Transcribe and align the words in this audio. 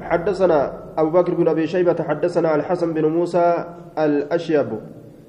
حدثنا 0.00 0.72
أبو 0.98 1.10
بكر 1.10 1.34
بن 1.34 1.48
أبي 1.48 1.66
شيبة 1.66 1.96
حدثنا 2.08 2.54
الحسن 2.54 2.92
بن 2.92 3.04
موسى 3.04 3.64
الأشيب. 3.98 4.80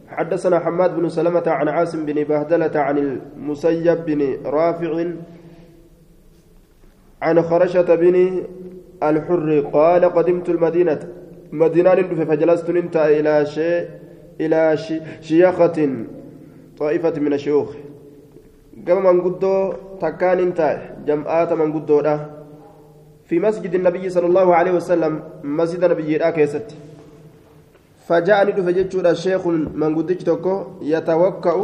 حدثنا 0.08 0.60
حماد 0.60 0.96
بن 0.96 1.10
سلمة 1.10 1.44
عن 1.48 1.68
عاصم 1.68 2.06
بن 2.06 2.24
بهدلة 2.24 2.80
عن 2.80 2.98
المسيب 2.98 4.06
بن 4.06 4.38
رافع 4.46 5.06
عن 7.22 7.42
خرشة 7.42 7.96
بن 7.96 8.44
الحر 9.04 9.60
قال 9.74 10.06
قدمت 10.06 10.50
المدينة 10.50 11.00
مدينة 11.52 11.96
فجلست 11.96 12.70
انت 12.70 12.96
إلى 12.96 13.46
إلى 14.42 14.78
شيخة 15.22 16.06
طائفة 16.80 17.20
من 17.20 17.34
الشيوخ. 17.34 17.70
قام 18.88 19.04
من 19.04 19.22
قدو 19.22 19.74
تكان 20.02 20.40
انت 20.40 20.60
جمعات 21.08 21.54
من 21.54 21.74
قدو 21.74 21.98
في 23.28 23.40
مسجد 23.40 23.76
النبي 23.76 24.10
صلى 24.10 24.28
الله 24.28 24.56
عليه 24.56 24.72
وسلم 24.72 25.24
مسجد 25.44 25.84
النبي 25.84 26.20
كيست. 26.32 26.68
فجاءني 28.08 28.52
دفجت 28.52 28.96
الشيخ 28.96 29.48
من 29.82 29.96
قدج 29.98 30.18
تكو 30.18 30.56
يتوكأ. 30.82 31.56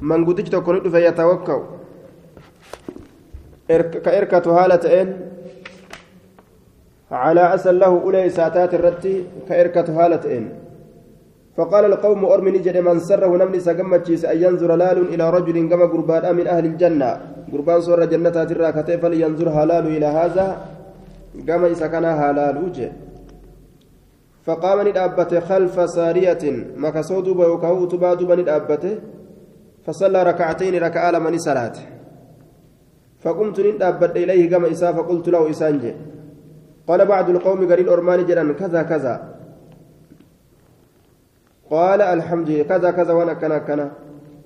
من 0.00 0.24
قدج 0.24 0.46
تكو 0.48 0.72
يتوكأ 1.08 1.58
كإركة 4.04 4.46
هالتين 4.56 5.08
على 7.10 7.54
أسل 7.54 7.78
له 7.78 7.86
أولي 7.86 8.30
ساتات 8.30 8.74
الرتي 8.74 9.24
كإركة 9.48 9.88
هالتين 9.98 10.44
فقال 11.58 11.84
القوم 11.84 12.24
أرمي 12.24 12.50
نجد 12.50 12.76
من 12.76 12.98
سره 12.98 13.26
نمني 13.36 13.60
سقمتشيس 13.60 14.24
أن 14.24 14.38
ينظر 14.42 14.76
لال 14.76 14.98
إلى 15.14 15.30
رجل 15.30 15.68
كما 15.70 15.86
قربان 15.92 16.36
من 16.36 16.46
أهل 16.46 16.64
الجنة. 16.64 17.10
قربان 17.52 17.80
صور 17.80 18.04
جنة 18.04 18.30
ترى 18.30 18.72
كتيف 18.72 19.04
لينظر 19.04 19.48
هلال 19.48 19.86
إلى 19.96 20.06
هذا. 20.06 20.46
كما 21.46 21.68
كان 21.74 22.04
هلال 22.04 22.56
وجه. 22.64 22.92
فقام 24.46 24.88
ندابته 24.88 25.40
خلف 25.40 25.90
سارية. 25.90 26.44
مكسود 26.76 27.26
بوكاو 27.38 27.84
تبادو 27.84 28.34
ندابته. 28.34 28.94
فصلى 29.84 30.22
ركعتين 30.22 30.74
ركعة 30.82 31.10
لمن 31.10 31.38
صلاته 31.38 31.84
فقمت 33.18 33.60
ندابت 33.60 34.16
إليه 34.16 34.50
كما 34.50 34.70
إسا 34.70 34.92
فقلت 34.92 35.28
له 35.28 35.50
إسانجي. 35.50 35.92
قال 36.88 37.00
بعض 37.06 37.30
القوم 37.30 37.60
قرين 37.70 37.88
أرماني 37.88 38.24
جران 38.24 38.54
كذا 38.54 38.82
كذا. 38.82 39.37
قال 41.70 42.00
الحمد 42.02 42.50
لله 42.50 42.62
كذا 42.62 42.90
كذا 42.90 43.12
وانا 43.12 43.34
كنا 43.34 43.58
كنا 43.58 43.92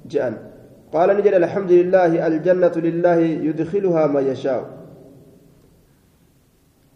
جاءن 0.06 0.36
قال 0.92 1.16
نجد 1.16 1.34
الحمد 1.34 1.72
لله 1.72 2.26
الجنة 2.26 2.72
لله 2.76 3.16
يدخلها 3.48 4.06
ما 4.06 4.20
يشاء. 4.20 4.64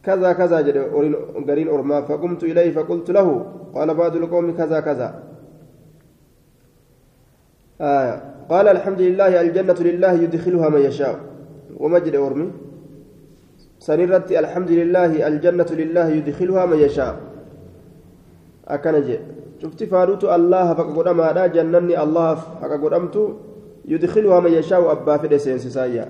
كذا 0.02 0.32
كذا 0.32 0.60
جد 0.60 0.78
قرين 1.48 1.68
أرما 1.68 2.02
فقمت 2.02 2.44
إليه 2.44 2.72
فقلت 2.72 3.10
له 3.10 3.28
قال 3.74 3.94
بعض 3.94 4.16
القوم 4.16 4.56
كذا 4.56 4.80
كذا. 4.80 5.22
آه 7.80 8.22
قال 8.48 8.68
الحمد 8.68 9.00
لله 9.00 9.40
الجنة 9.40 9.78
لله 9.80 10.12
يدخلها 10.12 10.68
من 10.68 10.80
يشاء. 10.80 11.20
ومجد 11.76 12.14
أرمي؟ 12.14 12.52
سنرت 13.78 14.32
الحمد 14.32 14.70
لله 14.70 15.26
الجنة 15.28 15.70
لله 15.70 16.08
يدخلها 16.08 16.66
من 16.66 16.78
يشاء. 16.78 17.14
أكنجي 18.68 19.18
شفت 19.62 19.84
فاروت 19.84 20.24
الله 20.24 20.74
فقد 20.74 21.08
ما 21.08 21.46
جنني 21.46 22.02
الله 22.02 22.34
فقد 22.34 22.80
يدخلها 23.88 24.40
من 24.40 24.52
يشاء 24.52 24.92
أبا 24.92 25.16
في 25.16 25.38
سينسسايا 25.38 26.04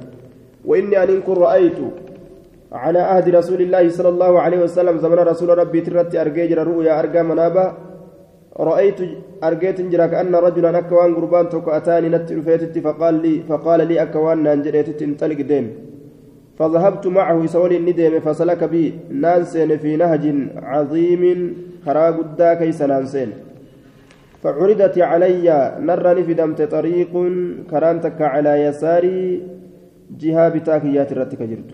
وإني 0.65 1.03
أن 1.03 1.21
كن 1.27 1.33
رأيت 1.33 1.79
على 2.73 2.99
عهد 2.99 3.27
رسول 3.29 3.61
الله 3.63 3.89
صلى 3.89 4.09
الله 4.09 4.41
عليه 4.41 4.59
وسلم 4.65 4.99
زمن 4.99 5.19
رسول 5.19 5.59
ربي 5.59 5.81
ترت 5.81 6.15
أرجيجر 6.15 6.59
رؤيا 6.67 6.93
أرجى 7.01 7.23
منابا 7.23 7.67
رأيت 8.61 9.01
أرجيت 9.45 9.81
جرا 9.81 10.07
كأن 10.07 10.35
رجلا 10.35 10.79
أكوان 10.79 11.15
قربان 11.15 11.49
توك 11.49 11.69
أتاني 11.69 12.09
نتر 12.09 12.41
فقال 12.87 13.15
لي 13.23 13.35
فقال 13.49 13.81
لي 13.89 14.03
أكوان 14.03 14.43
نانجريت 14.43 15.03
انطلق 15.03 15.41
ديم 15.51 15.67
فذهبت 16.59 17.07
معه 17.07 17.47
سولي 17.47 17.77
الندم 17.77 18.21
فسلك 18.21 18.65
بي 18.65 18.95
نانسين 19.11 19.71
في 19.83 19.97
نهج 19.97 20.25
عظيم 20.73 21.23
كرا 21.85 22.07
قدا 22.17 22.55
كيس 22.55 22.83
نانسين 22.83 23.31
فعرضت 24.47 24.97
علي 25.11 25.47
نرني 25.89 26.23
في 26.27 26.35
دمت 26.41 26.61
طريق 26.77 27.13
كرانتك 27.71 28.21
على 28.35 28.53
يساري 28.67 29.43
جهة 30.21 30.49
بتاكيات 30.55 31.13
الرتك 31.13 31.43
جرت 31.51 31.71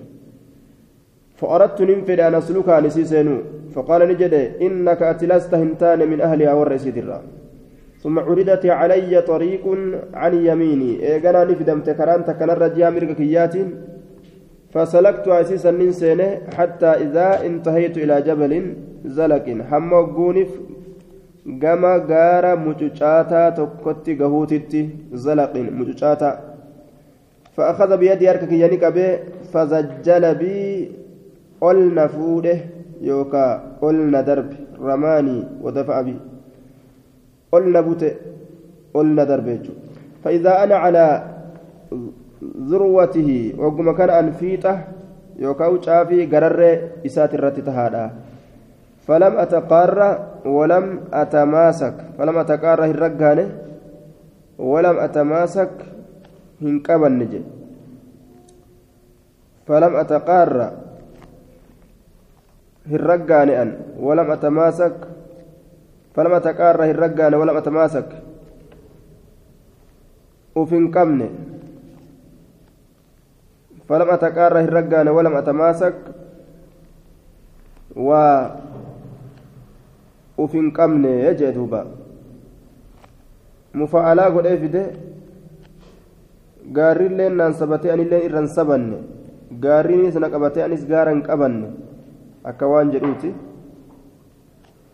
فأردت 1.39 1.79
ننفد 1.89 2.21
أن 2.21 2.35
أسلكها 2.35 2.81
نسيسينو 2.81 3.37
فقال 3.75 4.01
نجد 4.11 4.35
إنك 4.67 5.01
أتلست 5.03 5.53
هنتان 5.55 6.01
من 6.11 6.19
أهلها 6.21 6.55
والرسيد 6.59 6.97
الرّ 7.03 7.21
ثم 8.03 8.19
عرضت 8.19 8.65
علي 8.67 9.13
طريق 9.33 9.65
عن 10.15 10.33
يميني. 10.49 10.91
إيقنا 11.07 11.45
نفدمت 11.45 11.91
كرانتك 11.99 12.41
نرى 12.43 12.69
جهة 12.77 12.91
مرقكيات 12.91 13.55
فسلكت 14.73 15.27
عسيسا 15.29 15.71
ننسين 15.71 16.21
حتى 16.57 16.91
إذا 17.05 17.29
انتهيت 17.47 17.95
إلى 18.03 18.17
جبل 18.29 18.53
زلق. 19.19 19.47
هم 19.71 19.91
قونف 20.17 20.51
gama 21.47 21.99
gaara 21.99 22.57
mucucaataa 22.57 23.51
tokkotti 23.59 24.15
gahuutitti 24.17 24.89
zalaqin 25.27 25.71
mucucaataa 25.75 26.35
فأخذ 27.57 27.97
بيدي 27.97 28.31
أركك 28.31 28.53
ينك 28.53 28.85
به 28.85 29.19
فزجل 29.53 30.25
بي 30.41 30.89
قلنا 31.61 32.07
فوده 32.07 32.59
يوكا 33.01 33.77
قلنا 33.83 34.21
درب 34.21 34.51
رماني 34.81 35.39
ودفع 35.63 36.01
بي 36.01 36.17
قلنا 37.53 37.81
بوته 37.81 38.13
قلنا 38.95 39.25
دربيج 39.25 39.65
فإذا 40.25 40.65
أنا 40.65 40.77
على 40.77 41.05
ذروته 42.71 43.53
وقم 43.59 43.93
كان 43.93 44.11
أنفيته 44.11 44.79
يوكا 45.39 45.67
وشافي 45.67 46.27
قرر 46.27 46.61
إسات 47.07 47.35
الرتتهادا 47.35 48.11
فلم 49.07 49.33
أتقار 49.39 49.99
ولم 50.45 51.01
أتماسك. 51.13 51.95
فلم 52.19 52.39
أتقار 52.39 52.79
هرقانه 52.91 53.49
ولم 54.59 54.97
أتماسك 54.99 55.71
هنكبن 56.63 57.13
نجي. 57.19 57.43
فلم 59.67 59.93
أتقار 59.97 60.73
هرقانه 62.87 63.63
أن 63.63 63.71
ولم 63.99 64.31
أتماسك. 64.31 64.97
فلم 66.15 66.33
أتقار 66.33 66.77
هرقانه 66.91 67.37
ولم 67.39 67.57
أتماسك. 67.57 68.09
وفين 70.55 70.85
فلم 73.89 74.09
أتقار 74.11 74.53
هرقانه 74.61 75.13
ولم 75.13 75.35
أتماسك. 75.37 75.95
و 77.97 78.09
uf 80.39 80.53
hin 80.53 80.73
qabne 80.73 81.35
jee 81.39 81.53
duuba 81.53 81.87
mufa'alaa 83.75 84.31
godhee 84.31 84.57
fide 84.65 84.83
gaarriilleen 86.73 87.37
naan 87.37 87.55
sabatee 87.61 87.93
anilleen 87.93 88.27
irra 88.29 88.41
hin 88.41 88.49
sabanne 88.59 88.99
gaarriinis 89.65 90.15
na 90.21 90.31
qabatee 90.35 90.65
anis 90.65 90.87
gaara 90.87 91.11
hin 91.15 91.23
qabanne 91.23 91.69
akka 92.45 92.67
waan 92.73 92.93
jedhuuti 92.95 93.35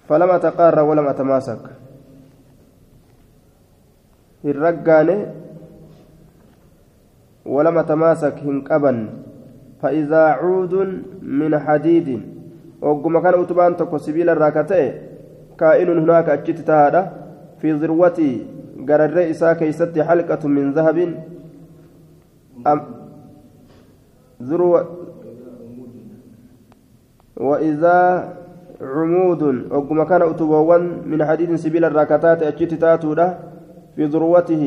falama 0.08 0.38
taqaarra 0.46 0.84
walama 0.90 1.14
tamaasak 1.14 1.70
hin 4.42 4.56
raggaane 4.66 5.16
walama 7.56 7.84
tamaasak 7.94 8.38
hin 8.48 8.62
qabanne 8.70 9.28
فإذا 9.82 10.24
عود 10.42 10.74
من 11.22 11.58
حديد 11.58 12.08
وقم 12.82 13.14
كان 13.22 13.34
أتبان 13.40 13.76
تكو 13.76 13.98
سبيل 13.98 14.28
الراكتئ 14.30 15.07
كائن 15.60 15.88
هناك 15.98 16.28
أجت 16.28 16.58
تهادا 16.68 17.02
في 17.60 17.72
ذروتي 17.72 18.46
قرر 18.88 19.30
إساء 19.30 19.52
كيست 19.60 19.98
حلقة 19.98 20.42
من 20.48 20.72
ذهب. 20.72 20.98
أم 22.66 22.80
ذروة 24.42 24.80
وإذا 27.36 27.98
عمود 28.82 29.42
وقم 29.70 29.98
كان 30.10 30.22
أتبوان 30.22 30.82
من 31.10 31.24
حديد 31.24 31.50
سبيل 31.54 31.84
الراكتات 31.84 32.42
أجت 32.42 32.74
تاتودا 32.74 33.28
في 33.96 34.04
ذروته 34.04 34.64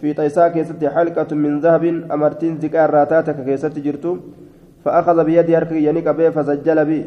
في 0.00 0.08
تيسا 0.14 0.48
كيست 0.48 0.84
حلقة 0.84 1.30
من 1.36 1.60
ذهب. 1.60 1.84
أمرتين 2.14 2.54
ذكار 2.56 2.90
راتاتك 2.90 3.44
كيست 3.44 3.78
جرتو. 3.78 4.16
فأخذ 4.84 5.24
بيدي 5.24 5.56
أركي 5.56 5.84
ينك 5.86 6.08
به 6.08 6.30
فسجل 6.30 6.84
بي 6.84 7.06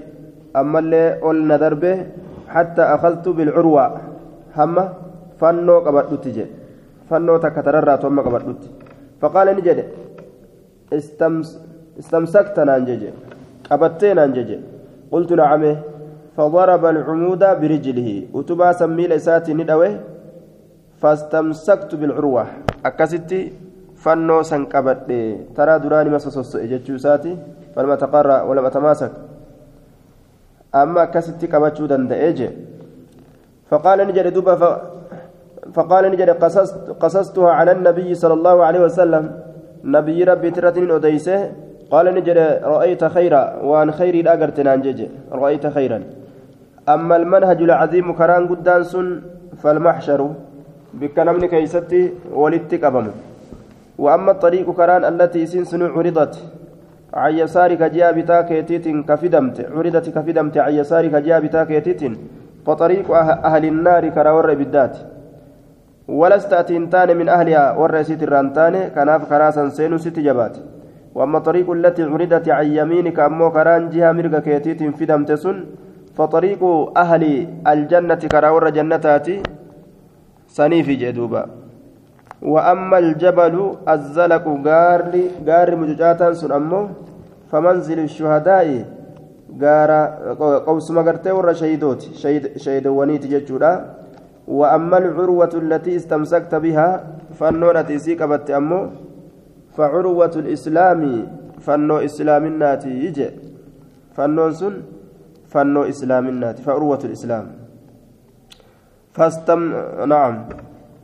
أما 0.55 0.79
اللي 0.79 1.19
قلنا 1.19 1.57
دربه 1.57 1.95
حتى 2.47 2.81
أخذت 2.81 3.25
بالعروة. 3.27 3.85
هم؟ 4.57 4.75
فنو 5.39 5.79
قبضت 5.79 6.25
فنو 7.09 7.37
تكترر 7.37 7.95
توم 7.95 8.19
قبضت. 8.19 8.61
فقال 9.21 9.47
نجد 9.57 9.79
استمس 10.93 11.49
استمسكت 11.99 12.59
نانجج 12.59 13.03
قبضتين 13.69 14.15
نانجج 14.15 14.49
قلت 15.11 15.31
نعم. 15.33 15.63
فضرب 16.37 16.83
العمود 16.85 17.43
برجله. 17.61 18.09
وتبا 18.33 18.71
سمي 18.71 19.07
لساتي 19.07 19.53
ندوه. 19.53 19.99
فاستمسكت 21.01 21.95
بالعروة. 21.95 22.45
أكستي 22.85 23.41
فنو 23.95 24.41
سنقبت 24.43 24.99
ترى 25.55 25.79
دراني 25.79 26.09
مسوسوس 26.09 26.55
إجتشو 26.55 26.97
ساتي 26.97 27.37
فلم 27.75 27.91
أتقرأ 27.91 28.41
ولم 28.47 28.65
أتماسك. 28.65 29.11
أما 30.75 31.03
أكستي 31.03 31.47
قبتشو 31.47 31.85
دندئج 31.91 32.39
فقال 33.69 33.99
نجد 34.07 34.27
دوبا 34.33 34.53
فقال 35.75 36.03
نجد 36.11 36.29
قصصت 36.29 36.89
قصصتها 37.01 37.51
على 37.51 37.71
النبي 37.71 38.09
صلى 38.15 38.33
الله 38.33 38.55
عليه 38.67 38.81
وسلم. 38.87 39.23
نبي 39.95 40.23
ربي 40.23 40.49
ترتين 40.51 40.91
أديسه. 40.91 41.39
قال 41.91 42.05
نجد 42.15 42.37
رأيت 42.73 43.03
خيرا 43.15 43.41
وأن 43.69 43.91
خيري 43.91 44.19
الأجرت 44.25 44.59
نانجج 44.59 44.99
رأيت 45.31 45.65
خيرا. 45.67 45.99
أما 46.89 47.15
المنهج 47.15 47.59
العظيم 47.61 48.07
كران 48.13 48.43
قدان 48.51 48.83
سن 48.83 49.07
فالمحشر. 49.61 50.21
بكلام 50.93 51.45
كيستي 51.45 52.01
ولدتك 52.33 52.83
أبم 52.83 53.07
وأما 53.97 54.31
الطريق 54.31 54.67
كران 54.79 55.01
التي 55.11 55.45
سنسن 55.45 55.81
عرضت. 55.95 56.33
عن 57.15 57.33
يسارك 57.33 57.81
جاء 57.95 58.11
بتاكيتيت 58.19 58.87
كفدمت 59.09 59.57
عرضت 59.71 60.09
كفدمت 60.09 60.57
عن 60.57 60.73
يسارك 60.73 61.13
جاء 61.15 61.39
بتاكيتيت 61.39 62.01
فطريق 62.65 63.11
أهل 63.49 63.65
النار 63.65 64.09
كراور 64.09 64.53
بالذات. 64.53 64.97
ولست 66.07 66.53
أتنتان 66.53 67.17
من 67.17 67.29
أهلها 67.29 67.77
والرئيسة 67.77 68.19
الرانتان 68.21 68.75
كناف 68.95 69.21
كراسا 69.29 69.69
سين 69.69 69.97
ست 69.97 70.19
جبات. 70.19 70.57
وأما 71.15 71.37
الطريق 71.37 71.71
التي 71.71 72.03
عرضت 72.03 72.49
عن 72.49 72.65
يمينك 72.65 73.19
أمو 73.19 73.51
كران 73.51 73.89
جهة 73.89 74.11
مرقى 74.11 74.41
كيتيت 74.41 74.81
فدمت 74.97 75.31
سن 75.31 75.57
فطريق 76.17 76.61
أهل 76.97 77.23
الجنة 77.67 78.21
كراور 78.31 78.69
جنتاتي 78.69 79.43
سنيفي 80.47 80.95
جدوبا. 80.95 81.64
وأما 82.45 82.97
الجبل 82.97 83.55
الزلق 83.89 84.45
غار 84.65 85.13
غار 85.47 85.69
مججاتا 85.75 86.33
سن 86.33 86.51
أمو 86.51 86.81
فمنزل 87.49 87.99
الشهداء 87.99 88.67
غار 89.61 89.91
قوس 90.67 90.87
مغرتي 90.91 91.31
ورا 91.31 91.53
شهيدوت. 91.53 92.01
شهيد 92.21 92.43
شهيدوانيت 92.57 93.23
ججودا. 93.25 93.73
وأما 94.47 94.97
العروة 94.97 95.53
التي 95.53 95.95
استمسكت 95.95 96.53
بها 96.55 96.89
فنونة 97.39 97.89
سيكبت 97.97 98.45
أمو 98.51 98.81
فعروة 99.77 100.33
الإسلام 100.35 101.01
فنو 101.65 101.97
إسلام 101.97 102.43
الناتي 102.45 102.91
يجي. 103.05 103.29
فنون 104.13 104.53
فنو 105.49 105.81
إسلام 105.83 106.25
الناتي 106.27 106.61
فعروة 106.61 107.01
الإسلام. 107.09 107.45
فاستم 109.17 109.61
نعم. 110.05 110.35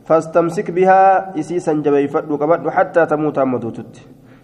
فاستمسك 0.04 0.70
بها 0.70 1.38
إسيسا 1.38 1.72
جبيفت 1.72 2.26
وقبض 2.30 2.68
حتى 2.68 3.06
تموت 3.06 3.38
مدوتت. 3.38 3.94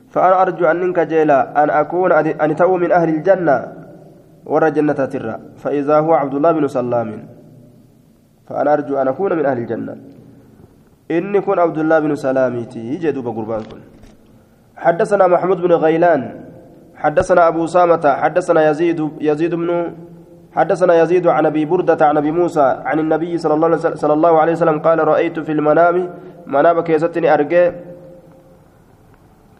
فأنا 0.08 0.42
أرجو 0.42 0.64
أن 0.64 0.80
منك 0.80 0.98
جيلا 1.00 1.64
أن 1.64 1.70
أكون 1.70 2.12
أن 2.12 2.56
تو 2.56 2.76
من 2.76 2.90
أهل 2.92 3.08
الجنة 3.08 3.56
ورى 4.46 4.70
جنة 4.70 5.00
ترى. 5.12 5.36
فإذا 5.60 5.96
هو 6.00 6.12
عبد 6.14 6.34
الله 6.34 6.52
بن 6.52 6.64
سلام. 6.66 7.08
فأنا 8.48 8.72
أرجو 8.72 8.96
أن 8.96 9.08
أكون 9.08 9.32
من 9.36 9.46
أهل 9.46 9.58
الجنة. 9.58 9.94
إني 11.10 11.40
كن 11.40 11.58
عبد 11.58 11.78
الله 11.78 11.98
بن 11.98 12.14
سلاميتي 12.14 12.80
يجدوا 12.94 13.22
بقربان 13.22 13.62
حدثنا 14.76 15.26
محمود 15.26 15.58
بن 15.60 15.72
غيلان. 15.72 16.22
حدثنا 16.96 17.48
أبو 17.48 17.66
سامة. 17.66 18.04
حدثنا 18.04 18.70
يزيد 18.70 19.00
يزيد 19.20 19.54
بن 19.54 19.70
حدثنا 20.58 20.94
يزيد 21.02 21.26
عن 21.26 21.46
أبي 21.46 21.64
بردة 21.64 22.06
عن 22.06 22.16
أبي 22.16 22.30
موسى 22.30 22.66
عن 22.84 22.98
النبي 22.98 23.38
صلى 23.38 23.54
الله 23.54 23.76
صلى 24.02 24.14
الله 24.18 24.32
عليه 24.40 24.52
وسلم 24.52 24.78
قال 24.86 24.98
رأيت 25.12 25.36
في 25.46 25.52
المنام 25.52 25.96
منام 26.46 26.80
كيستني 26.80 27.34
أرجع. 27.34 27.72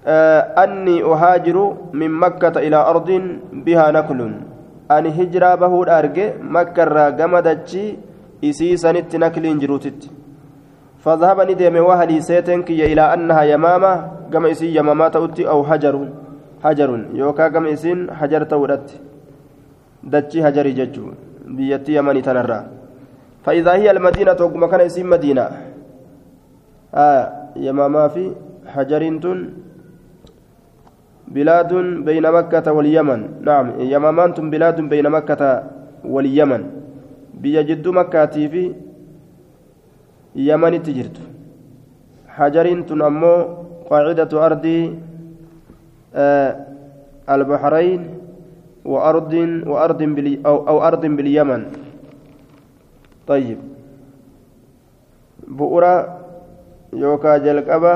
آه 0.06 0.41
أني 0.65 1.03
أهاجر 1.03 1.56
من 1.93 2.11
مكة 2.11 2.55
إلى 2.67 2.77
أرض 2.77 3.11
بها 3.53 3.87
نخل 3.91 4.21
أني 4.91 5.09
هجرة 5.19 5.55
بهود 5.55 5.89
أرجع. 5.89 6.29
مكة 6.43 6.85
راجمدتشي 6.85 7.85
isii 8.43 8.79
sanitti 8.79 9.19
nakliin 9.19 9.59
jiruutitti 9.59 10.11
فذهب 10.99 11.41
ندم 11.51 11.77
وهلي 11.77 12.21
سيتنك 12.21 12.71
إلى 12.71 13.15
أنها 13.15 13.43
يمامة. 13.43 13.93
كما 14.33 14.51
إسي 14.51 14.75
يمامة 14.77 15.12
أوتي 15.17 15.49
أو 15.49 15.65
حجر 15.65 16.09
حجر 16.65 16.91
يوكا 17.15 17.49
كما 17.49 17.73
إسين 17.73 18.15
حجر 18.15 18.43
تورت 18.43 19.01
dachii 20.03 20.41
hajarii 20.41 20.73
jechuun 20.73 21.15
biyyattii 21.56 21.95
yamanii 21.95 22.23
tanarraa 22.23 22.65
فإذا 23.49 23.73
هي 23.81 23.91
المدينة 23.91 24.37
وقم 24.41 24.67
كان 24.67 24.81
اسم 24.81 25.11
مدينة 25.11 25.45
آه 26.95 27.25
يماما 27.56 28.09
في 28.09 28.33
حجرينتون 28.67 29.39
بلاد 31.29 31.73
بين 32.05 32.25
مكة 32.33 32.73
واليمن 32.73 33.21
نعم 33.49 33.67
يمامان 33.81 34.31
بلاد 34.50 34.81
بين 34.81 35.06
مكة 35.11 35.43
واليمن 36.05 36.62
بيجد 37.35 37.89
مكة 37.89 38.27
في 38.53 38.75
يمن 40.37 40.83
تجرت 40.83 41.17
حجرينتون 42.29 43.03
أمو 43.03 43.35
قاعدة 43.91 44.33
أرض 44.47 44.67
آه 46.15 46.51
البحرين 47.29 48.03
وأرض 48.85 49.35
وأرض 49.67 50.03
بلي 50.03 50.41
أو, 50.47 50.69
أو 50.69 50.77
أرض 50.83 51.07
باليمن. 51.07 51.63
طيب. 53.27 53.59
بؤرة 55.49 55.95
يوكا 56.93 57.39
جلقبة 57.39 57.95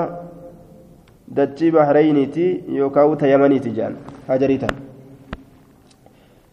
دتشي 1.28 1.70
بحرينيتي 1.70 2.62
يوكا 2.68 3.02
وتا 3.02 3.26
يمنيتي 3.26 3.70
جان 3.70 3.96
هاجريتا. 4.28 4.66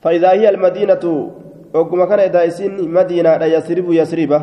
فإذا 0.02 0.32
هي 0.32 0.50
المدينة 0.50 1.04
وكما 1.74 2.06
كان 2.06 2.20
إذا 2.20 2.48
إسين 2.48 2.92
مدينة 2.92 3.38
لا 3.38 3.46
يسرب 3.46 3.92
يسربة 3.92 4.42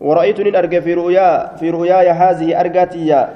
ورأيتني 0.00 0.58
أرجع 0.58 0.80
في 0.80 0.94
رؤيا 0.94 1.56
في 1.56 1.70
رؤياي 1.70 2.10
هذه 2.10 2.60
أرجاتي 2.60 3.28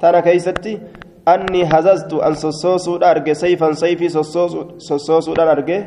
تانا 0.00 0.20
كيستي. 0.20 1.03
أني 1.28 1.64
هززت 1.64 2.12
أن 2.12 2.34
سوسوسو 2.34 2.96
أرجع 2.96 3.32
سيفا 3.32 3.72
سيفي 3.72 4.08
سوسوسو 4.08 5.32
أرجع 5.32 5.80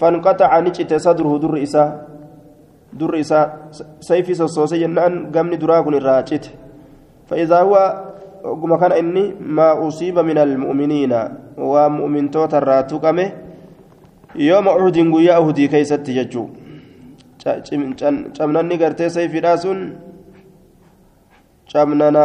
فانقطع 0.00 0.60
نجت 0.60 0.94
صدره 0.94 1.38
در 1.38 1.62
إساء 1.62 1.88
در 2.92 3.20
إساء 3.20 3.68
سيفي 4.00 4.34
سوسوسي 4.34 4.80
جنان 4.80 5.32
قمني 5.34 5.56
دراكن 5.56 5.94
الراجت. 5.94 6.44
فإذا 7.28 7.58
هو 7.60 7.74
كما 8.62 8.76
كان 8.80 8.92
إني 8.92 9.34
ما 9.40 9.88
أصيب 9.88 10.18
من 10.18 10.38
المؤمنين 10.38 11.12
ومؤمن 11.58 12.30
توتا 12.30 12.58
راتوكمه 12.58 13.32
يوم 14.36 14.68
أحد 14.68 14.96
قيا 15.14 15.36
أهدي 15.36 15.68
كيست 15.68 16.10
ججو 16.10 16.48
camnanni 18.38 18.76
gartee 18.78 19.10
sayfiidhaa 19.10 19.56
sun 19.56 19.78
camnana 21.72 22.24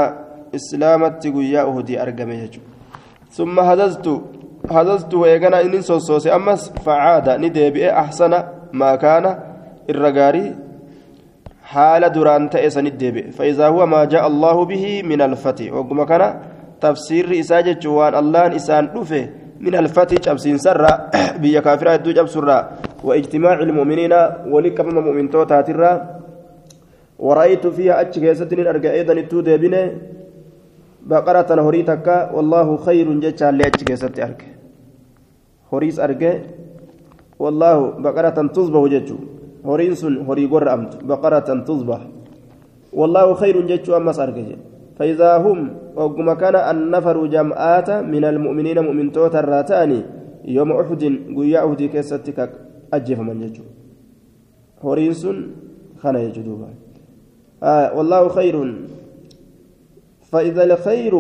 jechuudha 2.44 2.70
summa 3.38 3.64
hadaztu 3.70 4.14
hadaztu 4.70 5.26
eegana 5.26 5.62
inni 5.66 5.84
sossoose 5.84 6.30
ammas 6.32 6.72
facaada 6.86 7.38
ni 7.38 7.50
deebi'e 7.50 7.92
ahsana 8.04 8.44
maa 8.72 8.98
kaana 8.98 9.32
irra 9.92 10.12
gaarii 10.18 10.50
haala 11.74 12.10
duraan 12.10 12.50
ta'e 12.50 12.70
sanit 12.70 12.98
deebi'e 13.04 13.32
fa'iizaa 13.38 13.70
huwa 13.76 13.88
maa 13.94 14.06
jaa'a 14.06 14.30
allahu 14.32 14.66
bihi 14.72 14.92
min 15.04 15.22
alfati 15.30 15.72
ogguma 15.72 16.06
kana 16.12 16.28
tafsiirri 16.80 17.40
isaa 17.44 17.64
jechuun 17.70 17.98
waan 18.02 18.20
allahan 18.24 18.60
isaan 18.62 18.92
dhufe 18.96 19.24
من 19.64 19.76
الفتح 19.76 20.20
جبسين 20.26 20.58
سرا 20.58 20.92
بيا 21.42 21.60
كافرة 21.64 21.96
دو 22.04 22.12
جبسرا 22.12 22.58
واجتماع 23.04 23.54
المؤمنين 23.68 24.14
ولكم 24.52 24.88
مؤمن 24.96 25.30
توتا 25.30 25.62
ترى 25.62 25.92
ورأيت 27.20 27.68
فيها 27.68 28.02
أتش 28.02 28.20
كيستن 28.20 28.68
أرجع 28.68 28.92
أيضا 28.92 29.14
التودة 29.14 29.56
بني 29.56 29.82
بقرة 31.06 31.50
هريتك 31.68 32.08
والله 32.34 32.68
خير 32.78 33.08
جتشا 33.20 33.50
اللي 33.50 33.68
أتش 33.68 33.84
كيست 33.84 34.20
أرجع 34.20 34.48
هريس 35.74 36.00
أرجع 36.00 36.34
والله 37.40 37.78
بقرة 38.06 38.38
تصبح 38.56 38.82
جتشو 38.94 39.18
هريس 39.66 40.06
هري 40.06 40.46
قر 40.46 40.74
أمت. 40.74 41.04
بقرة 41.04 41.50
تصبح 41.68 42.00
والله 42.94 43.34
خير 43.34 43.56
جتشو 43.68 43.98
أمس 43.98 44.20
أرجع 44.20 44.48
فإذا 44.98 45.38
هم 45.38 45.60
وقم 45.96 46.34
كان 46.34 46.56
النفر 46.56 47.18
جمعات 47.26 47.90
من 48.14 48.24
المؤمنين 48.26 48.80
مؤمن 48.80 49.12
توتا 49.12 49.40
الراتاني 49.40 50.00
يوم 50.46 50.72
أحد 50.72 51.04
قيا 51.38 51.60
أحد 51.66 51.82
كيستك 51.94 52.40
أجف 52.94 53.20
من 53.20 53.42
يجو 53.42 53.64
هوريس 54.84 55.28
خنا 56.02 56.20
يجدوها 56.26 56.70
آه 57.64 57.88
والله 57.98 58.22
خير 58.30 58.56
فإذا 60.34 60.64
الخير 60.64 61.14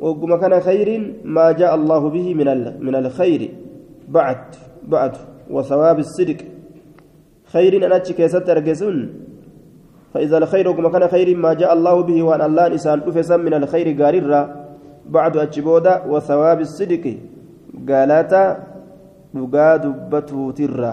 وقم 0.00 0.30
كان 0.42 0.60
خير 0.60 0.88
ما 1.24 1.52
جاء 1.52 1.72
الله 1.74 2.02
به 2.10 2.26
من 2.34 2.48
من 2.86 2.94
الخير. 2.94 3.42
بعد 4.08 4.42
بعد 4.82 5.12
وثواب 5.50 5.98
الصدق. 5.98 6.40
خير 7.54 7.72
أنا 7.86 7.98
كيست 7.98 8.48
أرجسون 8.50 8.96
فإذا 10.14 10.36
الخير 10.38 10.68
وقم 10.68 10.86
كان 10.88 11.04
خير 11.08 11.28
ما 11.36 11.54
جاء 11.54 11.72
الله 11.72 11.96
به 12.08 12.18
وأن 12.22 12.42
الله 12.48 12.66
إنسان 12.66 12.98
أفسا 13.08 13.36
من 13.36 13.54
الخير 13.54 13.86
قاررا. 14.02 14.42
بعد 15.16 15.36
أجبودا 15.36 15.94
وثواب 16.10 16.58
الصدق. 16.60 17.04
قالت 17.88 18.32
dhugaa 19.36 19.78
dubbatuu 19.84 20.52
tirra 20.58 20.92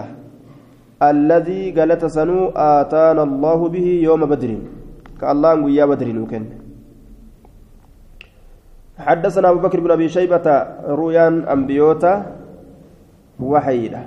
alladii 1.08 1.72
galata 1.78 2.10
sanuu 2.16 2.50
aataana 2.64 3.22
allahu 3.28 3.70
bihi 3.74 3.92
yooma 4.06 4.26
badrin 4.32 4.60
ka 5.20 5.30
allahan 5.32 5.62
guyyaa 5.64 5.88
badrin 5.92 6.18
uu 6.22 6.28
kenne 6.32 6.63
حدثنا 8.98 9.50
أبو 9.50 9.58
بكر 9.58 9.80
بن 9.80 9.90
أبي 9.90 10.08
شيبة 10.08 10.46
رؤيان 10.86 11.48
أنبيوتا 11.48 12.26
وحيدة. 13.40 14.00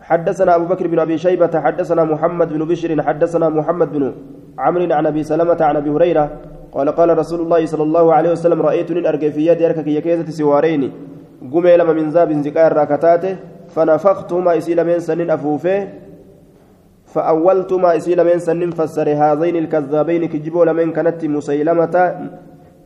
حدثنا 0.00 0.56
أبو 0.56 0.64
بكر 0.64 0.86
بن 0.86 0.98
أبي 0.98 1.18
شيبة 1.18 1.60
حدثنا 1.60 2.04
محمد 2.04 2.48
بن 2.52 2.64
بشر 2.64 3.02
حدثنا 3.02 3.48
محمد 3.48 3.92
بن 3.92 4.12
عمرو 4.58 4.92
عن 4.92 5.06
أبي 5.06 5.22
سلمة 5.22 5.56
عن 5.60 5.76
أبي 5.76 5.90
هريرة 5.90 6.30
قال 6.72 6.88
قال 6.88 7.18
رسول 7.18 7.40
الله 7.40 7.66
صلى 7.66 7.82
الله 7.82 8.14
عليه 8.14 8.30
وسلم 8.30 8.62
رأيت 8.62 8.90
argee 8.90 9.32
في 9.32 9.46
يدي 9.46 9.66
harka 9.66 9.86
kiyya 9.86 10.02
keessatti 10.02 10.30
سوارين. 10.30 10.92
قمي 11.52 11.76
lama 11.76 11.92
من 11.92 12.10
ذاب 12.10 12.32
dahaba 12.32 12.66
irraa 12.66 12.88
kan 12.88 13.02
taate 13.02 13.24
فنفختهما 13.74 14.58
isii 14.58 14.84
lamaan 14.84 14.98
saniin 15.00 15.30
afuufe 15.30 15.88
فأولتما 17.06 17.96
isii 17.96 18.24
lamaan 18.24 18.38
saniin 18.38 18.70
fassare 18.70 19.08
هذين 19.08 19.56
الكذابين 19.56 20.22
kijibduu 20.28 20.64
lamaan 20.64 20.92
kanatti 20.92 21.24
مسيلمة 21.24 21.96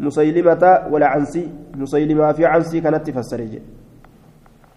مسيلمة 0.00 0.86
ولا 0.90 1.06
عنسي 1.06 1.48
مسيلمة 1.74 2.32
fi 2.32 2.46
عنسي 2.46 2.80
kanatti 2.80 3.10
fassare 3.10 3.40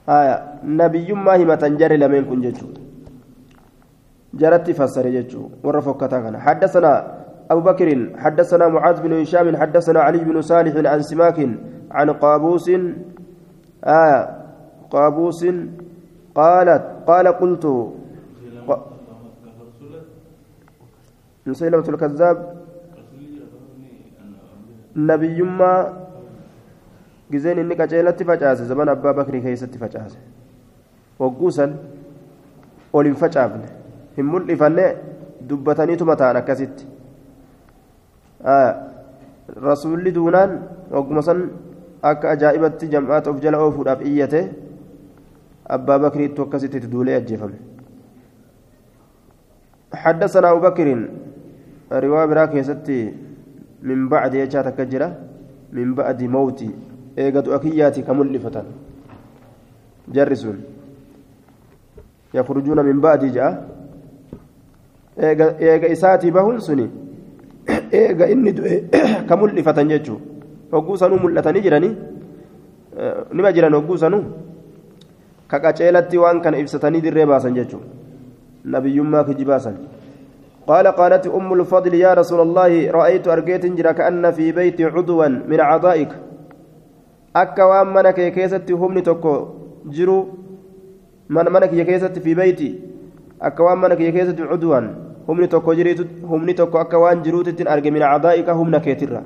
آية 0.10 0.36
نبي 0.64 1.14
ما 1.14 1.34
هي 1.34 1.46
متنجر 1.46 1.92
لمن 1.94 2.26
كن 2.26 2.42
جتشو 2.42 2.68
جرت 4.34 4.72
فسر 4.72 5.06
جتشو 5.10 5.44
كان. 6.00 6.38
حدثنا 6.38 6.92
أبو 7.52 7.62
بكر 7.62 7.90
حدثنا 8.18 8.68
معاذ 8.68 9.02
بن 9.02 9.22
هشام 9.22 9.58
حدثنا 9.58 10.00
علي 10.00 10.20
بن 10.24 10.42
صالح 10.42 10.74
عن 10.92 11.02
سماك 11.02 11.40
عن 11.92 12.10
قابوس. 12.10 12.70
آية 13.84 14.20
قابوس 14.92 15.46
قالت 16.36 16.84
قال 17.08 17.28
قلت 17.28 17.66
مسيلمة 21.46 21.88
الكذاب. 21.90 22.61
نبي 24.97 25.43
ما 25.43 25.73
gizeen 27.31 27.59
inni 27.59 27.77
qaceelatti 27.77 28.25
facaase 28.25 28.67
zaman 28.71 28.89
abbaa 28.89 29.13
bakrii 29.19 29.41
keessatti 29.47 29.79
facaase 29.79 30.19
hogguusan 31.21 31.73
ol 32.93 33.09
hin 33.11 33.17
facaafne 33.23 33.67
hin 34.19 34.29
mul'ifanne 34.35 34.85
dubbataniituma 35.49 36.17
ta'an 36.21 36.37
akkasitti 36.43 36.87
rasuulli 39.67 40.15
duunaan 40.19 40.55
hogguma 40.93 41.23
san 41.31 41.43
akka 42.13 42.31
ajaa'ibatti 42.37 42.93
jam'aata 42.95 43.31
of 43.35 43.43
jala 43.47 43.63
oofuudhaaf 43.67 44.07
iyyate 44.13 44.43
abbaa 45.79 45.99
bakriittu 46.07 46.47
akkasitti 46.49 46.87
duulee 46.97 47.17
ajjeefame 47.23 47.59
حدثنا 49.97 50.51
أبو 50.51 50.61
بكر 50.61 50.89
رواية 51.93 52.27
براك 52.27 52.55
يستي 52.55 53.01
من 53.82 54.10
بعد 54.10 54.34
يجات 54.34 54.68
كجرة 54.78 55.10
من 55.74 55.94
بعد 55.96 56.24
موتي 56.24 56.70
إيقظ 57.18 57.50
أكياتي 57.50 58.02
كملفة 58.02 58.64
جرسون 60.08 60.58
يخرجون 62.34 62.80
من 62.86 62.98
بعد 63.02 63.26
جاء 63.26 63.52
إيقظ 65.20 65.92
إساتي 65.92 66.32
بهن 66.32 66.60
سني 66.60 66.88
إيقظ 67.94 68.22
إني 68.22 68.52
كملفة 69.30 69.80
mul'atanii 70.72 71.62
jiranii 71.62 71.96
nima 73.34 73.52
jiran 73.52 73.74
hogguu 73.74 73.98
sanuu 73.98 74.24
ka 75.48 75.60
qaceelatti 75.60 76.18
waan 76.18 76.42
kana 76.42 76.58
ibsatanii 76.58 77.02
dirree 77.02 77.26
baasan 77.26 77.56
jechuudha 77.56 77.86
nabiyyummaa 78.66 79.24
kijibaasan 79.24 79.76
قال 80.68 80.88
قالت 80.88 81.28
أم 81.28 81.54
الفضل 81.54 81.94
يا 81.94 82.14
رسول 82.14 82.40
الله 82.42 82.92
رأيت 82.92 83.28
argeetin 83.28 83.66
jira 83.66 83.92
كأن 83.92 84.32
في 84.32 84.52
بيتي 84.52 84.86
عضوا 84.86 85.28
من 85.28 85.60
أعضائك. 85.60 86.12
akka 87.36 87.64
waan 87.64 87.88
mana 87.94 88.04
kiyya 88.04 88.18
keessa 88.18 88.72
qaamni 88.72 89.02
tokko 89.02 89.48
jiru. 89.86 90.28
man 91.30 91.46
mana 91.54 91.63
kiyya 91.63 91.74
keessatti 91.74 92.20
في 92.20 92.34
بيتي. 92.34 92.80
akka 93.42 93.64
waan 93.64 93.78
mana 93.78 93.88
kiyya 93.88 94.00
keessatti 94.00 94.42
عضوا. 94.42 94.80
qaamni 95.30 95.48
tokko 95.48 95.74
jiruutti 95.74 96.00
qaamni 96.24 96.54
tokko 96.54 96.78
akka 96.78 96.98
waan 96.98 97.22
jirutti 97.22 97.62
arge 97.62 97.92
من 97.92 98.02
أعضائك 98.02 98.50
qaama 98.50 98.78
keetirraa. 98.78 99.24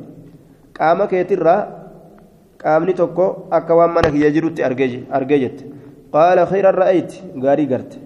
qaama 0.77 1.05
keetirraa 1.11 1.59
qaamni 2.63 2.93
tokko 3.01 3.25
akka 3.57 3.77
waan 3.79 3.93
mana 3.97 4.09
kiyya 4.15 4.31
jirutti 4.37 4.63
argee 4.63 5.39
jette 5.43 5.63
qaala 6.15 6.43
khayran 6.51 6.75
ra'ayti 6.81 7.23
gaarii 7.45 7.67
garte 7.71 7.97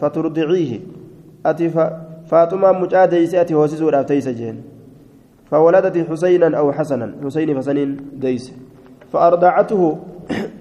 faturdiciihi 0.00 0.78
ati 1.44 1.70
faaxumaan 2.30 2.80
mucaa 2.80 3.06
deeyse 3.10 3.38
ati 3.40 3.54
hoosisuudhaaf 3.54 4.06
teeysa 4.06 4.32
jeen 4.32 4.64
فولدت 5.50 6.10
حسينا 6.10 6.58
أو 6.58 6.72
حسنا 6.72 7.22
حسين 7.24 7.60
فسنين 7.60 7.90
ديس 8.18 8.52
فأرضعته 9.12 9.98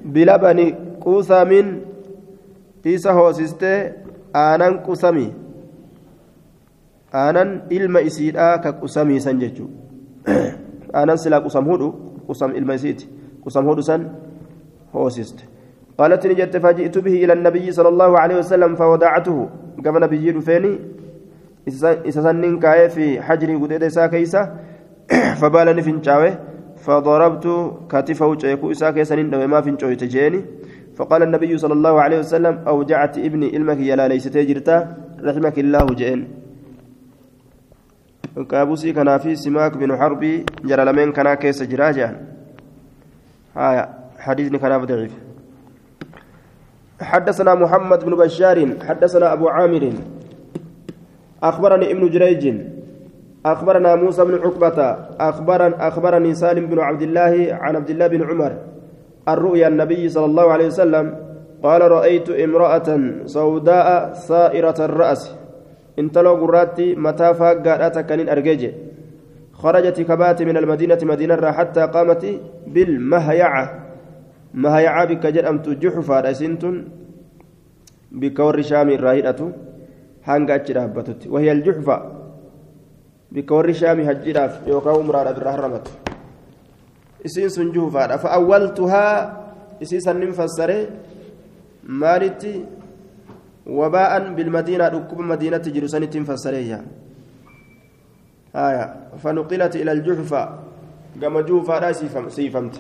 بلبن 0.06 0.60
قوسم 1.02 1.52
إيسا 2.86 3.12
هوسسته 3.12 3.92
آنان 4.36 4.74
قسمي 4.86 5.28
isiidhaa 8.06 8.60
ka 8.60 8.74
qusamiisan 8.74 9.40
jechuudha 9.40 10.36
aanan 10.94 11.18
silaa 11.18 11.40
qusam 11.42 11.66
hudhu 11.66 11.88
qusam 12.28 12.52
ilma 12.60 12.76
isiiti 12.76 13.08
qusam 13.44 13.66
hudhu 13.70 13.84
san 13.84 14.02
hoosiste 14.94 15.48
قالت 15.98 16.28
نجت 16.28 16.58
فجئت 16.58 16.98
به 16.98 17.16
إلى 17.24 17.34
النبي 17.34 17.72
صلى 17.72 17.90
الله 17.90 18.20
عليه 18.20 18.38
وسلم 18.38 18.76
فودعته. 18.76 19.38
كما 19.84 20.00
نبي 20.00 20.32
رفيني 20.32 20.72
إسسنن 22.10 22.60
كاي 22.60 22.90
في 22.90 23.22
حجري 23.22 23.56
قدد 23.56 23.84
إسا 23.84 24.08
كيسا. 24.08 24.42
فبالني 25.40 25.82
فنشاوي 25.82 26.32
فضربت 26.86 27.46
كتفه 27.92 28.26
وجهكو 28.28 28.72
إسا 28.72 28.92
كيسا 28.92 29.16
ما 29.52 29.62
فنشوي 29.62 29.96
تجيني. 29.96 30.40
فقال 30.98 31.24
النبي 31.24 31.58
صلى 31.58 31.74
الله 31.74 32.02
عليه 32.02 32.20
وسلم 32.20 32.56
أوجعت 32.68 33.18
ابني 33.18 33.48
إلمك 33.58 33.80
يلا 33.80 34.08
ليس 34.08 34.24
تجرتا. 34.36 34.78
رحمك 35.24 35.58
الله 35.60 35.86
جئن. 36.00 36.22
قابوسي 38.52 38.92
كان 38.92 39.18
في 39.18 39.36
سماك 39.36 39.78
بن 39.78 39.96
حربي 39.96 40.46
جرى 40.68 40.84
لمن 40.86 41.12
كان 41.12 41.34
كيس 41.34 41.64
جراجا 41.64 42.08
هايا 43.56 43.84
حديث 44.20 44.48
كان 44.56 44.86
ضعيف. 44.86 45.25
حدثنا 47.02 47.56
محمد 47.56 48.06
بن 48.06 48.16
بشار 48.16 48.58
حدثنا 48.88 49.34
أبو 49.34 49.50
عامر. 49.50 49.94
أخبرني 51.44 51.92
ابن 51.92 52.10
جريج. 52.10 52.56
أخبرنا 53.46 53.96
موسى 53.96 54.26
بن 54.26 54.36
عقبة. 54.36 54.80
أخبرن 55.20 55.74
أخبرني 55.74 56.34
سالم 56.34 56.66
بن 56.66 56.80
عبد 56.80 57.02
الله 57.02 57.58
عن 57.62 57.76
عبد 57.76 57.90
الله 57.90 58.08
بن 58.08 58.22
عمر. 58.24 58.54
الرؤيا 59.28 59.68
النبي 59.68 60.10
صلى 60.10 60.26
الله 60.26 60.52
عليه 60.52 60.68
وسلم 60.68 61.16
قال 61.64 61.82
رأيت 61.92 62.30
امرأة 62.30 62.90
سوداء 63.26 64.14
سائرة 64.14 64.76
الرأس. 64.80 65.36
انتلو 66.00 66.34
قرأتي 66.36 66.96
متى 66.96 67.34
فاقات 67.34 68.00
كان 68.00 68.30
أرجج 68.30 68.72
خرجت 69.54 70.02
كبات 70.02 70.42
من 70.44 70.58
المدينة 70.58 71.00
مدينة 71.04 71.52
حتى 71.52 71.82
قامت 71.82 72.40
بالمهيعة. 72.68 73.85
مهيعة 74.64 75.06
بك 75.06 75.24
جرأمت 75.36 75.68
جحفا 75.84 76.18
رسنتن 76.26 76.76
بكور 78.12 78.56
شام 78.62 78.90
الراهدة 78.98 79.40
هانغا 80.28 80.56
أجرابتت 80.56 81.28
وهي 81.28 81.52
الجحفة 81.52 81.98
بكور 83.32 83.66
شام 83.80 84.00
هجراف 84.00 84.54
يوكاو 84.68 85.04
مراد 85.04 85.36
بالرهرمت 85.36 85.88
isiin 87.26 87.50
sun 87.50 87.74
juhufaadha 87.74 88.22
fa'awwaltuhaa 88.22 89.18
isii 89.82 90.02
sannin 90.02 90.34
fassare 90.38 90.78
maalitti 92.02 92.54
wabaa'an 93.66 94.36
bilmadiinaa 94.38 94.90
dhukkuba 94.94 95.26
madiinatti 95.34 95.74
jiru 95.74 95.90
sanittiin 95.90 96.26
fassareeyya 96.30 96.80
fanuqilat 99.24 99.76
ila 99.82 99.92
aljuhfa 99.98 100.42
gama 101.18 101.42
juhufaadha 101.50 101.94
siifamte 102.38 102.80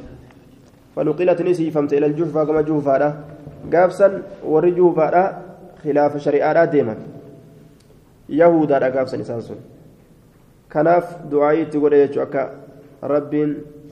ni 1.44 1.56
siifamte 1.56 1.98
ila 1.98 2.08
aljuhfa 2.08 2.46
gama 2.46 2.64
juhufaadha 2.64 3.16
gaafsan 3.70 4.24
warri 4.44 4.72
juhufaadha 4.72 5.42
khilaafa 5.84 6.20
shari'aadha 6.20 6.68
deeman 6.68 6.98
yahudaadha 8.30 8.92
gaafsan 8.92 9.22
isaan 9.22 9.42
sun 9.42 9.58
كناف 10.76 11.32
دعائي 11.32 11.66
تقول 11.66 11.94
يجوك 11.94 12.36
رب 13.04 13.34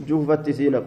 جوفت 0.08 0.50
سينك 0.50 0.84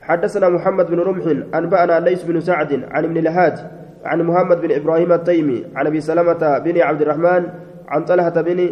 حدثنا 0.00 0.48
محمد 0.48 0.86
بن 0.86 0.98
رمح 1.00 1.24
أنبأنا 1.54 2.00
ليس 2.00 2.22
بن 2.24 2.40
سعد 2.40 2.84
عن 2.90 3.04
ابن 3.04 3.16
الهاد 3.16 3.56
عن 4.04 4.22
محمد 4.22 4.60
بن 4.60 4.70
إبراهيم 4.72 5.12
التيمي 5.12 5.64
عن 5.74 5.86
أبي 5.86 6.00
سلمة 6.00 6.58
بن 6.58 6.80
عبد 6.80 7.02
الرحمن 7.02 7.42
عن 7.88 8.04
طلحة 8.04 8.40
بن 8.42 8.70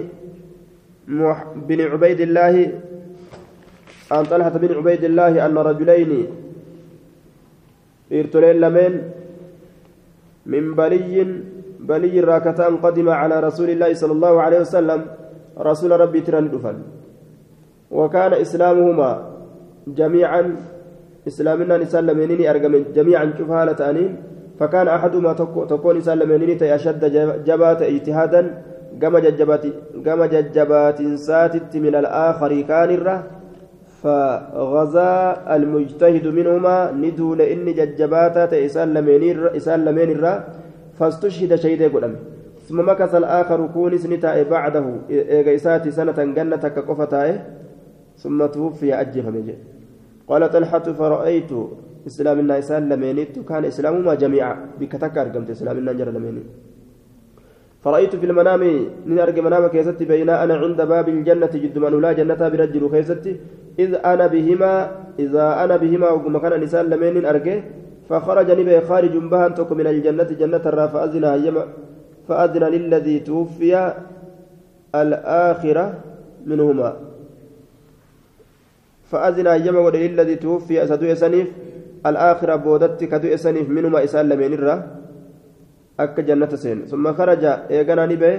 بن 1.69 1.81
عبيد 1.81 2.21
الله 2.21 2.73
عن 4.11 4.25
طلحة 4.25 4.49
بن 4.51 4.75
عبيد 4.77 5.05
الله 5.05 5.47
أن 5.47 5.59
رجلين 5.59 6.27
إرتلين 8.13 8.57
لمن 8.63 8.95
من 10.53 10.65
بلي 10.75 11.17
بلي 11.81 12.21
راكتان 12.21 12.77
قدم 12.85 13.09
على 13.09 13.37
رسول 13.41 13.69
الله 13.71 13.91
صلى 13.95 14.13
الله 14.13 14.35
عليه 14.45 14.61
وسلم 14.61 15.01
رسول 15.59 15.91
ربي 16.01 16.21
تران 16.21 16.47
وكان 17.91 18.33
إسلامهما 18.33 19.11
جميعا 19.87 20.43
إسلامنا 21.29 21.75
نسلميني 21.79 22.51
أرقم 22.51 22.75
جميعا 22.97 23.25
شوف 23.39 23.51
هالة 23.51 23.81
فكان 24.59 24.89
أحدهما 24.89 25.33
تكون 25.73 25.97
نسلميني 25.97 26.75
أشد 26.75 27.03
جبات 27.49 27.83
اجتهادا 27.83 28.43
كما 29.01 29.19
ججبات 29.21 29.65
كما 30.05 30.27
ججبات 30.27 31.03
ساتت 31.03 31.77
من 31.77 31.95
الآخر 31.95 32.61
كان 32.61 32.91
الره 32.91 33.38
فغزا 34.03 35.11
المجتهد 35.57 36.27
منهما 36.27 36.77
ندول 37.03 37.41
إني 37.41 37.73
ججباتا 37.73 38.67
إسلمين 39.59 40.11
الره 40.11 40.35
فاستشهد 40.99 41.55
شهيد 41.55 41.83
قدام 41.95 42.15
ثم 42.69 42.79
مكث 42.89 43.15
الآخر 43.15 43.67
كونس 43.75 44.07
نتاء 44.07 44.37
بعده. 44.51 44.87
إيغا 45.11 45.55
إساتي 45.55 45.91
سنة 45.91 46.19
جنة 46.37 46.65
كقفتاء 46.75 47.29
ثم 48.17 48.47
توفي 48.47 48.95
أجف 49.01 49.27
مجي 49.27 49.55
قال 50.29 50.51
طلحة 50.51 50.87
فرأيت 50.99 51.53
إسلام 52.07 52.39
الناس 52.39 52.73
لمينيت 52.73 53.39
كان 53.49 53.65
إسلامهما 53.65 54.15
جميعا. 54.15 54.57
بكتك 54.81 55.19
أرقمت 55.19 55.51
إسلام 55.51 55.79
النجر 55.79 56.09
لميني 56.11 56.43
فرأيت 57.89 58.17
في 58.21 58.27
المنام 58.27 58.63
من 59.09 59.19
أرقى 59.19 59.41
منام 59.41 59.67
كيستي 59.73 60.05
بين 60.05 60.29
أنا 60.29 60.55
عند 60.63 60.81
باب 60.93 61.09
الجنة 61.09 61.53
جد 61.63 61.77
من 61.79 61.95
لا 62.05 62.13
جنة 62.13 62.43
برجل 62.53 62.85
كيستي. 62.93 63.33
إذ 63.79 63.91
أنا 64.13 64.27
بهما 64.27 64.73
إذا 65.19 65.47
أنا 65.65 65.77
بهما 65.83 66.09
وقم 66.11 66.39
كان 66.39 66.61
نساء 66.61 66.83
لمين 66.93 67.25
أرقى 67.25 67.57
فخرج 68.09 68.49
نبي 68.61 68.77
خارج 68.89 69.15
بهن 69.33 69.51
تك 69.57 69.71
من 69.73 69.87
الجنة 69.87 70.31
جنة 70.41 70.65
الرا 70.71 70.87
فأذن 70.93 71.25
فأذن 72.29 72.65
للذي 72.75 73.17
توفي 73.29 73.73
الآخرة 75.03 75.87
منهما. 76.47 76.91
فأذن 79.11 79.47
أيما 79.47 79.81
ودي 79.81 80.07
الذي 80.13 80.37
توفي 80.45 80.75
أسدو 80.85 81.07
إسانيف 81.17 81.49
الآخرة 82.07 82.55
بودت 82.57 83.01
كدو 83.05 83.29
إسانيف 83.37 83.67
منهما 83.77 84.05
إسان 84.05 84.29
لمن 84.29 84.53
الرا. 84.61 84.77
أك 86.01 86.21
جنة 86.21 86.53
سين 86.55 86.87
ثم 86.87 87.13
خرج 87.13 87.45
إيقنا 87.45 88.07
نبي 88.07 88.33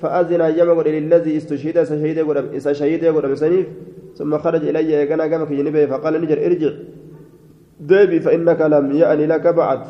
فأذن 0.00 0.40
أيما 0.40 0.72
ودي 0.72 0.98
الذي 0.98 1.36
استشهد 1.36 1.82
شهيد 1.82 2.18
قدم 2.18 2.46
إسا 2.56 2.72
شهيد 2.72 3.04
قدم 3.04 3.32
إسانيف 3.32 3.66
ثم 4.16 4.38
خرج 4.38 4.62
إلي 4.68 5.00
إيقنا 5.00 5.24
قامك 5.30 5.50
نبي 5.52 5.86
فقال 5.86 6.14
نجر 6.22 6.38
ارجع 6.46 6.72
ديبي 7.80 8.20
فإنك 8.20 8.60
لم 8.60 8.92
يأني 8.92 9.26
لك 9.26 9.46
بعد 9.46 9.82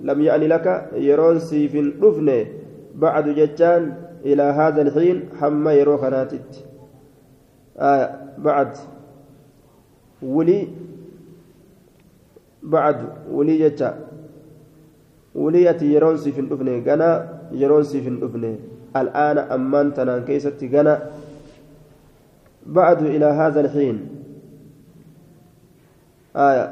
لم 0.00 0.20
يأني 0.22 0.46
لك 0.48 0.90
يرون 0.94 1.38
سيف 1.38 1.74
رفني 2.02 2.46
بعد 2.94 3.28
جتان 3.28 3.94
إلى 4.24 4.42
هذا 4.42 4.82
الحين 4.82 5.28
حما 5.40 5.72
يروك 5.72 6.04
ناتت 6.04 6.64
آه 7.78 8.10
بعد 8.38 8.70
ولي 10.22 10.68
بعد 12.62 12.96
ولي 13.30 13.68
جتا 13.68 13.90
ولي 13.90 14.07
أتي 15.46 15.86
يرونسي 15.94 16.32
في 16.32 16.40
الأفنى 16.40 16.82
غنا 16.86 17.10
يرونسي 17.52 18.00
في 18.00 18.08
الأفنى. 18.08 18.52
الآن 18.96 19.38
أمان 19.38 19.94
تنان 19.94 20.24
كيستي 20.24 20.66
غنا 20.68 20.94
بعد 22.66 23.02
إلى 23.02 23.24
هذا 23.24 23.60
الحين. 23.60 23.96
آية. 26.36 26.66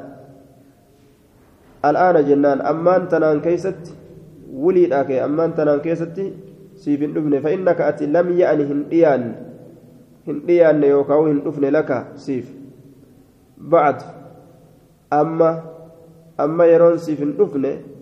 الآن 1.85 2.15
جنان 2.27 2.61
أمان 2.61 3.07
تنان 3.09 3.39
كيست 3.41 3.95
ولي 4.53 4.91
أكي 4.91 5.25
أمان 5.25 5.55
تنان 5.55 5.79
كيستي 5.79 6.33
سيف 6.75 6.99
الأفنى. 7.03 7.37
فإنك 7.41 7.81
أتي 7.81 8.05
لم 8.05 8.27
يعني 8.37 8.63
هنديان. 8.63 9.23
هنديان 10.27 10.83
يوكاو 10.83 11.27
هندفن 11.27 11.65
لك 11.65 11.89
سيف. 12.15 12.47
بعد. 13.57 13.97
أما 15.13 15.63
أما 16.39 16.65
يرون 16.65 16.97
سيفن 16.97 17.37
دفنة 17.37 17.96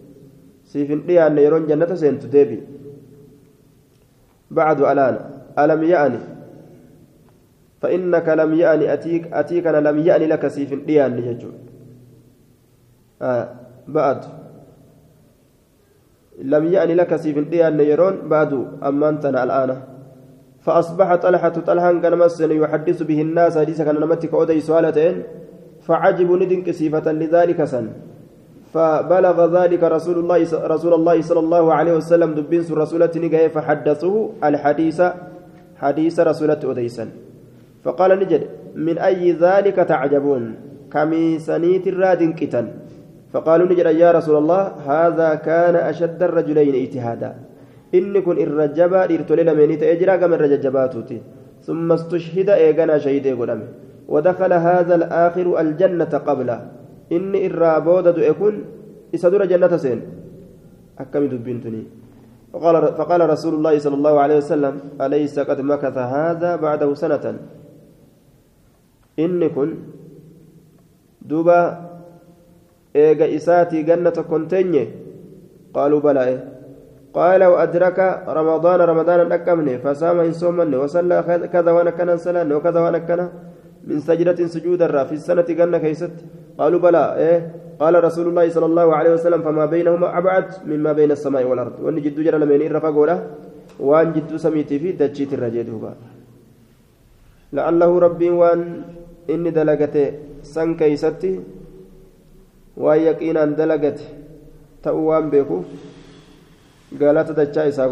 سيفن 0.75 1.01
ديان 1.07 1.37
يرون 1.45 1.63
جنة 1.69 1.91
سنت 2.01 2.23
ديبي 2.33 2.59
بعد 4.51 4.79
الآن 4.91 5.15
ألم 5.61 5.81
يعني 5.83 6.21
فإنك 7.81 8.27
لم 8.39 8.51
يعني 8.63 8.85
أتيك 8.93 9.23
أتيك 9.33 9.65
أنا 9.67 9.79
لم 9.87 9.97
يعني 10.07 10.25
لك 10.27 10.43
سيفن 10.55 10.85
ديان 10.85 11.11
يجو 11.27 11.51
آه 13.21 13.45
بعد 13.87 14.21
لم 16.53 16.63
يعني 16.75 16.93
لك 16.99 17.15
سيفن 17.23 17.45
ديان 17.49 17.79
يرون 17.79 18.15
بعد 18.33 18.51
أما 18.87 19.09
أنتنا 19.09 19.43
الآن 19.43 19.71
فأصبح 20.65 21.15
طلحة 21.15 21.55
طلحة 21.69 21.91
كان 22.03 22.17
مسن 22.17 22.51
يحدث 22.51 22.99
به 23.09 23.19
الناس 23.21 23.57
حديثا 23.57 23.83
كان 23.87 23.95
نمتك 24.03 24.33
أودي 24.33 24.59
سؤالتين 24.69 25.15
فعجبوا 25.85 26.37
ندنك 26.37 26.67
صفة 26.71 27.11
لذلك 27.11 27.59
سن 27.63 27.87
فبلغ 28.75 29.37
ذلك 29.57 29.83
رسول 29.83 30.17
الله 30.19 30.39
رسول 30.67 30.93
الله 30.93 31.17
صلى 31.21 31.39
الله 31.39 31.65
عليه 31.73 31.93
وسلم 31.95 32.29
دبين 32.35 32.61
رسولة 32.83 33.13
نجاي 33.15 33.47
فحدثوه 33.55 34.43
الحديث 34.43 34.99
حديث 35.79 36.15
رسولة 36.19 36.61
أديسا 36.71 37.05
فقال 37.83 38.11
نجد 38.19 38.41
من 38.75 38.97
أي 38.97 39.31
ذلك 39.31 39.75
تعجبون؟ 39.75 40.43
كمي 40.91 41.39
سنيت 41.39 41.87
الراد 41.87 42.21
كتن 42.39 42.67
فقالوا 43.33 43.67
نجد 43.71 43.87
يا 43.95 44.11
رسول 44.11 44.37
الله 44.43 44.61
هذا 44.91 45.29
كان 45.35 45.75
أشد 45.75 46.19
الرجلين 46.23 46.75
اجتهادا. 46.75 47.31
إن 47.95 48.13
كن 48.25 48.37
الرجبا 48.47 49.03
إرتولي 49.03 49.53
من 49.55 49.71
تأجرا 49.79 50.15
كم 50.15 50.33
الرجباتوتي 50.33 51.17
ثم 51.63 51.91
استشهد 51.91 52.49
إيغانا 52.49 52.97
شهيد 52.97 53.27
قدامه 53.39 53.67
ودخل 54.07 54.53
هذا 54.53 54.95
الآخر 54.95 55.47
الجنة 55.63 56.13
قبله. 56.27 56.74
إني 57.11 57.45
الرابود 57.45 58.17
يكون 58.17 58.55
إسدر 59.15 59.45
جنة 59.45 59.77
سين 59.77 60.01
أكمل 60.99 61.37
بنتني 61.37 61.83
فقال, 62.53 62.75
فقال 62.97 63.29
رسول 63.29 63.53
الله 63.53 63.79
صلى 63.79 63.95
الله 63.95 64.19
عليه 64.19 64.37
وسلم 64.37 64.73
أليس 65.01 65.39
قد 65.39 65.61
مكث 65.61 65.97
هذا 65.97 66.55
بعده 66.55 66.93
سنة 66.93 67.25
إني 69.19 69.49
كن 69.49 69.69
دوبا 71.21 71.59
إيجا 72.95 73.35
إساتي 73.35 73.83
جنة 73.83 74.17
كنتيني 74.29 74.83
قالوا 75.73 75.99
بلى 75.99 76.55
قال 77.13 77.43
وأدرك 77.43 77.99
رمضان 78.27 78.79
رمضان 78.81 79.31
أكمني 79.31 79.77
فسام 79.83 80.19
إن 80.19 80.31
صومني 80.31 80.75
وصلى 80.75 81.47
كذا 81.53 81.71
وأنا 81.71 81.91
كان 81.91 82.17
صلاة 82.17 82.55
وكذا 82.55 82.79
وأنا 82.79 82.97
كان 82.97 83.29
من 83.87 83.99
سجدة 83.99 84.39
سجود 84.47 84.81
الرا 84.81 85.03
في 85.09 85.15
السنة 85.19 85.47
جنة 85.59 85.77
كيست. 85.77 86.15
قالوا 86.59 86.79
بلى 86.79 87.03
إيه؟ 87.23 87.39
قال 87.79 87.93
رسول 88.03 88.25
الله 88.27 88.45
صلى 88.49 88.67
الله 88.71 88.87
عليه 88.95 89.11
وسلم 89.13 89.41
فما 89.41 89.65
بينهما 89.65 90.17
أبعد 90.17 90.45
مما 90.65 90.91
بين 90.93 91.11
السماء 91.11 91.43
والأرض. 91.49 91.75
وأن 91.83 92.01
جد 92.01 92.17
جرى 92.25 92.37
لمن 92.37 92.61
إرفع 92.65 92.89
قوله 92.97 93.17
وأن 93.79 94.13
جد 94.15 94.31
سميتي 94.35 94.79
في 94.79 94.91
دجيت 94.91 95.33
الرجيد 95.33 95.67
لعله 97.53 97.91
ربي 98.05 98.29
وأن 98.29 98.61
إني 99.29 99.49
دلقته 99.49 100.07
سن 100.43 100.69
كيستي 100.79 101.33
وأن 102.77 102.99
يقينا 103.09 103.45
دلقته 103.45 104.07
تأوان 104.83 105.29
بيكو 105.29 105.57
قالت 107.01 107.29
دجا 107.39 107.61
إساق 107.69 107.91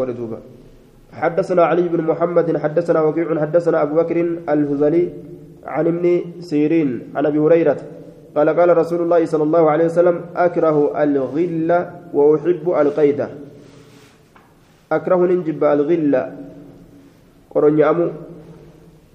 حدثنا 1.22 1.64
علي 1.70 1.86
بن 1.94 2.02
محمد 2.12 2.48
حدثنا 2.64 3.00
وكيع 3.02 3.28
حدثنا 3.44 3.78
أبو 3.84 3.94
بكر 3.96 4.18
الهذلي 4.54 5.04
عن 5.66 5.88
ابن 5.88 6.06
سيرين 6.40 7.16
عن 7.16 7.26
أبي 7.26 7.40
هريرة 7.40 7.78
قال 8.36 8.50
قال 8.50 8.78
رسول 8.78 9.02
الله 9.02 9.26
صلى 9.26 9.44
الله 9.44 9.64
عليه 9.72 9.86
وسلم 9.86 10.18
أكره 10.36 11.04
الغل 11.04 11.70
وأحب 12.14 12.66
القيد 12.82 13.20
أكره 14.92 15.22
ننجب 15.26 15.64
الغل 15.64 16.14
قرن 17.54 17.82
أمو 17.84 18.08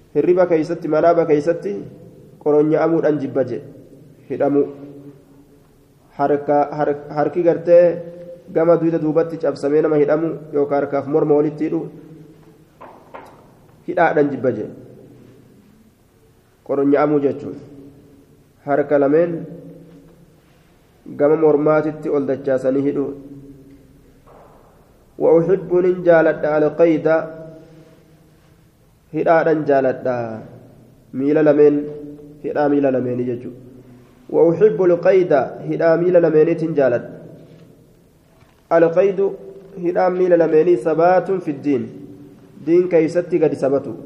hirriba 0.09 0.49
keeysatti 0.49 0.89
manaaba 0.89 1.25
keeysatti 1.29 1.71
qoronya'amuudhaan 2.43 3.19
jibba 3.21 3.43
je 3.45 3.59
hidhamu 4.29 4.63
harki 6.17 7.43
gartee 7.45 7.83
gama 8.49 8.77
duyda 8.81 8.97
duubatti 9.03 9.37
cabsamee 9.37 9.81
nama 9.85 10.01
hidhamu 10.01 10.29
yookaan 10.53 10.81
harkaaf 10.81 11.05
morma 11.13 11.37
walitti 11.39 11.69
hidhu 11.69 11.81
hidhaadhaan 13.87 14.31
jibba 14.33 14.51
je 14.57 14.65
qoronya'amuu 16.69 17.23
jechuun 17.25 17.57
harka 18.67 19.01
lameen 19.03 19.33
gama 21.19 21.41
mormaatitti 21.45 22.13
ol 22.15 22.29
dachaasanii 22.31 22.85
hidhu. 22.87 23.07
وأحب 25.23 25.69
نجالد 25.85 26.45
على 26.53 26.67
قيد 26.81 27.07
هدادا 29.13 29.53
جالدا 29.69 30.17
ميلا 31.19 31.41
لمن 31.47 31.73
هدا 32.45 32.63
ميلا 32.71 32.89
لمن 32.95 33.19
يجو 33.29 33.51
وأحب 34.35 34.79
القيد 34.89 35.33
هدا 35.69 35.89
ميلا 36.01 36.19
لمن 36.25 36.47
تنجالد 36.61 37.03
القيد 38.77 39.19
هدا 39.85 40.05
ميلا 40.19 40.35
لمن 40.43 40.67
ثبات 40.85 41.27
في 41.43 41.51
الدين 41.55 41.83
دين 42.65 42.83
كيستي 42.91 43.37
قد 43.43 43.53
ثبتوا 43.61 43.97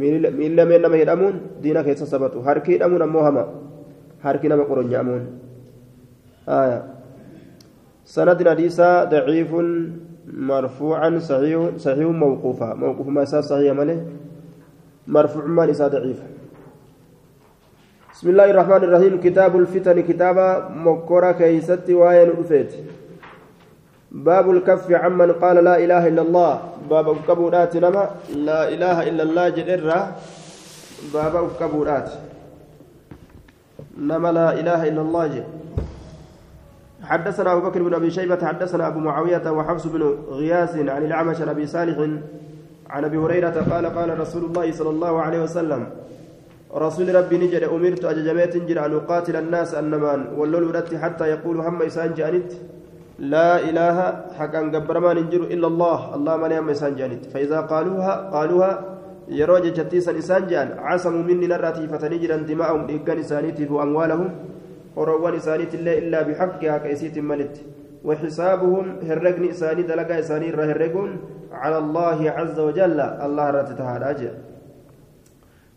miilli 0.00 0.56
lameen 0.58 0.82
nama 0.82 0.96
hidhamuun 1.02 1.36
diina 1.62 1.86
keessa 1.86 2.06
sabatu 2.12 2.42
harki 2.46 2.70
hidhamuun 2.74 3.02
ammoo 3.06 3.24
hama 3.28 3.44
harki 4.26 4.48
nama 4.52 4.64
qoronyaamuun 4.70 5.24
ضعيف 9.14 9.52
مرفوعا 10.28 11.18
صحيح 11.18 11.76
صحيح 11.76 12.08
موقوفا. 12.08 12.74
موقوف 12.74 13.08
ما 13.08 13.24
صحيح 13.24 13.72
ماله 13.72 13.98
مرفوع 15.08 15.44
ما 15.44 15.64
ليس 15.68 15.82
ضعيف. 15.82 16.20
بسم 18.12 18.26
الله 18.28 18.50
الرحمن 18.50 18.82
الرحيم. 18.84 19.14
كتاب 19.20 19.56
الفتن 19.56 20.00
كتابا 20.00 20.68
مكورا 20.84 21.32
كيست 21.32 21.90
وين 21.90 22.30
أفيت 22.40 22.72
باب 24.14 24.50
الكف 24.50 24.86
عمن 24.92 25.42
قال 25.42 25.56
لا 25.64 25.74
إله 25.78 26.08
إلا 26.08 26.22
الله. 26.22 26.52
باب 26.90 27.26
كبورات 27.26 27.76
نما. 27.76 28.04
لا 28.46 28.68
إله 28.70 28.96
إلا 29.10 29.22
الله 29.22 29.48
جدرة. 29.48 30.00
باب 31.14 31.50
كبورات 31.60 32.10
نما 33.98 34.32
لا 34.32 34.48
إله 34.60 34.88
إلا 34.88 35.02
الله 35.02 35.26
جد 35.26 35.46
حدثنا 37.04 37.52
أبو 37.52 37.60
بكر 37.68 37.82
بن 37.82 37.94
أبي 37.94 38.10
شيبة 38.10 38.46
حدثنا 38.46 38.86
أبو 38.86 38.98
معاوية 38.98 39.44
وحفص 39.50 39.86
بن 39.86 40.02
غياس 40.30 40.76
عن 40.76 41.02
الأعمش 41.04 41.40
عن 41.40 41.48
أبي 41.48 41.66
صالح 41.66 41.98
عن 42.90 43.04
أبي 43.04 43.16
هريرة 43.16 43.56
قال 43.70 43.86
قال 43.86 44.20
رسول 44.20 44.44
الله 44.44 44.72
صلى 44.72 44.90
الله 44.90 45.22
عليه 45.22 45.40
وسلم 45.42 45.86
رسول 46.74 47.14
ربي 47.14 47.36
نجد 47.38 47.62
أمرت 47.62 48.04
أججميت 48.04 48.56
جر 48.56 48.86
أن 48.86 48.92
أقاتل 48.94 49.36
الناس 49.36 49.74
أنمان 49.74 50.26
ولول 50.36 50.82
حتى 51.02 51.24
يقولوا 51.28 51.68
هم 51.68 51.82
إسان 51.82 52.14
جانت. 52.14 52.52
لا 53.18 53.62
إله 53.62 53.96
حقا 54.38 54.60
قبر 54.74 54.96
ما 54.98 55.14
ننجر 55.14 55.42
إلا 55.54 55.66
الله. 55.66 56.14
الله 56.14 56.34
من 56.36 56.52
يم 56.52 56.68
إسان 56.70 56.96
جانت 56.98 57.26
فإذا 57.30 57.60
قالوها 57.70 58.30
قالوها 58.34 58.70
يروج 59.28 59.64
جتيسا 59.78 60.18
إسان 60.18 60.46
جان. 60.46 60.68
عصموا 60.78 61.22
مني 61.22 61.46
نراتي 61.46 61.86
فتنجرا 61.86 62.36
دماءهم. 62.36 62.82
إيقان 62.90 63.18
إسانيتي 63.18 63.70
وأموالهم 63.70 64.30
وروان 64.96 65.34
إسانيت 65.34 65.74
الله 65.74 65.94
إلا 65.98 66.18
بحقها 66.22 66.78
كيسيت 66.78 67.18
ملت. 67.18 67.54
وحسابهم 68.04 68.86
هرقني 69.08 69.50
إساني 69.50 69.82
دلقا 69.82 70.18
إساني 70.18 70.50
رهرقون 70.50 71.10
على 71.52 71.78
الله 71.78 72.18
عز 72.30 72.58
وجل. 72.58 72.98
الله 73.00 73.46
راتتها 73.50 73.96
الأجر 73.96 74.32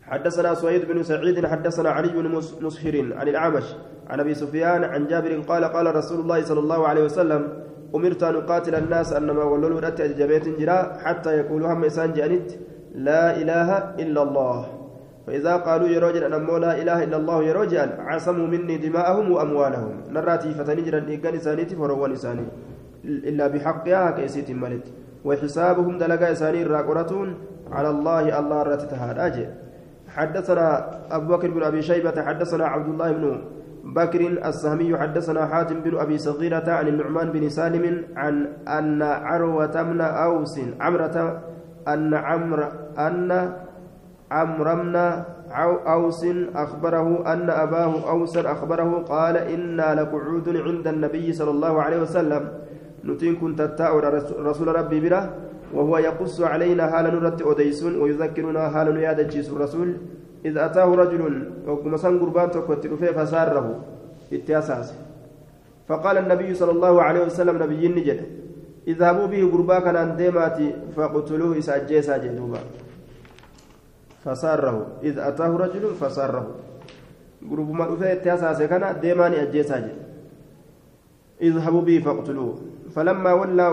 حدثنا 0.07 0.53
سويد 0.53 0.87
بن 0.87 1.03
سعيد 1.03 1.45
حدثنا 1.45 1.89
علي 1.89 2.07
بن 2.07 2.27
مسهر 2.61 3.13
عن 3.15 3.27
الأعمش 3.27 3.75
عن 4.09 4.19
أبي 4.19 4.33
سفيان 4.33 4.83
عن 4.83 5.07
جابر 5.07 5.39
قال 5.39 5.63
قال 5.65 5.95
رسول 5.95 6.19
الله 6.19 6.43
صلى 6.43 6.59
الله 6.59 6.87
عليه 6.87 7.03
وسلم 7.03 7.47
أمرت 7.95 8.23
أن 8.23 8.35
أقاتل 8.35 8.75
الناس 8.75 9.13
أنما 9.13 9.43
ولولوا 9.43 9.79
رأت 9.79 10.01
أججبيت 10.01 10.59
جرا 10.59 10.97
حتى 11.03 11.37
يقولوا 11.37 11.73
هم 11.73 11.83
إسان 11.83 12.13
جانت 12.13 12.51
لا 12.95 13.37
إله 13.41 13.69
إلا 13.99 14.21
الله 14.23 14.67
فإذا 15.27 15.55
قالوا 15.55 15.87
يروجل 15.87 16.23
أن 16.23 16.31
لا 16.61 16.81
إله 16.81 17.03
إلا 17.03 17.17
الله 17.17 17.43
يروجل 17.43 17.89
عصموا 17.99 18.47
مني 18.47 18.77
دماءهم 18.77 19.31
وأموالهم. 19.31 19.93
نراتي 20.09 20.53
فتنجرا 20.53 21.05
إيقان 21.07 21.35
إسانيتي 21.35 21.75
فروان 21.75 22.11
إساني 22.11 22.45
إلا 23.03 23.47
بحقها 23.47 24.11
كيسيت 24.11 24.51
ملت 24.51 24.87
وحسابهم 25.25 25.97
دلقا 25.97 26.31
إساني 26.31 26.63
راقرتون. 26.63 27.29
على 27.71 27.89
الله 27.89 28.39
الله 28.39 28.63
راتتها 28.63 29.11
الأجل 29.11 29.47
حدثنا 30.17 30.65
أبو 31.11 31.37
بكر 31.37 31.49
بن 31.51 31.63
أبي 31.63 31.81
شيبة 31.81 32.17
حدثنا 32.21 32.65
عبد 32.65 32.89
الله 32.89 33.11
بن 33.11 33.25
بكر 33.93 34.21
السهمي 34.49 34.97
حدثنا 34.97 35.41
حاتم 35.47 35.79
بن 35.85 35.93
أبي 35.97 36.17
صغيرة 36.17 36.67
عن 36.67 36.87
النعمان 36.87 37.31
بن 37.31 37.49
سالم 37.49 37.85
عن 38.17 38.33
أن 38.67 39.01
عروة 39.01 39.75
بن 39.81 40.01
أوس 40.01 40.55
عمرة 40.81 41.17
أن 41.87 42.13
عمر 42.13 42.59
أن 42.99 43.29
عمرو 44.31 44.75
بن 44.75 44.95
أوس 45.87 46.21
أخبره 46.55 47.33
أن 47.33 47.49
أباه 47.49 47.93
أوس 48.09 48.37
أخبره 48.37 48.91
قال 49.07 49.35
إنا 49.37 49.95
لقعود 49.95 50.47
عند 50.49 50.87
النبي 50.87 51.31
صلى 51.33 51.51
الله 51.51 51.73
عليه 51.81 51.99
وسلم. 52.01 52.43
نتين 53.07 53.35
كنت 53.39 53.59
رسول 54.39 54.67
ربي 54.67 54.99
بره. 54.99 55.23
وهو 55.73 55.97
يقص 55.97 56.41
علينا 56.41 56.87
حال 56.91 57.05
نرت 57.05 57.41
أديسون 57.41 58.01
ويذكرنا 58.01 58.69
حال 58.69 58.95
نياد 58.95 59.19
الرسول 59.35 59.89
إذ 60.45 60.57
أتاه 60.57 60.95
رجل 60.95 61.23
وكما 61.67 61.97
سن 61.97 62.19
قربان 62.19 62.51
تكوت 62.51 62.87
فساره 62.87 63.79
اتياساس 64.33 64.93
فقال 65.87 66.17
النبي 66.17 66.53
صلى 66.53 66.71
الله 66.71 67.01
عليه 67.01 67.21
وسلم 67.25 67.63
نبي 67.63 67.87
نجد 67.87 68.19
اذهبوا 68.87 69.27
به 69.27 69.51
قربا 69.51 69.79
كان 69.79 70.15
ديماتي 70.15 70.75
فقتلوه 70.95 71.57
إساجيسا 71.57 72.17
جدوبا 72.17 72.59
فساره. 74.23 74.87
إذ 75.03 75.19
أتاه 75.19 75.51
رجل 75.57 75.83
فساره. 75.99 76.47
قرب 77.51 77.71
ما 77.71 77.93
أفيه 77.93 78.13
اتياساس 78.13 78.61
كان 78.61 78.99
ديماني 78.99 79.41
أجيسا 79.43 79.79
جد 79.79 80.06
اذهبوا 81.41 81.81
به 81.81 81.99
فاقتلوه. 82.05 82.55
فلما 82.95 83.33
ولى 83.33 83.67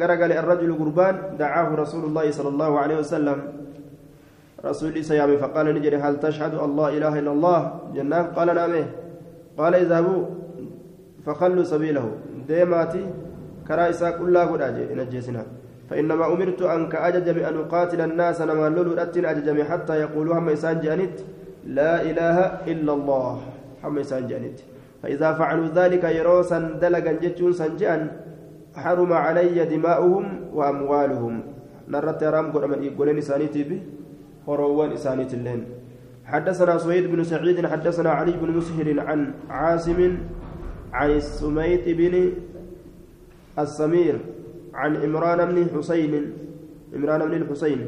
قرقل 0.00 0.32
الرجل 0.32 0.70
قربان 0.78 1.36
دعاه 1.38 1.68
رسول 1.74 2.04
الله 2.04 2.30
صلى 2.30 2.48
الله 2.48 2.78
عليه 2.78 2.96
وسلم. 2.98 3.38
رسول 4.64 5.04
سيامي 5.04 5.36
فقال 5.36 5.66
نجري 5.74 5.96
هل 5.96 6.20
تشهد 6.20 6.54
الله 6.54 6.88
إله 6.98 7.18
إلا 7.18 7.32
الله؟ 7.32 7.60
جنان 7.96 8.24
قال 8.36 8.48
نعم. 8.54 8.74
قال 9.58 9.74
اذهبوا. 9.74 10.24
فخلوا 11.26 11.64
سبيله. 11.64 12.06
ديماتي 12.48 13.04
كرائسا 13.68 14.10
كلها 14.10 14.44
قد 14.44 14.60
أجي 14.60 14.94
نجيسنا. 14.96 15.44
فإنما 15.90 16.24
أمرت 16.32 16.62
أن 16.62 16.88
كأججم 16.88 17.36
أن 17.44 17.54
أقاتل 17.66 18.00
الناس 18.00 18.40
نما 18.40 18.68
لولو 18.68 18.96
أتن 18.96 19.24
أججم 19.24 19.58
حتى 19.64 19.94
يقولوا 20.00 20.38
هم 20.38 20.48
إسان 20.48 20.80
جانت 20.80 21.16
لا 21.66 22.02
إله 22.02 22.36
إلا 22.72 22.92
الله. 22.92 23.32
هم 23.84 23.98
إسان 23.98 24.26
جانت 24.26 24.58
فإذا 25.02 25.32
فعلوا 25.32 25.68
ذلك 25.74 26.04
يروسا 26.04 26.58
دلقا 26.80 27.12
جتون 27.12 27.52
سنجان 27.52 28.10
حرم 28.76 29.12
علي 29.12 29.64
دماؤهم 29.64 30.24
وأموالهم. 30.54 31.34
نرت 31.88 32.22
رام 32.22 32.52
قولين 32.52 33.18
إسانيتي 33.18 33.62
به 33.64 33.80
هروان 34.48 34.92
إسانيت 34.92 35.34
اللين. 35.34 35.64
حدثنا 36.24 36.78
سويد 36.78 37.10
بن 37.10 37.24
سعيد 37.24 37.66
حدثنا 37.66 38.10
علي 38.10 38.32
بن 38.38 38.50
مسهر 38.50 39.00
عن 39.00 39.34
عاصم 39.50 40.00
عن 40.92 41.10
السميت 41.10 41.88
بن 41.88 42.32
السمير 43.58 44.16
عن 44.74 44.96
عمران 44.96 45.40
بن 45.50 45.56
حسين 45.74 46.32
عمران 46.94 47.20
بن 47.26 47.34
الحسين. 47.42 47.80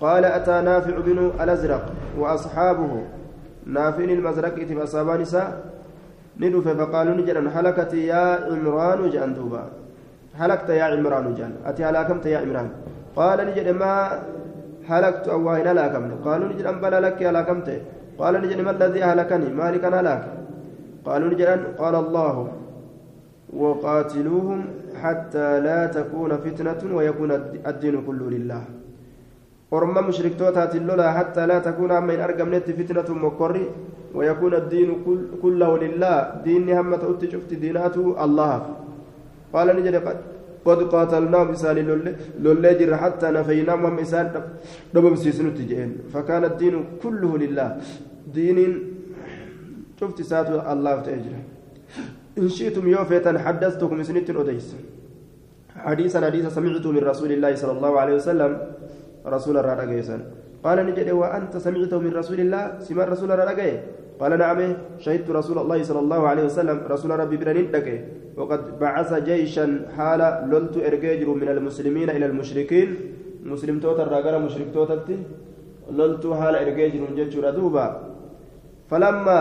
قال 0.00 0.24
أتى 0.24 0.60
نافع 0.60 0.98
بن 0.98 1.30
الأزرق 1.40 1.84
وأصحابه. 2.18 2.92
نافع 3.66 4.04
المزرق 4.04 4.56
فأصابان 4.64 5.20
نساء 5.20 5.48
ندف 6.42 6.66
فقالوا 6.78 7.14
نجرا 7.18 7.42
هلكت 7.56 7.92
يا 8.10 8.24
عمران 8.48 9.00
جان 9.14 9.30
دوبا. 9.36 9.62
هلكت 10.40 10.68
يا 10.80 10.84
عمران 10.92 11.26
جان. 11.38 11.52
أتي 11.68 11.82
هلاكمت 11.88 12.24
يا 12.32 12.38
عمران. 12.42 12.68
قال 13.18 13.38
نجد 13.48 13.68
ما 13.80 13.92
هلكت 14.90 15.24
أو 15.34 15.40
وين 15.46 15.66
هلاكمت. 15.70 16.12
قالوا 16.26 16.48
نجد 16.50 16.66
أن 16.70 16.76
بلا 16.82 16.98
لك 17.04 17.22
هلاكمت. 17.30 17.68
قال 18.20 18.34
نجد 18.42 18.60
ما 18.66 18.70
الذي 18.76 19.00
هلكني 19.08 19.48
مالك 19.60 19.84
هلاك. 19.84 20.24
قالوا 21.06 21.28
نجد 21.32 21.48
قال 21.80 21.94
الله 22.04 22.34
وقاتلوهم 23.60 24.60
حتى 25.02 25.48
لا 25.66 25.80
تكون 25.96 26.30
فتنة 26.44 26.82
ويكون 26.96 27.30
الدين 27.70 27.96
كله 28.06 28.26
لله. 28.36 28.62
Orma 29.70 30.02
mushriktootaatiin 30.02 30.86
lola 30.86 31.12
hattaa 31.18 31.46
laa 31.52 31.60
takuuna 31.60 31.98
amma 31.98 32.12
hin 32.12 32.26
argamnetti 32.28 32.78
fitnatun 32.80 33.18
mokkorri 33.26 33.64
ويكون 34.14 34.54
الدين 34.54 34.90
كله 35.42 35.70
لله 35.78 36.16
دين 36.44 36.70
هم 36.70 36.90
تؤتي 36.96 37.30
شفت 37.30 37.54
ديناته 37.54 38.24
الله 38.24 38.54
قال 39.54 39.68
نجد 39.76 39.96
قد 40.66 40.80
قاتلناهم 40.92 41.48
إسان 41.56 41.76
لولي 42.44 42.72
جر 42.78 42.92
حتى 43.02 43.26
نفيناهم 43.36 43.84
هم 43.86 43.98
إسان 44.04 44.26
دبم 44.94 45.14
سيسنو 45.22 45.50
تجين 45.58 45.90
فكان 46.12 46.44
الدين 46.50 46.74
كله 47.02 47.32
لله 47.42 47.68
دين 48.34 48.58
شفت 50.00 50.18
ساتو 50.30 50.58
الله 50.72 50.94
تأجر 51.06 51.34
إن 52.40 52.48
شئتم 52.56 52.84
يوفيتا 52.94 53.32
حدثتكم 53.46 54.02
سنة 54.08 54.28
أديس 54.42 54.68
حديثا 55.86 56.18
حديثا 56.28 56.48
سمعت 56.56 56.86
من 56.86 57.02
رسول 57.12 57.30
الله 57.36 57.52
صلى 57.62 57.72
الله 57.76 57.92
عليه 58.00 58.14
وسلم 58.20 58.50
رسول 59.26 59.56
الله 59.56 59.74
رجيسا. 59.74 60.16
قال 60.64 60.78
نجد 60.86 61.10
وأنت 61.10 61.56
سمعته 61.56 61.98
من 61.98 62.12
رسول 62.12 62.40
الله 62.40 62.84
سمع 62.84 63.04
رسول 63.04 63.32
الله 63.32 63.80
قال 64.20 64.32
نعم 64.38 64.60
شهدت 65.00 65.30
رسول 65.30 65.58
الله 65.58 65.82
صلى 65.82 66.00
الله 66.04 66.20
عليه 66.28 66.44
وسلم 66.44 66.76
رسول 66.92 67.10
ربي 67.10 67.36
برنين 67.40 67.66
وقد 68.36 68.60
بعث 68.80 69.10
جيشا 69.24 69.66
حال 69.96 70.20
لولت 70.50 70.76
إرجاجر 70.76 71.28
من 71.28 71.48
المسلمين 71.48 72.08
إلى 72.10 72.26
المشركين. 72.26 72.88
مسلم 73.44 73.80
توتا 73.80 74.02
الرجال 74.02 74.42
مشرك 74.44 74.68
توتا 74.74 75.00
لولت 75.90 76.24
حال 76.26 76.54
إرجاجر 76.56 77.00
جيشر 77.16 77.50
دوبا. 77.56 77.86
فلما 78.90 79.40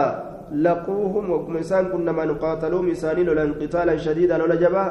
لقوهم 0.56 1.26
وكمسان 1.32 1.84
كنا 1.92 2.12
ما 2.12 2.26
نقاتلوا 2.26 2.82
مسانين 2.82 3.30
لن 3.30 3.54
قتالا 3.62 3.98
شديدا 3.98 4.44
ولا 4.44 4.56
جبا 4.56 4.86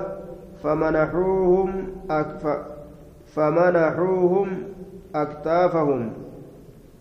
فمنحوهم 0.63 1.71
أكف 2.11 2.45
فمنحوهم 3.35 4.49
أكتافهم. 5.15 6.13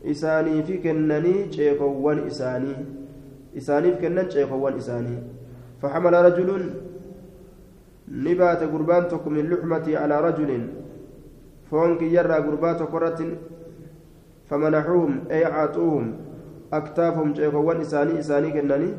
إساني 0.05 0.63
في 0.63 0.77
كنني 0.77 1.51
شيخوان 1.51 2.17
إساني. 2.27 2.75
إساني 3.57 3.91
في 3.91 4.01
كنن 4.01 4.29
شيخوان 4.29 4.73
إساني. 4.77 5.17
فحمل 5.81 6.13
رجل 6.13 6.49
نبات 8.11 8.63
قربان 8.63 9.03
من 9.25 9.45
لحمتي 9.49 9.97
على 9.97 10.15
رجل. 10.21 10.51
فونك 11.71 12.01
يرى 12.01 12.33
قربات 12.33 12.81
قرة 12.81 13.19
فمنحوهم 14.49 15.13
أي 15.31 15.45
أعطوهم 15.45 16.05
أكتافهم 16.73 17.35
شيخوان 17.35 17.77
إساني 17.81 18.19
إساني 18.19 18.51
كنني. 18.51 18.89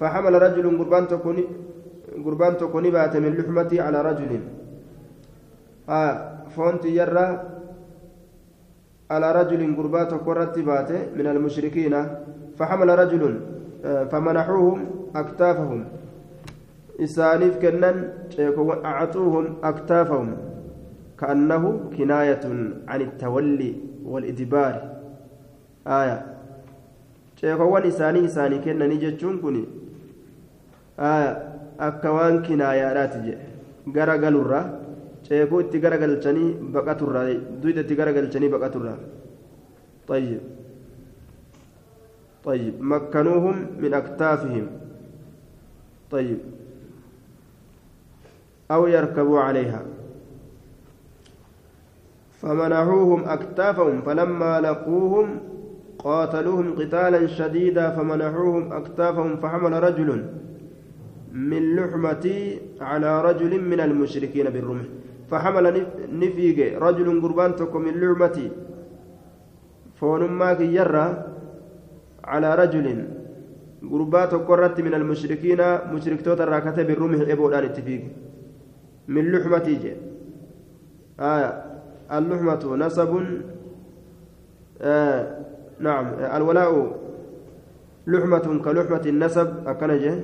فحمل 0.00 0.42
رجل 0.42 0.78
قربان 0.78 1.08
تكون 1.08 1.36
قربان 2.24 2.56
تكون 2.56 2.82
نبات 2.86 3.16
من 3.16 3.32
لحمتي 3.36 3.80
على 3.80 4.02
رجل. 4.02 4.40
آه 5.88 6.48
فونت 6.56 6.84
يرى 6.84 7.59
على 9.10 9.32
رجل 9.32 9.76
قربات 9.76 10.58
باته 10.58 11.00
من 11.16 11.26
المشركين 11.26 11.94
فحمل 12.58 12.98
رجل 12.98 13.40
آه، 13.84 14.04
فمنحوهم 14.04 14.86
أكتافهم. 15.16 15.84
إسانيف 17.00 17.58
كنن 17.58 18.08
أعطوهم 18.84 19.56
أكتافهم. 19.64 20.36
كأنه 21.20 21.90
كناية 21.96 22.44
عن 22.88 23.00
التولي 23.00 23.74
والإدبار. 24.04 24.74
آية. 25.86 26.30
ceekowwan 27.40 27.86
isaanii 27.88 28.24
isaanii 28.28 28.58
kennanii 28.64 28.98
jechuun 29.04 29.38
kun 29.40 29.56
akka 31.78 32.12
waan 32.16 32.42
kinaayaadhaati 32.42 33.20
jedhe 33.26 33.46
gara 33.94 34.18
galurraa 34.24 34.64
ceekuu 35.30 35.60
itti 35.64 35.82
garagalchanii 35.86 36.50
baqaturraa 36.74 37.26
duyda 37.62 37.86
itti 37.86 37.98
garagalchanii 38.02 38.54
baqaturraa 38.56 38.98
طيب 40.10 40.40
طيب 42.44 42.74
مكنوهم 42.82 43.66
من 43.78 43.94
أكتافهم 43.94 44.66
طيب 46.10 46.38
أو 48.70 48.86
يركبوا 48.86 49.40
عليها 49.40 49.82
فمنعوهم 52.42 53.24
أكتافهم 53.24 54.02
فلما 54.02 54.60
لقوهم 54.60 55.38
قاتلوهم 55.98 56.74
قتالا 56.80 57.26
شديدا 57.26 57.90
فمنعوهم 57.90 58.72
أكتافهم 58.72 59.36
فحمل 59.36 59.72
رجل 59.82 60.10
من 61.32 61.76
لحمتي 61.76 62.60
على 62.80 63.22
رجل 63.22 63.60
من 63.60 63.80
المشركين 63.80 64.50
بالرمح 64.50 64.86
فحمل 65.30 65.86
نفيق 66.12 66.58
رجل 66.82 67.22
قربان 67.22 67.56
تكم 67.56 67.80
من 67.80 67.94
لعمتي 68.00 68.50
فونماك 70.00 70.60
يرى 70.60 71.06
على 72.24 72.54
رجل 72.54 72.86
قربات 73.80 74.34
قرت 74.34 74.80
من 74.80 74.94
المشركين 74.94 75.60
مشرك 75.92 76.22
توتر 76.22 76.48
راكته 76.48 76.82
بالرمح 76.82 77.20
إبودان 77.30 77.64
اتفيق. 77.64 78.02
من 79.08 79.32
لحمتي 79.32 79.74
جي 79.74 79.92
آية 81.20 81.50
اللحمة 82.12 82.76
نسب. 82.76 83.12
آه 84.80 85.20
نعم. 85.80 86.06
الولاء 86.36 86.72
لحمة 88.06 88.46
كلحمة 88.64 89.04
النسب. 89.06 89.48
أكنجه 89.66 90.14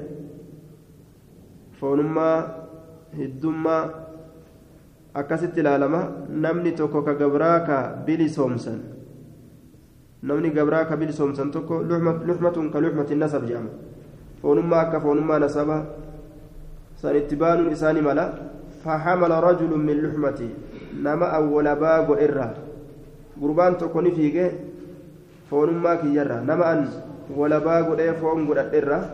فونما 1.81 2.29
هدما. 3.15 4.06
Akkasitti 5.21 5.61
ilaalama 5.61 6.01
namni 6.45 6.73
tokko 6.81 7.03
ka 7.07 7.15
gabraa 7.21 7.59
ka 7.69 7.77
bilisoomsan 8.07 8.79
namni 10.23 10.51
gabraa 10.57 10.85
ka 10.91 10.97
bilisoomsan 11.01 11.51
tokko 11.55 11.83
luxmatun 12.29 12.71
ka 12.73 12.79
luxmati 12.85 13.15
nasab 13.23 13.49
jedhama 13.49 13.73
foonummaa 14.43 14.81
akka 14.87 15.01
foonummaa 15.01 15.39
nasaba 15.45 15.79
san 17.01 17.17
itti 17.17 17.37
baanuun 17.43 17.73
isaani 17.73 18.01
mala 18.09 18.25
faxamala 18.85 19.41
rajulun 19.49 19.83
min 19.89 20.03
luxmati 20.05 20.49
nama 21.03 21.27
awwalabaa 21.39 21.99
godherraa 22.09 22.53
gurbaan 23.41 23.77
tokko 23.81 24.01
ni 24.03 24.11
fiige 24.17 24.47
foonummaa 25.51 25.97
kiyyarraa 26.03 26.41
nama 26.51 26.65
an 26.73 26.83
walabaa 27.37 27.83
godhee 27.89 28.13
foon 28.21 28.45
godhadherraa 28.49 29.05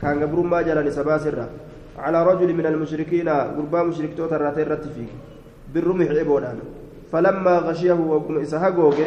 kaan 0.00 0.20
gabrummaa 0.20 0.62
jalan 0.68 0.92
isa 0.92 1.04
baasirraa 1.04 1.48
على 1.96 2.18
رجل 2.28 2.50
من 2.54 2.66
المشركين 2.66 3.28
قربا 3.56 3.82
مشرك 3.88 4.12
توتر 4.16 4.40
راتي 4.40 4.62
رتفيك 4.68 5.08
بالرمح 5.74 6.08
عبودان 6.10 6.58
فلما 7.12 7.54
غشيه 7.58 7.92
وكم 7.92 8.38
إسهاقوك 8.38 8.98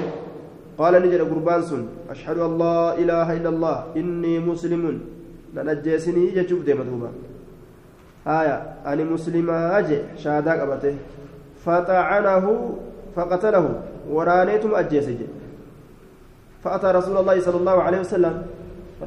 قال 0.78 0.94
نجد 1.04 1.22
قربان 1.22 1.62
سن 1.62 1.86
أشهد 2.10 2.38
لا 2.38 2.98
إله 2.98 3.28
إلا 3.38 3.50
الله 3.50 3.78
إني 4.00 4.40
مسلم. 4.40 4.84
ننجسني 5.56 6.24
جتشوف 6.36 6.62
ديما 6.64 6.84
دوبا. 6.84 7.10
آية 8.28 8.58
أنا 8.86 9.04
مسلم 9.04 9.50
أجي 9.50 10.00
شهاداك 10.22 10.60
أبته 10.60 10.96
فطعنه 11.66 12.46
فقتله 13.16 13.66
ورانيتم 14.10 14.76
أجيسجي 14.76 15.28
فأتى 16.64 16.88
رسول 16.88 17.18
الله 17.18 17.40
صلى 17.40 17.58
الله 17.58 17.78
عليه 17.84 18.00
وسلم 18.00 18.36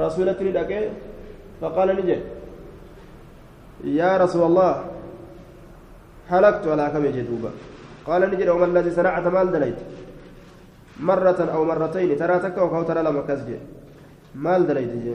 رسولك 0.00 0.42
ندك 0.42 0.90
فقال 1.60 1.88
نجد 1.96 2.20
يا 3.84 4.16
رسول 4.16 4.42
الله 4.46 4.84
كم 6.92 7.04
يجدوبا 7.04 7.50
قال 8.06 8.22
نجد 8.30 8.48
وما 8.48 8.64
الذي 8.64 8.90
صنعت 8.90 9.26
مال 9.26 9.52
دليت. 9.52 9.78
مرة 11.00 11.40
أو 11.54 11.64
مرتين 11.64 12.16
ترى 12.16 12.38
تكا 12.38 12.62
وكو 12.62 12.82
ترى 12.82 13.02
لما 13.02 13.22
كسجي 13.28 13.56
مال 14.34 14.66
دليت 14.66 14.92
جي. 15.04 15.14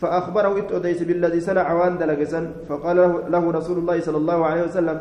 فأخبره 0.00 0.58
إتؤديس 0.58 1.02
بالذي 1.02 1.40
صنع 1.40 1.72
وان 1.72 1.98
دلقسا 1.98 2.40
فقال 2.68 2.96
له, 2.96 3.28
له 3.28 3.44
رسول 3.50 3.78
الله 3.78 4.00
صلى 4.00 4.16
الله 4.16 4.46
عليه 4.46 4.62
وسلم 4.62 4.98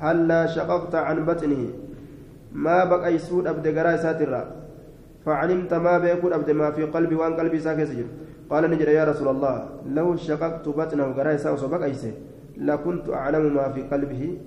هلا 0.00 0.46
شققت 0.46 0.94
عن 0.94 1.24
بطنه؟ 1.24 1.62
ما 2.52 2.84
بقى 2.84 3.14
يسود 3.14 3.46
أبد 3.46 3.78
قراء 3.78 3.96
ساترا. 3.96 4.42
فعلمت 5.26 5.74
ما 5.74 5.98
بيكون 5.98 6.32
أبد 6.32 6.50
ما 6.50 6.70
في 6.70 6.82
قلبي 6.84 7.14
وان 7.14 7.32
قلبي 7.36 7.58
ساكس 7.60 7.88
قال 8.50 8.70
نجد 8.70 8.88
يا 8.88 9.04
رسول 9.04 9.28
الله 9.28 9.68
لو 9.86 10.16
شققت 10.16 10.68
بطنه 10.68 11.04
قراء 11.18 11.36
ساوس 11.36 11.64
بقى 11.64 11.90
يسي 11.90 12.12
لكنت 12.60 13.08
أعلم 13.08 13.54
ما 13.54 13.72
في 13.72 13.82
قلبه 13.82 14.38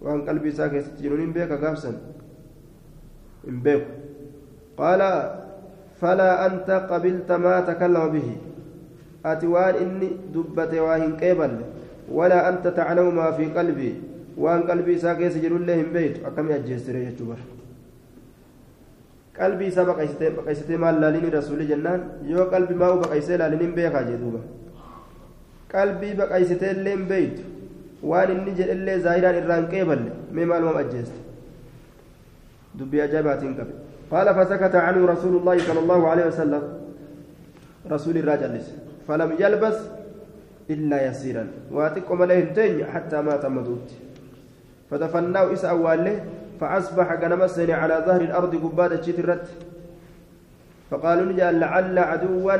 وأن 0.00 0.28
قلبي 0.28 0.50
ساكت 0.50 1.00
جنون 1.02 1.32
بيك 1.32 1.52
قابسا 1.52 1.92
بيك. 3.48 3.84
قال 4.76 5.00
فلا 6.00 6.30
أنت 6.46 6.70
قبلت 6.90 7.32
ما 7.32 7.60
تكلم 7.60 8.04
به. 8.12 8.28
أتوان 9.24 9.74
إني 9.74 10.08
دبت 10.34 10.72
واهن 10.74 11.16
قبل 11.16 11.52
ولا 12.12 12.48
أنت 12.48 12.68
تعلم 12.68 13.16
ما 13.16 13.30
في 13.32 13.44
قلبي. 13.56 13.92
وأن 14.36 14.62
قلبي 14.70 14.98
ساكت 14.98 15.36
جنون 15.40 15.62
لهم 15.66 15.88
بيت. 15.92 16.24
أكم 16.28 16.50
يجيسر 16.50 16.96
يجبر 16.96 17.40
qalbii 19.34 19.66
isaa 19.66 19.82
baqaysitee 19.82 20.76
maal 20.78 21.00
laalini 21.02 21.30
rasuuli 21.30 21.66
jennaan 21.66 22.02
yoo 22.32 22.44
qalbii 22.52 22.78
maa 22.82 22.94
baqaysee 23.02 23.38
laaliniin 23.40 23.72
beekaa 23.78 24.02
jee 24.08 24.18
duuba 24.20 24.40
qalbii 25.74 26.14
baqaysitee 26.20 26.74
illee 26.76 26.96
hin 26.96 27.06
beeytu 27.12 27.42
waan 28.10 28.30
inni 28.36 28.58
jedhellee 28.60 28.98
zaahiraan 29.06 29.40
irraan 29.40 29.70
qeeballe 29.72 30.12
mee 30.38 30.46
maalumam 30.52 30.76
ajjeeste? 30.84 31.18
Dubbii 32.78 33.02
ajaa'ibaatiin 33.08 33.56
qabe. 33.58 33.74
قال 34.10 34.34
فسكت 34.34 34.74
عنه 34.74 35.06
رسول 35.06 35.36
الله 35.36 35.58
صلى 35.58 35.80
الله 35.80 36.08
عليه 36.08 36.26
وسلم 36.26 36.62
رسول 37.90 38.16
الراجل 38.16 38.60
فلم 39.08 39.30
يلبس 39.38 39.78
إلا 40.70 41.06
يسيرا 41.06 41.46
واتقم 41.70 42.22
عليه 42.22 42.84
حتى 42.84 43.22
مات 43.22 43.46
مدوت 43.46 43.88
فدفناه 44.90 45.52
إسا 45.52 45.70
أواله 45.70 46.24
فأصبح 46.60 47.14
كنمسني 47.14 47.72
على 47.72 48.04
ظهر 48.06 48.20
الأرض 48.20 48.54
قبادة 48.64 49.02
شترت 49.02 49.46
فقالوا 50.90 51.32
نجعل 51.32 51.60
لعل 51.60 51.98
عدوا 51.98 52.56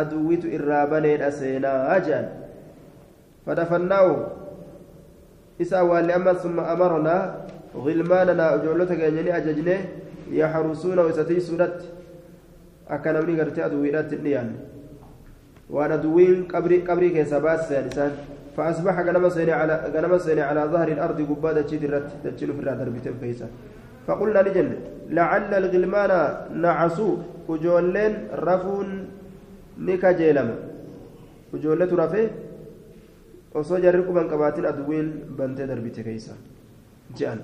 أدويت 0.00 0.44
إرابنين 0.54 1.22
أسينا 1.22 1.96
أجل. 1.96 2.24
فدفناه. 3.46 4.08
إسا 5.60 5.80
والأما 5.80 6.32
ثم 6.42 6.60
أمرنا. 6.60 7.16
غلماننا 7.76 8.54
أجولتك 8.54 9.00
أنني 9.00 9.36
أججنه 9.36 9.78
يحرسون 10.30 10.98
وستي 10.98 11.40
سورة 11.40 11.78
أكن 12.88 13.16
أمني 13.16 13.40
قرتي 13.40 13.66
أدويرات 13.66 14.12
النيان 14.12 14.52
وأنا 15.70 15.96
دوين 15.96 16.44
قبري 16.52 16.80
قبري 16.80 17.10
كيسابات 17.10 17.60
سالسان 17.60 18.12
فأصبح 18.56 19.00
غنم 19.00 19.28
سيني 19.28 19.52
على 19.52 19.72
على 20.42 20.60
ظهر 20.72 20.88
الأرض 20.88 21.18
قبادة 21.30 21.66
شدرت 21.66 22.06
تجل 22.24 22.52
في 22.52 22.60
الرادر 22.60 22.88
بتنفيسا 22.88 23.46
فقلنا 24.06 24.38
لجن 24.38 24.70
لعل 25.10 25.54
الغلمان 25.54 26.12
نعسوا 26.62 27.16
وجولين 27.48 28.12
رفون 28.34 29.03
نكجيلما 29.78 30.56
وجولة 31.52 31.90
رفه 32.02 32.30
osoo 33.54 33.78
jarri 33.78 34.02
quban 34.02 34.26
qabaatin 34.26 34.66
aduwwiin 34.66 35.08
bantee 35.38 35.66
darbite 35.70 36.02
keeysa 36.02 36.34
je'an. 37.14 37.38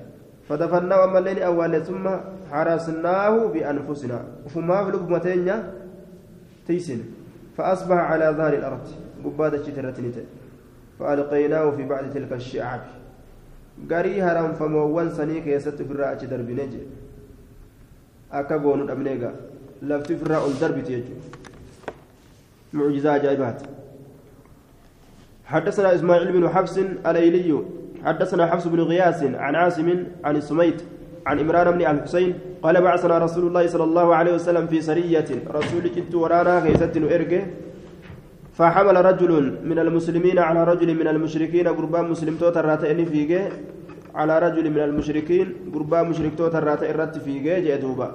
فدفناه 0.51 1.05
أما 1.05 1.19
الليل 1.19 1.43
أول 1.43 1.85
ثم 1.85 2.07
حرسناه 2.51 3.47
بأنفسنا 3.47 4.19
وفما 4.47 4.85
في 4.85 4.90
لقمة 4.90 5.19
تينيا 5.19 5.57
تيسن 6.66 7.01
فأصبح 7.57 7.97
على 7.97 8.27
ظهر 8.38 8.55
الأرض 8.55 8.85
قبادة 9.25 9.62
شترتني 9.62 10.11
فألقيناه 10.99 11.71
في 11.71 11.83
بعد 11.87 12.05
تلك 12.14 12.33
الشعاب 12.33 12.83
قري 13.90 14.23
هرم 14.23 14.53
فموان 14.59 15.09
سنيك 15.11 15.47
يست 15.47 15.79
في 15.83 15.93
الرأة 15.95 16.23
درب 16.31 16.51
نجي 16.51 16.83
أكا 18.33 18.57
قونو 18.57 18.85
أبنيغا 18.93 19.33
لفت 19.83 20.12
في 20.12 20.23
الرأة 20.23 20.47
الدرب 20.47 20.79
تيجو 20.85 21.14
معجزة 22.72 23.18
جايبات. 23.18 23.62
حدثنا 25.44 25.94
إسماعيل 25.94 26.33
بن 26.33 26.48
حفص 26.48 26.78
الأيلي 26.78 27.62
حدثنا 28.04 28.46
حفص 28.46 28.66
بن 28.66 28.80
غياس 28.80 29.22
عن 29.22 29.54
عاصم 29.54 29.88
عن 30.24 30.37
السميت 30.37 30.83
عن 31.26 31.38
إمران 31.38 31.70
بن 31.70 31.80
الحسين 31.87 32.35
قال 32.62 32.80
بعثنا 32.83 33.18
رسول 33.18 33.46
الله 33.46 33.66
صلى 33.66 33.85
الله 33.85 34.14
عليه 34.14 34.35
وسلم 34.35 34.66
في 34.66 34.80
سرية 34.80 35.26
رسول 35.50 35.83
جدت 35.83 36.14
ورانا 36.14 36.61
كيست 36.61 36.96
إرجه 36.96 37.42
فحمل 38.54 39.04
رجل 39.04 39.33
من 39.64 39.78
المسلمين 39.78 40.38
على 40.38 40.64
رجل 40.64 40.94
من 40.94 41.09
المشركين 41.09 41.68
قربان 41.68 42.11
مسلم 42.11 42.37
توتر 42.37 42.64
راتئني 42.64 43.06
فيجه 43.06 43.48
على 44.14 44.38
رجل 44.38 44.70
من 44.70 44.78
المشركين 44.78 45.46
قربان 45.74 46.09
مشرك 46.11 46.33
توتر 46.38 46.64
راتئ 46.64 46.92
رات 46.92 47.18
فيجه 47.18 47.59
جدوبا 47.59 48.09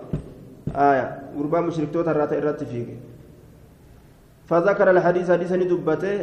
آية 0.75 1.19
قربان 1.37 1.63
مشرك 1.63 1.87
توتر 1.93 2.17
راتئ 2.17 2.39
رات 2.39 2.63
فيجه. 2.63 3.14
فذكر 4.45 4.87
الحديث 4.91 5.31
حديثا 5.31 5.55
دبته 5.55 6.17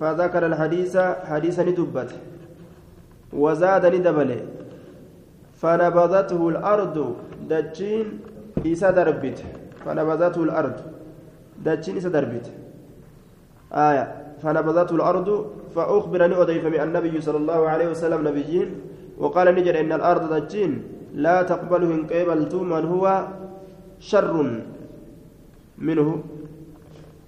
فذكر 0.00 0.42
الحديث 0.46 0.96
حديثا 1.30 1.62
دبت 1.62 2.10
وزاد 3.32 3.84
ندبله. 3.86 4.40
فنبذته 5.60 6.40
الأرض 6.48 6.96
دجين 7.50 8.06
إسا 8.66 8.90
دربت 8.90 9.38
فنبذته 9.84 10.40
الأرض. 10.48 10.76
دجين 11.66 11.96
إسا 11.96 12.08
دربت 12.08 12.46
آية. 13.72 14.06
فنبذته 14.42 14.94
الأرض 14.94 15.28
فأخبرني 15.74 16.34
أضيف 16.42 16.64
من 16.64 16.80
النبي 16.80 17.20
صلى 17.20 17.36
الله 17.36 17.60
عليه 17.68 17.88
وسلم 17.90 18.28
نبيين 18.28 18.68
وقال 19.18 19.46
نجد 19.54 19.74
إن 19.82 19.92
الأرض 19.92 20.32
دجين 20.34 20.82
لا 21.14 21.42
تقبل 21.42 21.82
إن 21.82 22.06
قبلت 22.06 22.54
من 22.54 22.84
هو 22.86 23.04
شر 23.98 24.34
منه. 25.78 26.08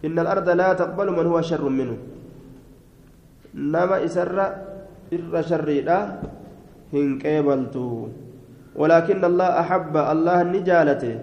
إن 0.05 0.17
الأرض 0.19 0.49
لا 0.57 0.73
تقبل 0.73 1.09
من 1.13 1.27
هو 1.27 1.41
شر 1.41 1.65
منه. 1.65 1.97
nama 3.51 3.99
isarra 3.99 4.63
irra 5.11 5.41
sharriidha 5.43 5.99
hin 6.95 7.19
qeebaltu 7.19 8.09
ولكن 8.71 9.19
الله 9.19 9.49
أحب 9.61 9.95
الله 9.97 10.39
نجالته. 10.55 11.15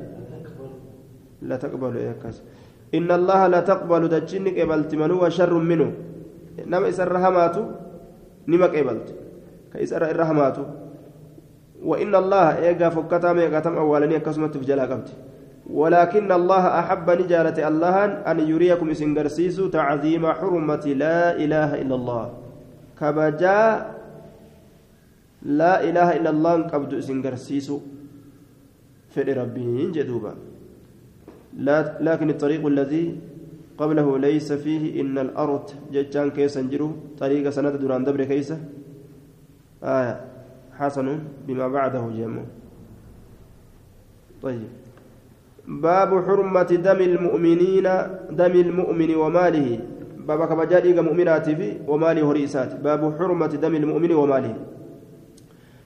لا 1.48 1.56
تقبل 1.56 1.96
إيكاس 1.96 2.44
إن 2.92 3.08
الله 3.08 3.42
لا 3.48 3.60
تقبل 3.64 4.12
دجنك 4.12 4.60
قبلت 4.60 4.92
من 5.00 5.12
هو 5.16 5.24
شر 5.32 5.54
منه. 5.56 5.90
نما 6.68 6.92
إسر 6.92 7.08
رحماته 7.08 7.64
نما 8.52 8.68
قبلت. 8.68 9.08
كإسر 9.74 10.02
الرحماته 10.12 10.66
وإن 11.84 12.16
الله 12.16 12.46
إيقا 12.58 12.90
فكتا 12.90 13.34
ميقاتم 13.34 13.78
أولاني 13.78 14.20
كسمت 14.20 14.58
في 14.58 14.66
جلا 14.66 14.88
ولكن 15.68 16.32
الله 16.32 16.64
أحب 16.80 17.08
نجالة 17.28 17.58
الله 17.68 17.96
أن 18.24 18.38
يريكم 18.40 18.88
سنجرسيس 18.94 19.58
تعظيم 19.68 20.24
حرمة 20.24 20.86
لا 20.96 21.36
إله 21.36 21.70
إلا 21.84 21.96
الله. 21.96 22.26
كبجا 22.96 23.60
لا 25.44 25.74
إله 25.84 26.08
إلا 26.24 26.30
الله 26.32 26.54
قبض 26.72 26.92
سنجرسيس 27.04 27.68
في 29.12 29.20
ربي 29.22 29.92
جدوبا. 29.92 30.34
لكن 32.00 32.28
الطريق 32.30 32.64
الذي 32.66 33.06
قبله 33.78 34.08
ليس 34.18 34.50
فيه 34.54 35.02
إن 35.02 35.16
الأرض 35.18 35.92
ججان 35.92 36.32
كيسا 36.32 36.62
جرو. 36.72 37.20
طريق 37.20 37.44
سنة 37.52 37.76
دوران 37.76 38.08
دبر 38.08 38.24
كيسا. 38.24 38.58
آية. 39.84 40.16
حسن 40.80 41.08
بما 41.48 41.68
بعده 41.68 42.04
جمع. 42.16 42.44
طيب. 44.42 44.87
باب 45.68 46.24
حرمة 46.26 46.64
دم 46.64 47.00
المؤمنين 47.02 47.88
دم 48.32 48.54
المؤمن 48.66 49.16
وماله. 49.16 49.80
باب 50.28 50.40
كبجادي 50.48 51.02
مؤمنات 51.02 51.50
في 51.50 51.84
وماله 51.88 52.32
هريسات. 52.32 52.80
باب 52.80 53.02
حرمة 53.20 53.48
دم 53.48 53.76
المؤمن 53.76 54.12
وماله. 54.12 54.56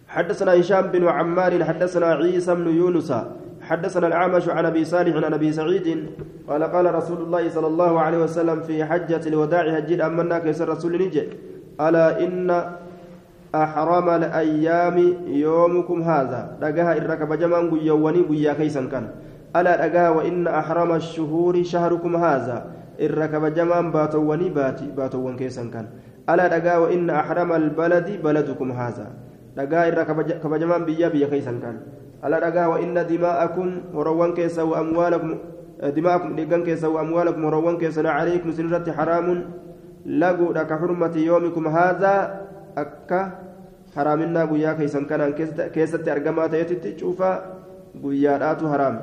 حدثنا 0.08 0.60
هشام 0.60 0.86
بن 0.94 1.08
عمار 1.08 1.64
حدثنا 1.64 2.06
عيسى 2.06 2.56
بن 2.56 2.68
يونس 2.68 3.14
حدثنا 3.62 4.08
الأعمش 4.08 4.50
عن 4.50 4.66
أبي 4.66 4.84
صالح 4.86 5.16
عن 5.26 5.34
أبي 5.34 5.52
سعيد 5.52 5.88
قال 6.48 6.64
قال 6.64 6.96
رسول 6.96 7.18
الله 7.22 7.50
صلى 7.50 7.68
الله 7.68 8.00
عليه 8.00 8.18
وسلم 8.18 8.62
في 8.62 8.86
حجة 8.86 9.22
الوداع 9.28 9.64
هجد 9.78 10.02
أمنا 10.02 10.40
كيس 10.40 10.62
الرسول 10.62 11.02
نجي 11.02 11.24
ألا 11.82 12.24
إن 12.24 12.50
أحرم 13.56 14.08
الأيام 14.10 14.98
يومكم 15.28 16.02
هذا. 16.02 16.58
رجها 16.62 16.92
إركب 16.98 17.34
جمان 17.34 17.64
قيواني 17.72 18.22
قيا 18.30 18.54
كيسا 18.54 18.86
كان. 18.92 19.06
ألا 19.56 19.86
أجا 19.86 20.10
وإن 20.10 20.48
أحرم 20.48 20.92
الشهور 20.96 21.64
شهركم 21.64 22.16
هذا. 22.16 22.58
الركب 23.00 23.44
جمان 23.54 23.92
باتواني 23.92 24.50
باتي 24.50 24.88
باتوان 24.98 25.36
كيسا 25.36 25.64
كان. 25.74 25.88
ألا 26.30 26.56
أجا 26.56 26.78
وإن 26.78 27.10
أحرم 27.10 27.52
البلد 27.52 28.08
بلدكم 28.24 28.72
هذا. 28.72 29.08
أجا 29.58 29.88
الركب 29.88 30.18
جمان 30.60 30.82
بيا 30.86 31.08
بيا 31.10 31.28
كيسا 31.28 31.52
كان. 31.60 31.78
ألا 32.26 32.48
أجا 32.48 32.66
وإن 32.66 32.96
دماءكم 33.08 33.68
وروان 33.94 34.32
كيسا 34.34 34.62
وأموالكم 34.62 35.30
دماءكم 35.84 36.30
دقان 36.36 36.62
كيسا 36.64 36.88
وأموالكم 36.88 37.42
وروان 37.46 37.78
كيسا 37.78 38.08
عليكم 38.08 38.52
سنرة 38.52 38.88
حرام. 38.92 39.28
لقوا 40.06 40.54
لك 40.54 40.70
حرمة 40.74 41.16
يومكم 41.18 41.68
هذا. 41.68 42.16
أكا 42.78 43.22
حرامنا 43.96 44.42
قويا 44.46 44.74
كيسا 44.80 45.04
كان. 45.10 45.34
كيسة 45.76 46.06
أرقما 46.08 46.48
تيتي 46.48 46.76
تشوفا 46.96 47.32
قويا 48.04 48.56
حرام. 48.72 48.96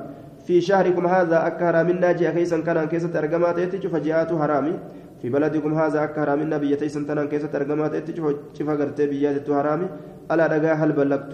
في 0.48 0.60
شهركم 0.64 1.06
هذا 1.06 1.46
أكهر 1.46 1.84
منا 1.84 2.12
جاء 2.12 2.32
كيسا 2.32 2.64
كان 2.64 2.88
كيسة 2.88 3.12
أرقما 3.18 3.52
تيتج 3.52 3.84
فجاءت 3.92 4.32
حرامي. 4.32 4.74
في 5.20 5.28
بلدكم 5.28 5.74
هذا 5.74 6.04
أكهر 6.04 6.36
منا 6.40 6.56
بيتي 6.56 6.88
سنتنا 6.88 7.24
كيسة 7.28 7.52
أرقما 7.54 7.88
تيتج 7.92 8.16
فجفا 8.24 8.72
قرتي 8.80 9.06
بيات 9.12 9.44
حرامي. 9.44 9.86
ألا 10.32 10.46
رقا 10.52 10.72
هل 10.72 10.92
بلغت؟ 10.92 11.32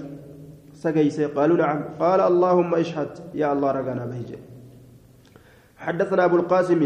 سقيسي 0.74 1.24
قالوا 1.24 1.56
نعم. 1.56 1.80
قال 2.02 2.20
اللهم 2.20 2.74
اشهد. 2.74 3.12
يا 3.34 3.52
الله 3.54 3.70
رقنا 3.78 4.04
بهجة 4.10 4.38
حدثنا 5.84 6.24
أبو 6.24 6.36
القاسم 6.36 6.82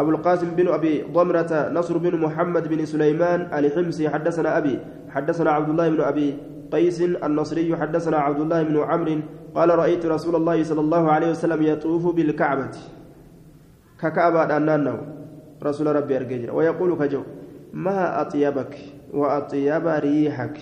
أبو 0.00 0.10
القاسم 0.10 0.48
بن 0.58 0.68
أبي 0.68 0.94
ضمرة 1.16 1.52
نصر 1.74 1.98
بن 1.98 2.14
محمد 2.24 2.64
بن 2.68 2.80
سليمان 2.86 3.40
الحمصي. 3.58 4.08
حدثنا 4.08 4.58
أبي 4.58 4.78
حدثنا 5.10 5.50
عبد 5.50 5.68
الله 5.68 5.88
بن 5.88 6.00
أبي 6.00 6.28
قيس 6.72 7.00
النصري 7.00 7.76
حدثنا 7.76 8.16
عبد 8.16 8.40
الله 8.40 8.62
بن 8.62 8.76
عمرو 8.78 9.20
قال 9.54 9.68
رأيت 9.78 10.06
رسول 10.06 10.36
الله 10.36 10.62
صلى 10.62 10.80
الله 10.80 11.10
عليه 11.10 11.30
وسلم 11.30 11.62
يطوف 11.62 12.14
بالكعبة. 12.14 12.76
ككعبة 14.00 14.56
أنانه 14.56 14.96
رسول 15.62 15.86
ربي 15.96 16.16
أرجع. 16.16 16.52
ويقول 16.52 16.90
كجو 16.98 17.22
ما 17.72 18.20
أطيبك 18.20 18.74
وأطيب 19.12 19.86
ريحك؟ 19.86 20.58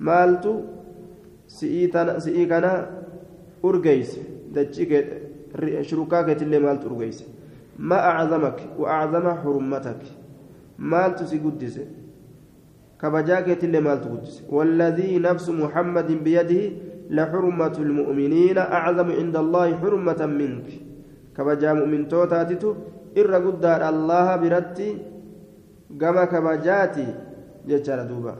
مالت 0.00 0.64
سئيكنا 2.18 2.90
أرجيس. 3.64 4.10
دجيك 4.54 4.92
اللي 6.42 6.58
مالت 6.58 6.84
أرجيس. 6.84 7.24
ما 7.78 7.98
أعظمك 7.98 8.58
وأعظم 8.78 9.26
حرمتك؟ 9.30 10.02
مالت 10.78 11.22
سيقدس. 11.22 11.80
كبجاكة 13.02 13.60
اللي 13.66 13.80
مالت 13.80 14.04
قدس. 14.04 14.42
والذي 14.48 15.18
نفس 15.18 15.48
محمد 15.50 16.24
بيده 16.24 16.62
لحرمة 17.10 17.76
المؤمنين 17.78 18.58
أعظم 18.58 19.08
عند 19.10 19.36
الله 19.36 19.76
حرمة 19.76 20.26
منك. 20.26 20.68
كبجا 21.36 21.72
مؤمن 21.72 22.08
توتاتتو 22.08 22.74
إر 23.18 23.32
قدار 23.34 23.88
الله 23.88 24.36
برتي 24.36 24.88
كما 26.00 26.24
كبجاتي 26.24 27.06
جتشار 27.68 28.02
دوبا. 28.06 28.34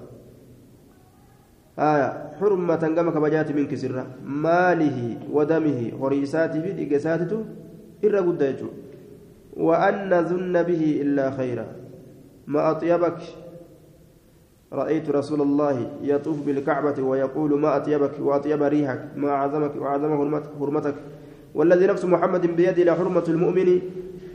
آية 1.79 2.09
حرمة 2.41 2.83
كما 2.97 3.11
كبجات 3.11 3.49
من 3.53 3.67
كسرة 3.67 4.07
ماله 4.25 4.99
ودمه 5.33 5.81
هريساته 6.01 6.61
في 6.61 6.71
دقساته 6.79 7.45
إرى 8.05 8.19
قد 8.19 8.43
وأن 9.57 9.95
نظن 10.15 10.55
به 10.63 10.83
إلا 11.03 11.31
خيرا. 11.31 11.67
ما 12.47 12.71
أطيبك. 12.71 13.42
رأيت 14.73 15.11
رسول 15.11 15.41
الله 15.41 15.91
يطوف 16.03 16.47
بالكعبة 16.47 17.03
ويقول 17.03 17.61
ما 17.61 17.77
أطيبك 17.77 18.21
وأطيب 18.21 18.63
ريحك 18.63 19.09
ما 19.17 19.29
أعظمك 19.29 19.77
وأعظم 19.77 20.41
حرمتك 20.61 20.95
والذي 21.55 21.87
نفس 21.87 22.05
محمد 22.05 22.57
بيده 22.57 22.85
لحرمة 22.85 23.25
المؤمن 23.29 23.81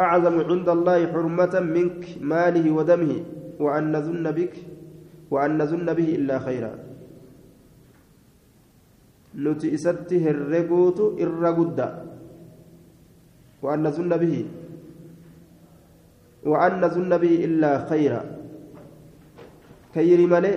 أعظم 0.01 0.39
عند 0.39 0.69
الله 0.69 1.07
حرمة 1.13 1.59
منك 1.59 2.05
ماله 2.21 2.71
ودمه 2.71 3.13
وأن 3.59 3.97
نظن 3.97 4.31
بك 4.31 4.53
وأن 5.31 5.57
نظن 5.57 5.93
به 5.93 6.15
إلا 6.15 6.39
خيرا. 6.39 6.73
herreguutu 9.37 11.13
irra 11.17 11.51
gudda 11.53 11.89
وأن 13.61 13.83
نظن 13.83 14.09
به 14.17 14.45
وأن 16.45 16.81
نظن 16.81 17.17
به 17.17 17.33
إلا 17.45 17.89
خيرا. 17.89 18.36
مالي 20.33 20.53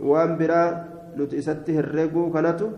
وأن 0.00 0.30
برا 0.38 0.62
نتي 1.18 1.38
إسته 1.38 1.76
الرقو 1.84 2.30
كانتو 2.34 2.68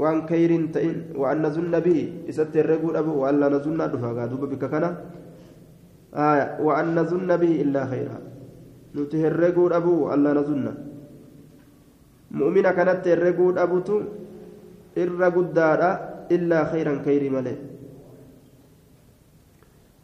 وأن 0.00 0.26
كيرين 0.28 0.72
تئن 0.72 1.16
وأن 1.16 1.38
نظن 1.44 1.72
به 1.80 1.98
إسته 2.28 2.60
الرقو 2.60 2.88
أبو 3.00 3.12
وأن 3.24 3.40
لا 3.40 3.48
نظن 3.48 3.80
دفا 3.92 4.26
دوب 4.30 4.44
بك 4.52 4.64
كان 4.72 4.84
آية 6.14 6.46
وأن 6.60 6.86
نظن 6.98 7.30
به 7.42 7.52
إلا 7.64 7.82
خيرا 7.92 8.18
نتي 8.96 9.20
الرقو 9.32 9.64
أبو 9.78 9.92
وأن 10.04 10.20
لا 10.24 10.32
نظن 10.38 10.66
mu'mina 12.30 12.72
kanatti 12.74 13.10
herreguu 13.10 13.52
dhabutu 13.52 14.02
irra 14.96 15.30
guddaadha 15.34 15.90
illaa 16.30 16.70
khayran 16.70 17.02
kayri 17.02 17.30
malee. 17.30 17.58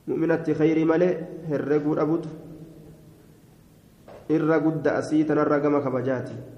Mu'minatti 0.06 0.54
khayri 0.54 0.84
malee 0.84 1.12
herreguu 1.50 1.94
dhabutu. 1.94 2.28
Irra 4.28 4.58
gudda 4.58 4.96
asii 4.98 5.24
tanarra 5.24 5.60
gama 5.60 5.80
kabajaati. 5.80 6.56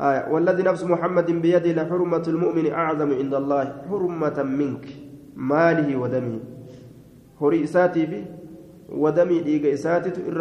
آية 0.00 0.32
والذي 0.32 0.62
نفس 0.62 0.84
محمد 0.84 1.30
بيده 1.44 1.72
لحرمة 1.72 2.24
المؤمن 2.28 2.72
أعظم 2.72 3.10
عند 3.12 3.34
الله 3.34 3.64
حرمة 3.88 4.42
منك 4.42 4.84
ماله 5.36 5.96
ودمه 5.96 6.40
هري 7.40 7.64
إساتي 7.64 8.06
في 8.06 8.24
ودمي 8.88 9.40
ديق 9.40 9.72
إساتي 9.72 10.10
إر 10.28 10.40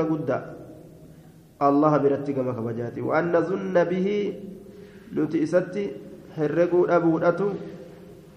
الله 1.62 1.98
برتي 1.98 2.34
كما 2.34 2.52
كبجاتي 2.56 3.02
وأن 3.02 3.36
نظن 3.36 3.76
به 3.84 4.08
نتي 5.16 5.44
إستي 5.44 5.92
هرقوا 6.38 6.96
أبودأتو 6.96 7.50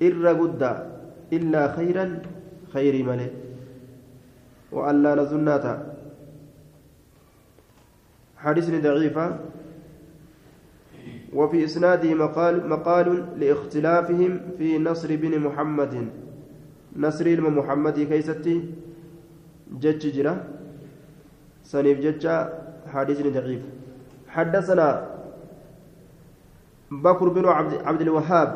إر 0.03 0.27
قدا 0.41 0.73
إلا 1.33 1.63
خيرا 1.77 2.07
خير 2.75 2.95
ملي 3.07 3.31
وأن 4.73 5.03
لا 5.03 5.15
نظناتا 5.15 5.92
حديث 8.43 8.71
ضعيفة 8.71 9.39
وفي 11.33 11.65
إسناده 11.65 12.15
مقال 12.15 12.69
مقال 12.69 13.39
لاختلافهم 13.41 14.41
في 14.59 14.79
نصر 14.79 15.17
بن 15.17 15.39
محمد. 15.39 16.09
نصر 16.97 17.27
المحمد 17.27 18.01
كيستي. 18.01 18.75
جج 19.73 20.03
جرا. 20.11 20.35
سنيف 21.65 22.01
ججا 22.01 22.37
حديث 22.93 23.27
ضعيف. 23.27 23.63
حدثنا 24.29 24.89
بكر 26.91 27.29
بن 27.29 27.45
عبد, 27.49 27.73
عبد 27.75 28.01
الوهاب. 28.01 28.51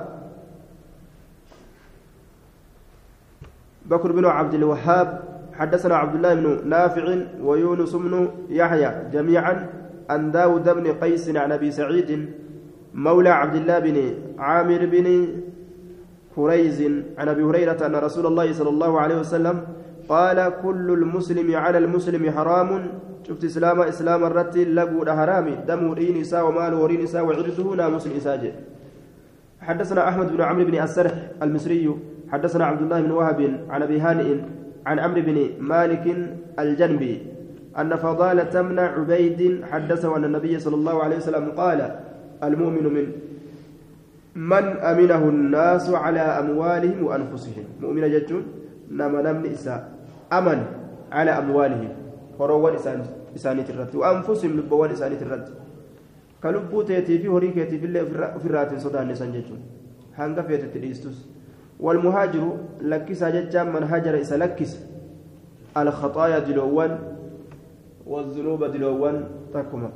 بكر 3.86 4.12
بن 4.12 4.24
عبد 4.24 4.54
الوهاب 4.54 5.25
حدثنا 5.58 5.94
عبد 5.96 6.14
الله 6.14 6.34
بن 6.34 6.68
نافع 6.68 7.16
ويونس 7.42 7.96
بن 7.96 8.28
يحيى 8.48 8.90
جميعا 9.12 9.66
عن 10.10 10.30
داود 10.30 10.68
بن 10.68 10.86
قيس 10.92 11.36
عن 11.36 11.52
أبي 11.52 11.70
سعيد 11.70 12.30
مولى 12.94 13.28
عبد 13.28 13.54
الله 13.54 13.78
بن 13.78 13.96
عامر 14.38 14.86
بن 14.86 15.28
كريز 16.36 16.82
عن 17.18 17.28
أبي 17.28 17.42
هريرة 17.42 17.86
أن 17.86 17.96
رسول 17.96 18.26
الله 18.26 18.52
صلى 18.52 18.68
الله 18.68 19.00
عليه 19.00 19.18
وسلم 19.20 19.56
قال 20.08 20.52
كل 20.62 20.90
المسلم 20.90 21.56
على 21.56 21.78
المسلم 21.78 22.30
حرام. 22.30 22.70
شفت 23.26 23.44
إسلام 23.44 23.80
إسلام 23.80 24.24
الرتي 24.24 24.64
لقود 24.64 25.10
حرامي 25.10 25.54
دم 25.68 25.90
ورين 25.90 26.20
إساء 26.20 26.46
ومال 26.46 26.74
ورين 26.74 27.02
إساء 27.02 27.24
وعرضه 27.26 27.74
ناموس 27.74 28.06
إساء 28.06 28.54
حدثنا 29.60 30.08
أحمد 30.08 30.32
بن 30.32 30.40
عمرو 30.42 30.64
بن 30.64 30.78
السرح 30.78 31.14
المصري. 31.42 31.90
حدثنا 32.32 32.64
عبد 32.64 32.82
الله 32.82 33.00
بن 33.00 33.10
وهب 33.10 33.40
عن 33.70 33.82
أبي 33.82 34.00
هانئ 34.00 34.28
عن 34.86 34.98
عمرو 34.98 35.20
بن 35.20 35.38
مالك 35.60 36.04
الجنبي 36.58 37.14
أن 37.78 37.96
فضالة 37.96 38.62
من 38.62 38.78
عبيد 38.78 39.64
حدثه 39.70 40.16
أن 40.16 40.24
النبي 40.24 40.58
صلى 40.58 40.74
الله 40.74 41.02
عليه 41.02 41.16
وسلم 41.16 41.50
قال 41.50 41.80
المؤمن 42.42 42.84
من 42.96 43.06
من 44.36 44.64
أمنه 44.92 45.22
الناس 45.28 45.90
على 45.90 46.20
أموالهم 46.20 47.04
وأنفسهم 47.04 47.64
مؤمن 47.80 48.10
جتون 48.10 48.42
نما 48.90 49.22
نمن 49.22 49.46
إساء 49.52 49.80
أمن 50.32 50.58
على 51.12 51.30
أموالهم 51.30 51.88
irratti 53.36 53.96
waanfusim 53.96 54.56
lubboowwan 54.56 54.92
isaaniit 54.92 55.20
irratti 55.24 55.52
ka 56.40 56.52
lubbuu 56.52 56.82
teetii 56.88 57.18
fi 57.22 57.28
horii 57.34 57.52
keetiif 57.56 57.84
illee 57.88 58.02
ofirraatiin 58.36 58.80
sodaanne 58.80 59.16
san 59.16 59.32
jechuun 59.32 59.60
hanga 60.18 60.42
feetetti 60.48 60.78
dhiistus 60.84 61.16
والمهاجر 61.80 62.56
لكس 62.80 63.24
ججا 63.24 63.62
من 63.64 63.82
هاجر 63.82 64.20
إسا 64.20 64.34
لكس 64.34 64.76
الخطايا 65.76 66.38
دلوان 66.38 66.98
والذنوب 68.06 68.64
دلوان 68.64 69.24
تكما 69.54 69.90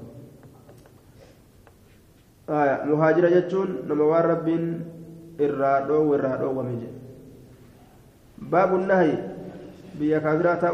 آية 2.49 2.85
مهاجر 2.85 3.25
ججون 3.31 3.69
نموار 3.89 4.25
رب 4.25 4.49
إرادو 5.41 6.03
وإرادو 6.11 6.51
ومجي 6.59 6.91
باب 8.39 8.75
النهي 8.75 9.13
بيا 10.01 10.19
كافرات 10.19 10.65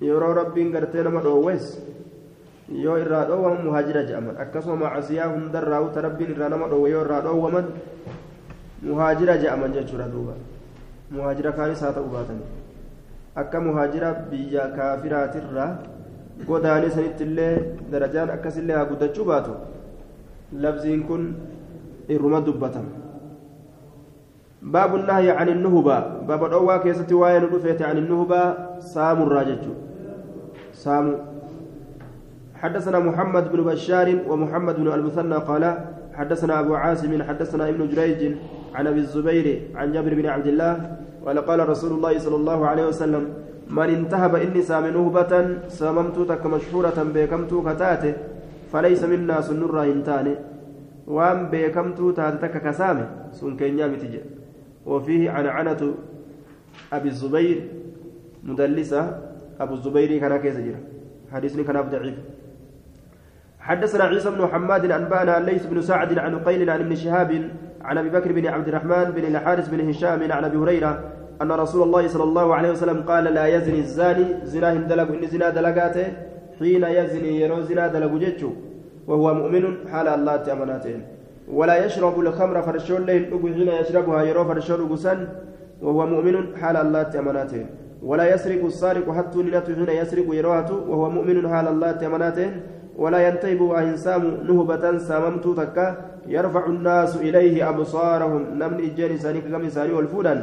yeroo 0.00 0.34
rabbiin 0.34 0.72
gartee 0.72 1.02
nama 1.02 1.20
dhoowwees 1.22 1.78
yoo 2.68 2.96
irraa 2.98 3.24
dhoowwaman 3.28 3.64
muhaajira 3.64 4.02
jedhaman 4.08 4.36
akkasuma 4.44 4.76
macasiyaa 4.84 5.28
hundarraa 5.32 5.80
uta 5.86 6.02
rabbiin 6.06 6.34
irraa 6.34 6.48
nama 6.48 6.68
dhoowwe 6.68 6.90
yoo 6.90 7.04
irraa 7.04 7.22
muhaajira 8.88 9.38
jedhaman 9.42 9.76
jechuudha 9.76 10.08
duuba 10.14 10.34
muhaajira 11.10 11.52
kaanis 11.58 11.80
haa 11.86 11.92
ta'u 11.98 12.08
baatanii 12.16 12.50
akka 13.42 13.60
muhaajira 13.68 14.10
biyya 14.32 14.66
kaafiraatirraa 14.76 15.70
godaanee 16.48 16.90
sanitti 16.96 17.24
illee 17.28 17.54
darajaan 17.94 18.34
akkasillee 18.36 18.76
haa 18.80 18.90
guddachuu 18.90 19.30
baatu 19.32 19.56
labziin 20.66 21.08
kun 21.08 21.32
irruma 22.16 22.44
dubbatama 22.50 23.04
باب 24.64 24.94
النهي 24.96 25.30
عن 25.30 25.48
النهبة 25.48 25.98
باب 26.28 26.44
الأوى 26.44 26.78
كيستي 26.78 27.14
وين 27.14 27.44
عن 27.80 27.98
النهبة 27.98 28.42
سام 28.80 29.22
الراجج 29.22 29.64
سامو 30.72 31.14
حدثنا 32.54 32.98
محمد 32.98 33.52
بن 33.52 33.60
بشار 33.64 34.08
ومحمد 34.28 34.76
بن 34.76 34.88
المثنى 34.92 35.36
قال 35.36 35.64
حدثنا 36.14 36.60
أبو 36.60 36.74
عاصم 36.74 37.22
حدثنا 37.22 37.68
ابن 37.68 37.88
جريج 37.88 38.20
عن 38.74 38.86
أبي 38.86 38.98
الزبير 38.98 39.46
عن 39.74 39.92
جابر 39.92 40.14
بن 40.14 40.26
عبد 40.26 40.46
الله 40.46 40.96
قال 41.26 41.38
قال 41.38 41.68
رسول 41.68 41.92
الله 41.92 42.18
صلى 42.18 42.36
الله 42.36 42.66
عليه 42.66 42.86
وسلم 42.86 43.24
من 43.70 43.88
انتهب 43.98 44.34
إني 44.34 44.62
سام 44.62 44.86
نهبة 44.86 45.32
ساممت 45.68 46.18
تك 46.30 46.46
مشهورة 46.46 46.98
بكمت 47.14 47.52
كتاته 47.68 48.14
فليس 48.72 49.02
منا 49.04 49.40
سنر 49.40 49.76
هنتاني 49.80 50.34
وأن 51.06 51.38
بكمت 51.52 52.16
تاتك 52.16 52.54
كسامه 52.62 53.06
سن 53.32 53.56
كينيا 53.56 53.86
وفيه 54.86 55.30
عنعنة 55.30 55.82
أبي 56.92 57.08
الزبير 57.08 57.58
مدلسة 58.44 59.02
أبو 59.60 59.74
الزبير 59.74 60.18
كان 60.18 60.36
كيس 60.36 60.56
حديثني 61.32 61.64
كان 61.64 61.80
ضعيف. 61.90 62.33
حدثنا 63.64 64.04
عيسى 64.04 64.30
بن 64.30 64.40
محمد 64.42 64.90
أنبأنا 64.90 65.38
ليس 65.50 65.66
بن 65.66 65.80
سعد 65.80 66.18
عن 66.18 66.38
قيل 66.38 66.70
عن 66.70 66.80
ابن 66.80 66.94
شهاب 66.94 67.50
عن 67.82 67.98
أبي 67.98 68.08
بكر 68.10 68.32
بن 68.32 68.46
عبد 68.46 68.68
الرحمن 68.68 69.04
بن 69.04 69.24
الحارث 69.24 69.68
بن 69.68 69.88
هشام 69.88 70.32
عن 70.32 70.44
أبي 70.44 70.56
هريرة 70.56 71.00
أن 71.42 71.52
رسول 71.52 71.82
الله 71.82 72.08
صلى 72.08 72.24
الله 72.24 72.54
عليه 72.54 72.70
وسلم 72.70 73.02
قال 73.02 73.24
لا 73.24 73.46
يزني 73.46 73.78
الزاني 73.78 74.24
زنا 74.44 74.72
هندلق 74.72 75.08
إن 75.12 75.26
زنا 75.26 75.50
دلقاته 75.50 76.06
حين 76.58 76.84
يزني 76.84 77.40
يرو 77.40 77.60
زنا 77.60 77.86
دلق 77.86 78.12
وهو 79.06 79.34
مؤمن 79.34 79.64
حال 79.92 80.08
الله 80.08 80.36
تأمناتين 80.36 81.02
ولا 81.52 81.84
يشرب 81.84 82.20
الخمر 82.20 82.62
فرشون 82.62 83.00
لين 83.06 83.22
حين 83.42 83.68
يشربها 83.80 84.22
يرو 84.22 84.44
فرشون 84.44 84.80
وهو 85.82 86.06
مؤمن 86.06 86.56
حال 86.60 86.76
الله 86.76 87.02
تأمناتين 87.02 87.66
ولا 88.02 88.34
يسرق 88.34 88.64
السارق 88.64 89.06
حتى 89.16 89.38
ننات 89.42 89.66
حين 89.70 89.88
يسرق 89.88 90.34
يروات 90.34 90.70
وهو 90.70 91.10
مؤمن 91.10 91.48
حال 91.48 91.68
الله 91.68 91.92
تمناته 91.92 92.50
ولا 92.96 93.28
ينتهب 93.28 93.60
إنسان 93.72 94.22
نهبة 94.48 94.98
ساممت 94.98 95.46
تكا 95.60 95.86
يرفع 96.28 96.66
الناس 96.66 97.16
إليه 97.16 97.68
أبصارهم. 97.68 98.42
نمن 98.54 98.78
إجان 98.84 99.10
إساني 99.14 99.40
كم 99.40 99.64
إساني 99.64 99.92
والفودا 99.92 100.34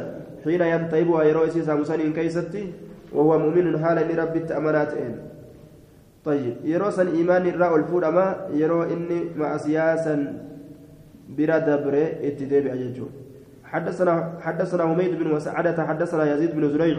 حين 0.44 0.60
ينتهب 0.60 1.08
يرو 1.28 1.44
إسيسا 1.44 1.74
مساني 1.74 2.12
كيستي 2.12 2.62
وهو 3.12 3.38
مؤمن 3.38 3.78
حال 3.84 3.98
لرب 4.08 4.36
التأمناته 4.36 5.14
طيب 6.24 6.54
يرو 6.64 6.90
سن 6.90 7.08
إيمان 7.08 7.46
الراء 7.46 7.76
الفود 7.76 8.04
أما 8.04 8.36
يرو 8.54 8.82
إني 8.82 9.18
مع 9.36 9.56
سياسا 9.56 10.14
برا 11.38 11.58
دبره 11.58 12.06
اتداب 12.26 12.66
أججو 12.66 13.06
حدثنا 13.64 14.32
حدثنا 14.40 14.82
حميد 14.82 15.18
بن 15.18 15.32
وسعدة 15.32 15.86
حدثنا 15.86 16.34
يزيد 16.34 16.50
بن 16.56 16.68
زريع 16.68 16.98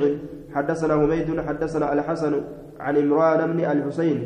حدثنا 0.55 0.93
حميد 0.93 1.41
حدثنا 1.47 1.93
الحسن 1.93 2.33
عن 2.79 2.97
عمران 2.97 3.51
بن 3.51 3.59
الحسين 3.59 4.19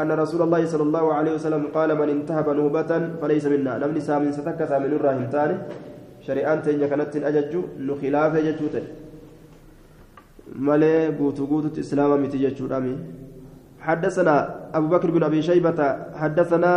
أن 0.00 0.12
رسول 0.12 0.42
الله 0.42 0.62
صلى 0.66 0.82
الله 0.82 1.14
عليه 1.14 1.32
وسلم 1.34 1.62
قال 1.74 1.90
من 1.98 2.08
انتهب 2.08 2.48
نوبة 2.48 2.90
فليس 3.20 3.44
منا. 3.46 3.78
نمني 3.78 4.00
سامن 4.00 4.32
ستكثى 4.32 4.76
من 4.78 4.92
الراهن 4.96 5.30
تاني. 5.30 5.56
شريعان 6.26 6.62
تنجا 6.62 6.86
كانت 6.86 7.16
أججو 7.16 7.62
نخلاف 7.78 8.32
ججوته 8.36 8.84
مالي 10.56 11.16
قوتو 11.18 11.44
قوتو 11.50 11.80
إسلاما 11.80 12.16
متججو 12.16 12.66
رامي. 12.72 12.94
حدثنا 13.82 14.34
أبو 14.74 14.86
بكر 14.94 15.10
بن 15.10 15.22
أبي 15.22 15.42
شيبة 15.42 15.80
حدثنا 16.14 16.72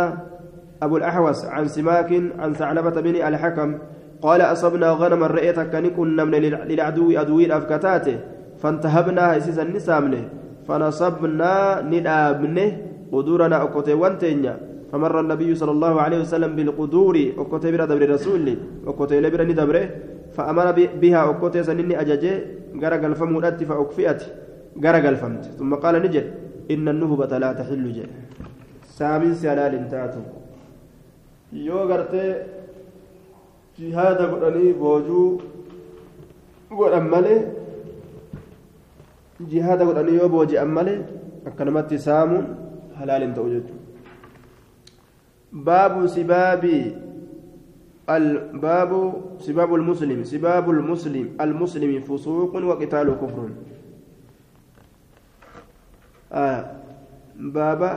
أبو 0.82 0.96
الأحوص 0.96 1.44
عن 1.44 1.64
سماك 1.68 2.10
عن 2.38 2.50
ثعلبة 2.52 2.96
بن 3.00 3.14
الحكم 3.16 3.78
قال 4.22 4.40
أصبنا 4.40 4.90
غنما 4.90 5.26
رأيتك 5.26 5.70
كنكن 5.70 6.16
من 6.16 6.42
للعدو 6.70 7.18
أدوي 7.20 7.56
أفكتاته 7.56 8.16
فانتهبنا 8.58 9.32
هيسيسا 9.32 9.64
نسامنه 9.64 10.22
فنصبنا 10.68 11.82
ندابنه 11.92 12.68
قدورنا 13.12 13.56
أكوتي 13.62 13.94
وانتينيا. 13.94 14.54
فمر 14.92 15.20
النبي 15.20 15.50
صلى 15.54 15.72
الله 15.76 15.94
عليه 16.00 16.18
وسلم 16.24 16.56
بالقدور 16.56 17.16
أكوتي 17.38 17.68
برا 17.72 17.84
دبر 17.90 18.10
رسول 18.14 18.46
أكوتي 18.86 19.20
لبرا 19.20 19.44
ندبره 19.44 19.84
فأمر 20.36 20.66
بها 21.02 21.20
أكوتي 21.30 21.62
سنني 21.66 21.94
أججي 22.00 22.32
غرق 22.82 23.02
الفم 23.10 23.34
فأكفئت 23.40 24.20
غرق 24.84 25.04
الفمت. 25.08 25.44
ثم 25.58 25.74
قال 25.74 25.94
نجد 26.04 26.26
إن 26.70 26.88
النهبة 26.88 27.32
لا 27.38 27.50
تحل 27.58 27.84
جي. 27.96 28.06
سامين 28.96 29.34
سلال 29.34 29.74
تاتو 29.90 30.22
yoo 31.52 31.86
gartee 31.86 32.42
jihaada 33.78 34.24
godhanii 34.30 34.72
boojuu 34.80 35.40
godhan 36.78 37.06
malee 37.12 37.40
jihaada 39.50 39.84
godhanii 39.88 40.16
yoo 40.20 40.28
booji'an 40.34 40.70
malee 40.76 40.98
akkanumatti 41.48 41.98
saamuun 42.06 42.46
ta'u 43.34 43.48
jechuudha 43.50 43.84
baabu 45.52 46.08
sibaabii 46.08 47.06
الباب 48.06 48.92
سباب 49.42 49.74
المسلم 49.74 50.24
سباب 50.24 50.70
المسلم 50.70 51.26
المسلم 51.40 51.92
فسوق 52.06 52.54
وقتال 52.54 53.08
كفر. 53.18 53.48
آه. 56.32 56.60
بابا 57.36 57.92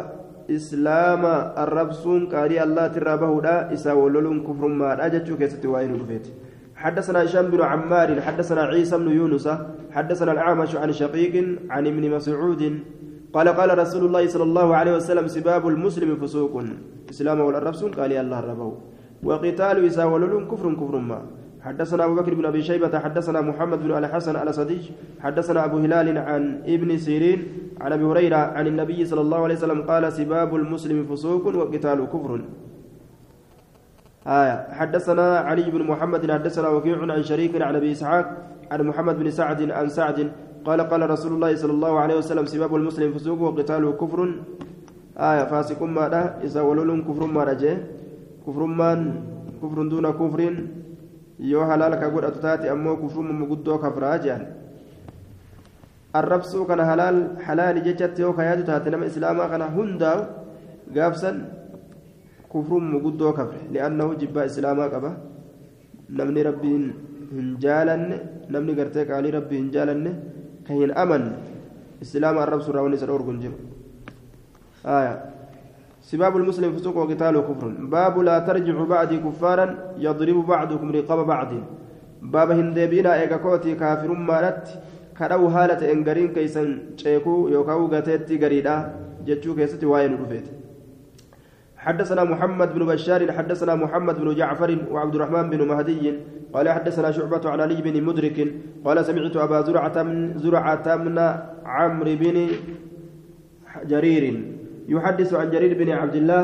إسلام 0.49 1.23
الربسون 1.63 2.25
قاري 2.33 2.57
الله 2.63 2.87
ترابه 2.87 3.41
لا 3.41 3.73
إسا 3.73 3.93
ولولون 3.93 4.41
كفر 4.43 4.67
ما 4.67 4.97
أجتشو 5.05 5.37
كيستي 5.37 5.67
وين 5.67 5.93
حدثنا 6.75 7.23
هشام 7.23 7.45
بن 7.51 7.61
عمار 7.61 8.21
حدثنا 8.21 8.61
عيسى 8.61 8.97
بن 8.97 9.11
يونس 9.11 9.47
حدثنا 9.91 10.31
الأعمش 10.31 10.75
عن 10.75 10.91
شقيق 10.91 11.35
عن 11.69 11.83
ابن 11.87 12.03
مسعود 12.15 12.79
قال 13.33 13.47
قال 13.49 13.77
رسول 13.77 14.05
الله 14.05 14.27
صلى 14.27 14.43
الله 14.43 14.67
عليه 14.75 14.93
وسلم 14.95 15.27
سباب 15.27 15.67
المسلم 15.67 16.15
فسوق. 16.21 16.53
إسلام 17.09 17.39
والربسون 17.39 17.91
قال 17.91 18.11
الله 18.13 18.39
ربه 18.39 18.73
وقتال 19.23 19.85
إسا 19.85 20.03
ولولون 20.03 20.47
كفر 20.49 20.65
كفر 20.73 20.97
ما. 20.97 21.21
حدثنا 21.61 22.05
أبو 22.05 22.15
بكر 22.15 22.33
بن 22.33 22.45
أبي 22.45 22.61
شيبة 22.63 22.99
حدثنا 22.99 23.41
محمد 23.41 23.79
بن 23.83 23.91
الحسن 23.91 24.35
الأسدي 24.35 24.81
حدثنا 25.19 25.65
أبو 25.65 25.77
هلال 25.77 26.17
عن 26.17 26.63
ابن 26.65 26.97
سيرين 26.97 27.39
عن 27.81 27.91
أبي 27.91 28.03
هريرة 28.03 28.41
عن 28.55 28.67
النبي 28.67 29.05
صلى 29.05 29.21
الله 29.21 29.39
عليه 29.43 29.55
وسلم 29.55 29.81
قال 29.81 30.13
سباب 30.13 30.55
المسلم 30.55 31.05
فسوق 31.05 31.45
وقتال 31.55 31.99
كفر. 32.07 32.31
آية. 34.27 34.57
حدثنا 34.71 35.37
علي 35.37 35.71
بن 35.71 35.83
محمد 35.83 36.31
حدثنا 36.31 36.67
وكيع 36.69 36.97
عن 37.01 37.23
شريك 37.23 37.61
عن 37.61 37.75
أبي 37.75 37.91
إسحاق 37.91 38.25
عن 38.71 38.79
محمد 38.87 39.19
بن 39.19 39.31
سعد 39.31 39.71
عن 39.71 39.89
سعد 39.89 40.31
قال 40.67 40.79
قال 40.91 41.01
رسول 41.09 41.31
الله 41.33 41.51
صلى 41.55 41.73
الله 41.77 41.93
عليه 41.99 42.15
وسلم 42.21 42.45
سباب 42.45 42.75
المسلم 42.75 43.09
فسوق 43.15 43.39
وقتال 43.41 43.83
كفر 44.01 44.19
آية 45.17 45.43
فاسق 45.51 45.79
ما 45.83 46.05
إذا 46.43 46.61
ولول 46.61 46.89
كفر 47.07 47.23
ما 47.25 47.43
رجع 47.43 47.73
كفر 48.45 48.61
من 48.79 48.99
كفر 49.61 49.77
دون 49.91 50.05
كفر 50.11 50.39
ka 51.39 52.09
godhatu 52.11 52.39
taate 52.43 52.67
ammoo 52.69 52.97
kufrumma 52.99 53.45
guddoo 53.47 53.79
kafraa 53.79 54.19
jedhan 54.19 54.43
arrabsuu 56.13 56.65
kana 56.67 56.83
halaal 56.85 57.39
halaali 57.47 57.81
jechatti 57.81 58.21
yoo 58.21 58.33
kayaatu 58.33 58.63
taate 58.67 58.89
nama 58.91 59.05
islaamaa 59.05 59.47
kana 59.47 59.71
hundaa'u 59.75 60.21
gaafsan 60.95 61.37
kufrumma 62.51 62.99
guddoo 62.99 63.31
kafre 63.39 63.61
li'annahu 63.71 64.17
jibbaa 64.21 64.49
islaamaa 64.51 64.89
qaba 64.95 65.11
namni 66.09 66.43
rabbiin 66.49 66.83
hin 67.31 67.47
jaalanne 67.63 68.17
namni 68.55 68.75
gartee 68.79 69.05
qaalii 69.11 69.31
rabbii 69.37 69.61
hin 69.61 69.71
jaalanne 69.75 70.11
amanne 70.95 71.33
islaama 72.01 72.41
arrabsuu 72.45 72.71
irraa 72.71 72.85
wanni 72.85 72.97
isa 73.01 73.09
dhorgu 73.11 73.31
hin 73.31 73.41
jiru 73.41 73.57
سباب 76.09 76.37
المسلم 76.37 76.71
فسوق 76.73 76.97
وقتال 76.97 77.35
كفر 77.47 77.67
باب 77.67 78.19
لا 78.19 78.39
ترجع 78.39 78.83
بعدي 78.83 79.17
كفارا 79.17 79.65
يضرب 79.97 80.47
بعضكم 80.47 80.91
رقاب 80.91 81.19
بعض 81.27 81.51
باب 82.21 82.51
هندبينا 82.51 83.21
ايغا 83.21 83.37
كوتي 83.37 83.75
كافر 83.75 84.11
مالت 84.13 84.65
كدو 85.19 85.49
حالة 85.49 85.81
انغرين 85.91 86.33
كيسن 86.33 86.95
تشيكو 86.97 87.47
يوكاو 87.53 87.85
غاتيتي 87.93 88.35
غريدا 88.43 88.75
جتشو 89.27 89.55
كيستي 89.55 89.85
واين 89.85 90.13
رفيت 90.21 90.47
حدثنا 91.77 92.23
محمد 92.23 92.69
بن 92.75 92.85
بشار 92.85 93.21
حدثنا 93.31 93.75
محمد 93.75 94.15
بن 94.21 94.35
جعفر 94.39 94.69
وعبد 94.91 95.15
الرحمن 95.15 95.49
بن 95.49 95.67
مهدي 95.67 96.13
قال 96.53 96.69
حدثنا 96.69 97.11
شعبة 97.11 97.49
عن 97.49 97.59
علي 97.61 97.81
بن 97.81 98.03
مدرك 98.03 98.37
قال 98.85 99.05
سمعت 99.05 99.35
أبا 99.35 99.61
زرعة 99.61 100.03
من 100.03 100.37
زرعة 100.37 100.87
من 100.95 101.17
عمرو 101.65 102.15
بن 102.21 102.37
جرير 103.85 104.23
يحدث 104.89 105.33
عن 105.33 105.47
جرير 105.51 105.71
بن 105.77 105.89
عبد 105.89 106.15
الله 106.15 106.41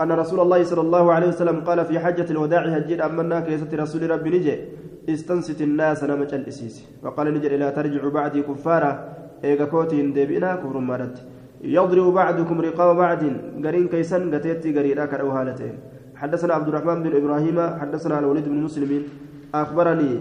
أن 0.00 0.12
رسول 0.12 0.40
الله 0.40 0.60
صلى 0.64 0.80
الله 0.80 1.12
عليه 1.12 1.28
وسلم 1.28 1.56
قال 1.60 1.84
في 1.84 1.98
حجة 1.98 2.28
الوداع 2.30 2.62
هجير 2.62 3.06
أمنا 3.06 3.40
كيسة 3.40 3.68
رسول 3.74 4.10
ربي 4.10 4.30
نجي 4.30 4.54
استنست 5.08 5.60
الناس 5.60 6.04
نمج 6.04 6.34
الإسيس. 6.34 6.76
وقال 7.02 7.34
نجر 7.34 7.52
لا 7.56 7.70
ترجع 7.70 8.08
بعدي 8.08 8.42
كفارا 8.42 8.90
إيغا 9.44 9.64
كوتين 9.64 10.12
ديبئنا 10.12 10.56
كفر 10.62 10.78
مارت. 10.78 11.16
يضرب 11.64 12.06
بعضكم 12.14 12.60
رقاب 12.60 12.96
بعض 12.96 13.22
قرين 13.64 13.88
كيسن 13.92 14.34
قتيتي 14.34 14.78
قريرا 14.78 15.04
كالأوهالتين 15.04 15.74
حدثنا 16.16 16.54
عبد 16.54 16.68
الرحمن 16.68 17.02
بن 17.02 17.12
إبراهيم 17.20 17.58
حدثنا 17.80 18.18
الوليد 18.18 18.48
بن 18.48 18.60
مسلم 18.66 19.02
أخبرني 19.54 20.20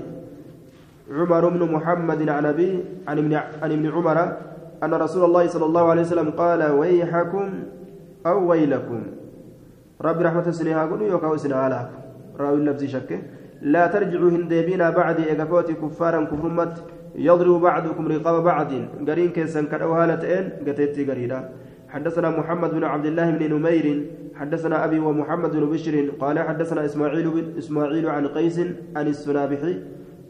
عمر 1.11 1.49
بن 1.49 1.71
محمد 1.71 2.29
عن 2.29 2.45
أبي 2.45 2.83
عن 3.07 3.17
ابن 3.17 3.33
عن 3.33 3.71
ابن 3.71 3.85
عمر 3.91 4.17
أن 4.83 4.93
رسول 4.93 5.23
الله 5.25 5.47
صلى 5.47 5.65
الله 5.65 5.89
عليه 5.89 6.01
وسلم 6.01 6.29
قال 6.29 6.71
ويحكم 6.71 7.49
أو 8.25 8.37
ويلكم. 8.49 9.01
رب 10.01 10.21
رحمة 10.21 10.51
سنها 10.51 10.85
قل 10.85 11.01
يوكاو 11.01 11.37
سنها 11.37 11.69
لك 11.69 11.89
راوي 12.39 12.57
اللفظ 12.57 12.83
شكه 12.83 13.19
لا 13.61 13.87
ترجعوا 13.87 14.29
هندبينا 14.29 14.89
بعد 14.89 15.19
إيقاكوتي 15.19 15.73
كفارا 15.73 16.25
كفرمت 16.25 16.83
يضرب 17.15 17.61
بعضكم 17.61 18.07
رقاب 18.07 18.43
بعض. 18.43 18.71
قرين 19.07 19.29
كيسن 19.29 19.65
كالأوهالتين 19.65 20.43
قتيتي 20.67 21.03
قريدا. 21.09 21.49
حدثنا 21.89 22.29
محمد 22.29 22.71
بن 22.71 22.83
عبد 22.83 23.05
الله 23.05 23.27
بن 23.31 23.53
نمير 23.53 23.85
حدثنا 24.39 24.85
أبي 24.85 24.99
ومحمد 24.99 25.51
بن 25.51 25.69
بشر 25.69 26.09
قال 26.19 26.39
حدثنا 26.39 26.85
إسماعيل 26.85 27.29
بن 27.29 27.57
إسماعيل 27.57 28.09
عن 28.09 28.27
قيس 28.27 28.59
عن 28.95 29.07
السنابحي 29.07 29.83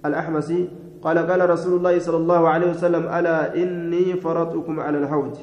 الأحمسي 0.06 0.70
قال 1.02 1.18
قال 1.18 1.50
رسول 1.50 1.74
الله 1.78 2.00
صلى 2.00 2.18
الله 2.18 2.50
عليه 2.50 2.70
وسلم 2.70 3.04
ألا 3.18 3.56
إني 3.56 4.14
فرطكم 4.14 4.80
على 4.80 4.98
الحوض 4.98 5.38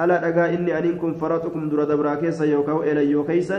ألا 0.00 0.28
أجا 0.28 0.44
إني 0.54 0.78
أنكم 0.78 1.14
فرطكم 1.14 1.68
در 1.68 1.84
دبراكيسا 1.84 2.44
يوكاو 2.44 2.82
إلى 2.82 3.10
يوكيسا 3.10 3.58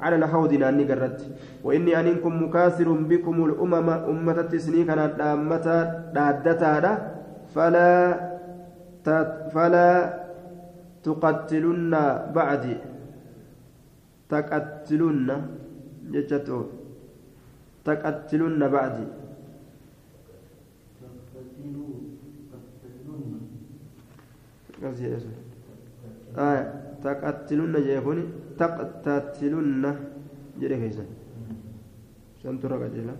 على 0.00 0.16
الحوض 0.16 0.52
ناني 0.54 0.84
قرت 0.92 1.20
وإني 1.64 2.00
أنكم 2.00 2.42
مكاثر 2.42 2.88
بكم 2.92 3.44
الأمم 3.44 3.88
أمة 3.90 4.40
التسني 4.40 4.84
كانت 4.84 5.18
دامتا 5.18 5.76
دادتا 6.14 6.94
فلا 7.54 7.90
فلا 9.54 9.90
تقتلن 11.02 11.94
بعدي. 12.34 12.76
تقتلن 14.30 15.28
جتتو 16.12 16.60
تقتلن 17.86 18.60
بعدي 18.74 19.06
آه 26.38 26.60
تقتلن 27.04 27.74
جيكوني 27.86 28.24
تقتتلن 28.60 29.84
كيسا 30.60 31.04
شنتو 32.40 32.66
رقجلا 32.72 33.14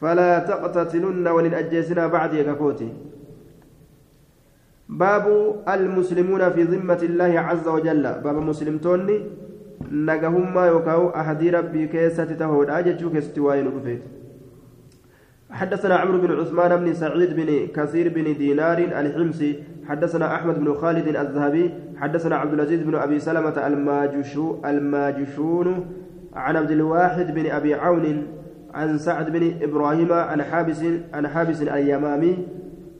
فلا 0.00 0.30
تقتتلن 0.50 1.26
ولن 1.36 1.54
أجيسنا 1.60 2.04
بعد 2.14 2.30
يكاكوتي 2.40 2.90
باب 4.88 5.24
المسلمون 5.74 6.42
في 6.54 6.62
ذمة 6.72 7.02
الله 7.10 7.32
عز 7.48 7.66
وجل 7.68 8.04
باب 8.24 8.36
مسلمتوني 8.50 9.16
نجهما 9.92 10.66
يوكاو 10.66 11.08
أحد 11.08 11.44
ربي 11.44 11.86
كيسة 11.86 12.24
تهود 12.24 12.70
أجتشو 12.70 13.10
كيسة 13.10 13.42
واين 13.42 13.66
رفيت 13.66 14.02
حدثنا 15.50 15.96
عمرو 15.96 16.18
بن 16.20 16.40
عثمان 16.40 16.84
بن 16.84 16.94
سعيد 16.94 17.36
بن 17.36 17.66
كثير 17.76 18.08
بن 18.14 18.36
دينار 18.36 18.78
الحمصي 18.78 19.62
حدثنا 19.88 20.34
أحمد 20.34 20.58
بن 20.58 20.74
خالد 20.74 21.16
الذهبي 21.16 21.70
حدثنا 21.96 22.36
عبد 22.36 22.52
العزيز 22.52 22.82
بن 22.82 22.94
أبي 22.94 23.18
سلمة 23.18 23.66
الماجشو 23.66 24.56
الماجشون 24.64 25.86
عن 26.34 26.56
عبد 26.56 26.70
الواحد 26.70 27.34
بن 27.34 27.50
أبي 27.50 27.74
عون 27.74 28.26
عن 28.74 28.98
سعد 28.98 29.30
بن 29.30 29.54
إبراهيم 29.62 30.12
عن 30.12 30.42
حابس 30.42 30.84
عن 31.14 31.28
حابس 31.28 31.62
اليمامي 31.62 32.46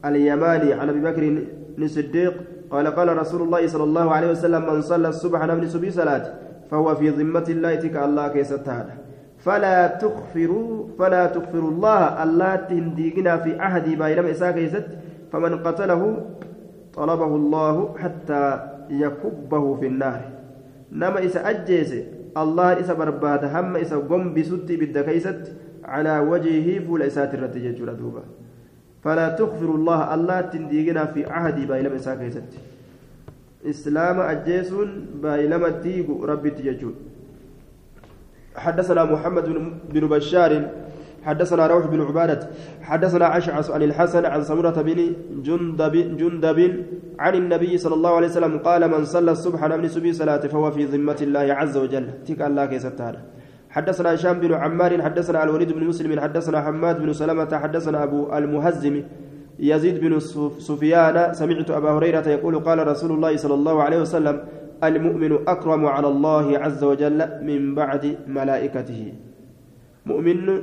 اليماني 0.05 0.73
عن 0.73 0.89
أبي 0.89 0.99
بكر 0.99 1.43
بن 1.77 1.83
الصديق 1.83 2.33
قال 2.71 2.87
قال 2.87 3.17
رسول 3.17 3.41
الله 3.41 3.67
صلى 3.67 3.83
الله 3.83 4.11
عليه 4.11 4.31
وسلم 4.31 4.73
من 4.73 4.81
صلى 4.81 5.07
الصبح 5.07 5.45
نبني 5.45 5.67
سبي 5.67 5.91
صلاة. 5.91 6.48
فهو 6.71 6.95
في 6.95 7.09
ذمة 7.09 7.45
الله 7.49 7.75
تك 7.75 7.95
الله 7.97 8.27
كيس 8.27 8.53
فلا 9.39 9.87
تغفروا 9.87 10.87
فلا 10.99 11.25
تغفروا 11.25 11.71
الله 11.71 12.23
الله 12.23 12.55
تنديقنا 12.55 13.37
في 13.37 13.59
عهد 13.59 13.97
بايلم 13.97 14.25
إساء 14.25 14.51
كيست 14.51 14.85
فمن 15.31 15.63
قتله 15.63 16.01
طلبه 16.93 17.31
الله 17.35 17.95
حتى 17.97 18.43
يكبه 18.89 19.75
في 19.75 19.87
النار. 19.87 20.21
نما 20.91 21.25
إسا 21.25 21.49
أجيس 21.49 21.91
الله 22.37 22.79
إسا 22.79 22.93
برباد 22.93 23.45
هم 23.45 23.75
إسا 23.75 23.97
قم 23.97 24.33
بسدي 24.33 24.75
بالدكيست 24.77 25.53
على 25.85 26.19
وجهه 26.19 26.85
فول 26.85 27.01
إسات 27.01 27.33
الرتجة 27.33 27.79
دوبا. 27.79 28.23
فلا 29.03 29.29
تغفر 29.39 29.69
الله 29.75 30.13
الله 30.13 30.41
تنديقنا 30.41 31.05
في 31.05 31.25
عهد 31.25 31.67
بايلم 31.67 31.93
إساء 31.93 32.15
كيست 32.15 32.43
إسلام 33.65 34.19
أجيسون 34.19 35.05
بايلم 35.23 35.65
الديق 35.65 36.07
ربي 36.23 36.49
تججون 36.49 36.95
حدثنا 38.55 39.03
محمد 39.03 39.45
بن 39.93 40.07
بشار 40.07 40.69
حدثنا 41.23 41.67
روح 41.67 41.85
بن 41.87 42.01
عبادة 42.01 42.39
حدثنا 42.81 43.37
أشعث 43.37 43.71
عن 43.71 43.83
الحسن 43.83 44.25
عن 44.25 44.43
سمرة 44.43 44.81
بن 44.81 45.13
جندب 45.43 45.95
جندب 46.17 46.59
عن 47.19 47.35
النبي 47.35 47.77
صلى 47.77 47.95
الله 47.95 48.15
عليه 48.15 48.27
وسلم 48.27 48.57
قال 48.59 48.91
من 48.91 49.05
صلى 49.05 49.31
الصبح 49.31 49.63
نمني 49.63 49.87
سبي 49.87 50.13
صلاة 50.13 50.43
فهو 50.47 50.71
في 50.71 50.85
ذمة 50.85 51.17
الله 51.21 51.53
عز 51.53 51.77
وجل. 51.77 52.05
تك 52.27 52.41
الله 52.41 52.65
كيستار 52.65 53.15
حدثنا 53.69 54.13
هشام 54.13 54.39
بن 54.39 54.53
عمار 54.53 55.01
حدثنا 55.01 55.43
الوليد 55.43 55.71
بن 55.71 55.83
مسلم 55.83 56.19
حدثنا 56.19 56.61
حماد 56.61 57.01
بن 57.01 57.13
سلمة 57.13 57.51
حدثنا 57.57 58.03
أبو 58.03 58.37
المهزم 58.37 59.03
يزيد 59.59 59.99
بن 59.99 60.19
سفيان 60.59 61.33
سمعت 61.33 61.69
أبا 61.71 61.91
هريرة 61.91 62.27
يقول 62.27 62.59
قال 62.59 62.87
رسول 62.87 63.11
الله 63.11 63.37
صلى 63.37 63.53
الله 63.53 63.83
عليه 63.83 63.99
وسلم 64.01 64.35
المؤمن 64.83 65.31
أكرم 65.47 65.85
على 65.85 66.07
الله 66.07 66.57
عز 66.57 66.83
وجل 66.83 67.19
من 67.43 67.75
بعد 67.75 68.17
ملائكته. 68.27 69.13
مؤمن 70.05 70.61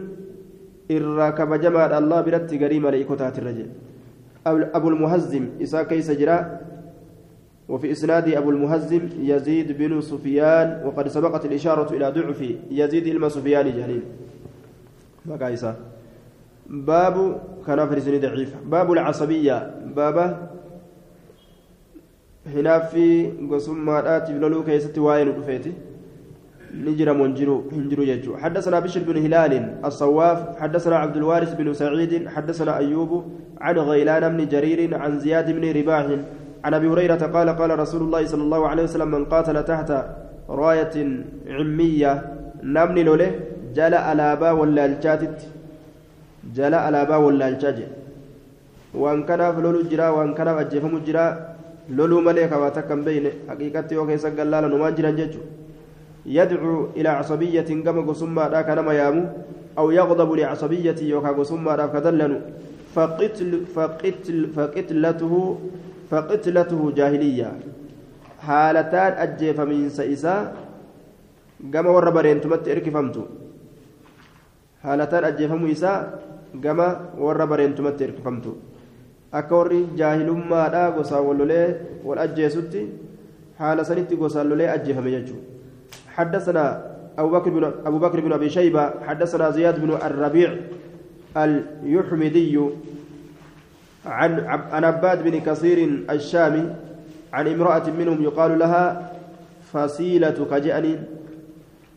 kabajamaadha 1.35 1.97
allah 1.99 2.23
biratti 2.23 2.59
garii 2.59 2.81
maleeykotaati 2.81 3.41
irra 3.43 3.53
jedhe 3.53 3.75
أبو 4.47 4.89
المهزم 4.89 5.59
إسا 5.63 5.83
كيس 5.83 6.11
جرا 6.11 6.61
وفي 7.69 7.93
إسناد 7.93 8.29
أبو 8.29 8.51
المهزم 8.51 9.09
يزيد 9.19 9.73
بن 9.79 10.01
سفيان 10.01 10.87
وقد 10.87 11.09
سبقت 11.09 11.45
الإشارة 11.45 11.91
إلى 11.97 12.11
ضعف 12.11 12.41
يزيد 12.71 13.07
إلما 13.07 13.29
جليل 13.75 14.03
مقايسة 15.27 15.75
باب 16.71 17.41
كان 17.67 17.89
فرسني 17.89 18.19
ضعيف 18.19 18.55
باب 18.67 18.93
العصبية. 18.93 19.71
باب 19.97 20.49
هنا 22.47 22.79
في 22.79 23.33
قسم 23.51 23.85
مارات 23.85 24.31
بلولو 24.31 24.65
كيست 24.65 24.99
واين 24.99 25.29
رفيتي. 25.29 25.73
نجر 26.75 27.13
منجرو 27.13 27.65
هنجرو 27.73 28.03
يجو. 28.03 28.37
حدثنا 28.37 28.81
بشر 28.81 29.03
بن 29.03 29.17
هلال 29.17 29.53
الصواف 29.85 30.59
حدثنا 30.59 30.97
عبد 30.97 31.17
الوارث 31.17 31.55
بن 31.55 31.73
سعيد 31.73 32.29
حدثنا 32.29 32.77
أيوب 32.77 33.25
عن 33.61 33.79
غيلان 33.79 34.37
بن 34.37 34.49
جرير 34.49 34.95
عن 34.95 35.19
زياد 35.19 35.51
بن 35.51 35.65
رباح 35.81 36.07
عن 36.65 36.75
أبي 36.75 36.89
هريرة 36.89 37.23
قال 37.27 37.49
قال 37.51 37.79
رسول 37.79 38.03
الله 38.03 38.27
صلى 38.27 38.43
الله 38.43 38.69
عليه 38.69 38.83
وسلم 38.83 39.11
من 39.11 39.25
قاتل 39.25 39.65
تحت 39.65 39.93
راية 40.49 40.97
عمية 41.49 42.13
نمني 42.63 43.03
لوله 43.03 43.31
جل 43.75 43.95
ألابا 43.95 44.51
ولا 44.51 44.85
الجاتت. 44.87 45.49
جل 46.55 46.75
ألابا 46.75 47.17
ولا 47.17 47.49
الجاجي 47.49 47.87
وان 48.95 49.23
كان 49.29 49.41
فلولو 49.55 49.83
جرا 49.91 50.09
وان 50.09 50.35
كان 50.35 50.49
أجفم 50.49 50.95
جرا 51.07 51.27
لولو 51.97 52.21
مليك 52.21 52.53
واتكم 52.53 53.01
بين 53.07 53.25
حقيقة 53.49 53.89
يوكي 53.95 54.17
سقلالا 54.25 54.69
نمان 54.73 54.95
جرا 54.95 55.11
جيجو 55.19 55.41
يدعو 56.27 56.89
إلى 56.97 57.09
عصبية 57.09 57.69
كما 57.85 58.03
قسمى 58.09 58.43
ذاك 58.53 58.69
نما 58.79 58.93
يامو 58.93 59.25
أو 59.79 59.91
يغضب 59.91 60.31
لعصبية 60.33 60.99
يوكا 61.13 61.29
قسمى 61.39 61.73
ذاك 61.81 61.95
دلن 62.07 62.33
فقتل 62.95 63.51
فقتل 63.75 64.39
فقتلته 64.57 65.35
فقتلته 66.11 66.81
جاهلية 66.99 67.49
حالتان 68.47 69.13
أجيف 69.25 69.59
من 69.61 69.89
سئسا 69.89 70.37
كما 71.73 71.91
ور 71.91 72.11
برين 72.11 72.41
تمت 72.41 72.69
ور 77.19 77.45
برين 77.45 77.75
تمت 77.75 78.03
إركفمتو 78.03 78.53
akka 79.37 79.53
warri 79.53 79.81
jaahilummaadha 79.99 80.95
gosa 80.97 81.21
wallolee 81.21 82.01
wal 82.07 82.19
ajjeesutti 82.25 82.83
haala 83.59 83.85
sanitti 83.85 84.17
gosaan 84.17 84.49
lolee 84.49 84.71
ajjeefame 84.71 85.11
jechuudha. 85.11 85.57
حدثنا 86.17 86.65
أبو 87.19 87.29
بكر 87.29 87.51
بن 87.51 87.65
أبو 87.87 87.99
بكر 87.99 88.21
بن 88.21 88.33
أبي 88.33 88.49
شيبة 88.51 88.91
حدثنا 89.07 89.51
زياد 89.51 89.81
بن 89.81 89.91
الربيع 89.91 90.57
اليحمدي 91.37 92.61
عن 94.07 94.33
عن 94.73 94.85
عباد 94.85 95.19
بن 95.25 95.41
كثير 95.41 95.79
الشامي 96.11 96.65
عن 97.33 97.47
امرأة 97.49 97.91
منهم 97.91 98.23
يقال 98.23 98.59
لها 98.59 99.13
فصيلة 99.73 100.39
كجأني 100.51 100.95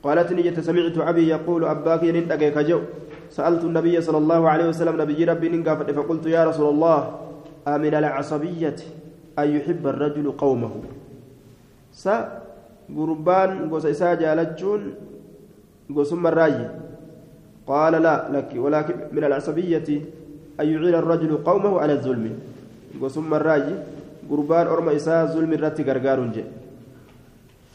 قالت 0.03 0.31
نجت 0.33 0.59
سمعت 0.59 0.97
أبي 0.97 1.27
يقول 1.27 1.65
أباك 1.65 2.03
نندق 2.03 2.41
كجو 2.49 2.79
سألت 3.29 3.63
النبي 3.63 4.01
صلى 4.01 4.17
الله 4.17 4.49
عليه 4.49 4.67
وسلم 4.73 5.01
نبي 5.01 5.23
ربي 5.23 5.49
ننقف 5.49 5.85
فقلت 5.91 6.25
يا 6.25 6.45
رسول 6.49 6.69
الله 6.73 6.99
أمن 7.67 7.93
العصبية 7.95 8.75
أن 9.39 9.47
يحب 9.55 9.87
الرجل 9.87 10.31
قومه 10.31 10.71
gurbaan 12.89 13.69
gosa 13.69 13.89
isaa 13.89 14.15
jaalachuun 14.17 14.93
gosumma 15.93 16.31
irraayi 16.33 16.65
qaala 17.69 17.99
laa 18.05 18.19
lakki 18.33 18.59
walaakin 18.59 19.03
min 19.13 19.23
alcasabiyyati 19.29 19.97
an 20.57 20.65
yuciina 20.71 20.97
arrajulu 21.01 21.41
qawmahu 21.49 21.79
ala 21.83 21.97
zulmi 22.05 22.31
gosumma 22.99 23.37
irraayi 23.41 23.75
gurbaan 24.29 24.67
orma 24.75 24.93
isaa 24.99 25.21
zulmi 25.33 25.55
irratti 25.59 25.85
gargaaruun 25.89 26.33
jedhe 26.33 26.51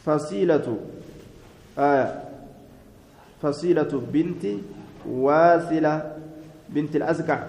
fasiilatu 0.05 0.75
aya 1.87 2.07
fasiilatu 3.41 4.03
waasila 5.09 6.01
binti 6.73 6.95
الأزكع 6.95 7.39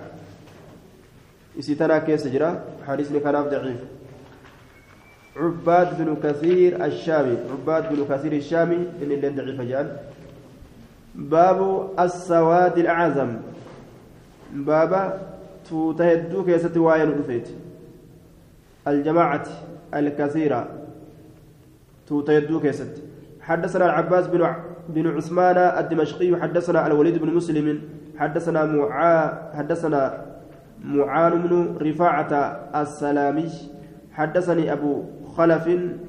إسي 1.59 1.75
تنا 1.75 1.99
كيس 1.99 2.27
جرا؟ 2.27 2.65
حديثني 2.87 3.21
كان 3.21 3.43
ضعيف. 3.43 3.81
عباد 5.37 5.99
بن 5.99 6.17
كثير 6.23 6.85
الشامي. 6.85 7.37
عباد 7.51 7.95
بن 7.95 8.05
كثير 8.05 8.33
الشامي. 8.33 8.77
إن 8.77 9.11
اللي 9.11 9.29
ضعيف 9.29 9.61
جان. 9.61 9.97
باب 11.15 11.91
السواد 11.99 12.79
الأعظم. 12.79 13.37
بابا 14.53 15.19
توتهدو 15.71 16.45
كيست 16.45 16.77
واين 16.77 17.11
رفيت 17.11 17.49
الجماعة 18.89 19.47
الكثيرة. 19.95 20.69
توتهدو 22.07 22.61
كيست 22.61 23.03
حدثنا 23.41 23.85
العباس 23.85 24.27
بن 24.27 24.43
بن 24.89 25.17
عثمان 25.17 25.57
الدمشقي 25.57 26.41
حدثنا 26.41 26.87
الوليد 26.87 27.19
بن 27.19 27.35
مسلم 27.35 27.81
حدثنا 28.17 28.65
معا 28.65 29.51
حدثنا 29.55 30.25
معان 30.85 31.33
بن 31.43 31.77
رفاعة 31.83 32.33
السلامي 32.77 33.51
حدثني 34.13 34.73
أبو 34.73 35.03
خلف 35.37 35.69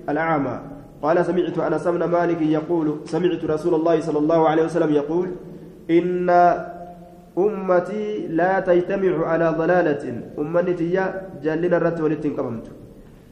الأعمى 0.10 0.60
قال 1.02 1.26
سمعت 1.26 1.58
أنس 1.60 1.88
بن 1.88 2.04
مالك 2.04 2.42
يقول 2.42 3.00
سمعت 3.06 3.46
رسول 3.46 3.74
الله 3.74 4.00
صلى 4.00 4.20
الله 4.20 4.50
عليه 4.50 4.64
وسلم 4.64 4.94
يقول 4.94 5.28
إن 5.90 6.30
أمتي 7.38 8.28
لا 8.28 8.60
تجتمع 8.60 9.28
على 9.28 9.48
ضلالة. 9.50 10.22
أمتي 10.40 11.04
جلنا 11.44 11.78
الرت 11.78 12.02
ولتن 12.02 12.34
قبمت. 12.34 12.68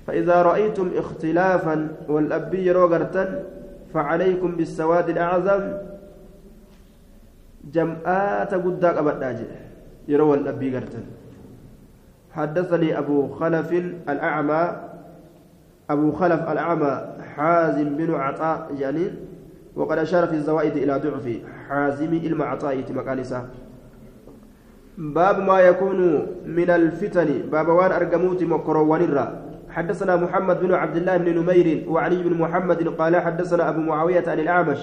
فإذا 0.07 0.41
رأيتم 0.41 0.91
اختلافا 0.95 1.87
والأبي 2.09 2.71
روغرتا 2.71 3.43
فعليكم 3.95 4.51
بالسواد 4.59 5.09
الأعظم. 5.09 5.63
جمعات 7.73 8.53
قداك 8.53 8.97
أبدا 8.97 9.47
يروى 10.07 10.37
الأبي 10.37 10.75
قرتا 10.75 11.01
حدثني 12.35 12.97
أبو 12.97 13.27
خلف 13.39 13.71
الأعمى. 14.09 14.63
أبو 15.89 16.11
خلف 16.11 16.41
الأعمى 16.49 16.93
حازم 17.35 17.97
بن 17.97 18.13
عطاء 18.13 18.75
يعني 18.79 19.05
وقد 19.75 19.97
أشار 19.97 20.27
في 20.27 20.35
الزوائد 20.35 20.75
إلى 20.77 20.93
ضعف 20.99 21.25
حازم 21.69 22.13
إلما 22.13 22.45
عطاء 22.45 22.83
مكانسا 22.89 23.49
باب 24.97 25.39
ما 25.39 25.59
يكون 25.59 26.27
من 26.45 26.69
الفتن. 26.69 27.29
باب 27.51 27.67
وان 27.67 27.91
أرقموت 27.91 28.43
مكروان 28.43 29.01
الرّ 29.01 29.44
حدثنا 29.75 30.15
محمد 30.15 30.59
بن 30.59 30.73
عبد 30.73 30.97
الله 30.97 31.17
بن 31.17 31.39
نمير 31.39 31.83
وعلي 31.89 32.23
بن 32.23 32.33
محمد 32.33 32.87
قال 32.87 33.15
حدثنا 33.15 33.69
أبو 33.69 33.79
معاوية 33.79 34.23
عن 34.27 34.39
الأعمش 34.39 34.77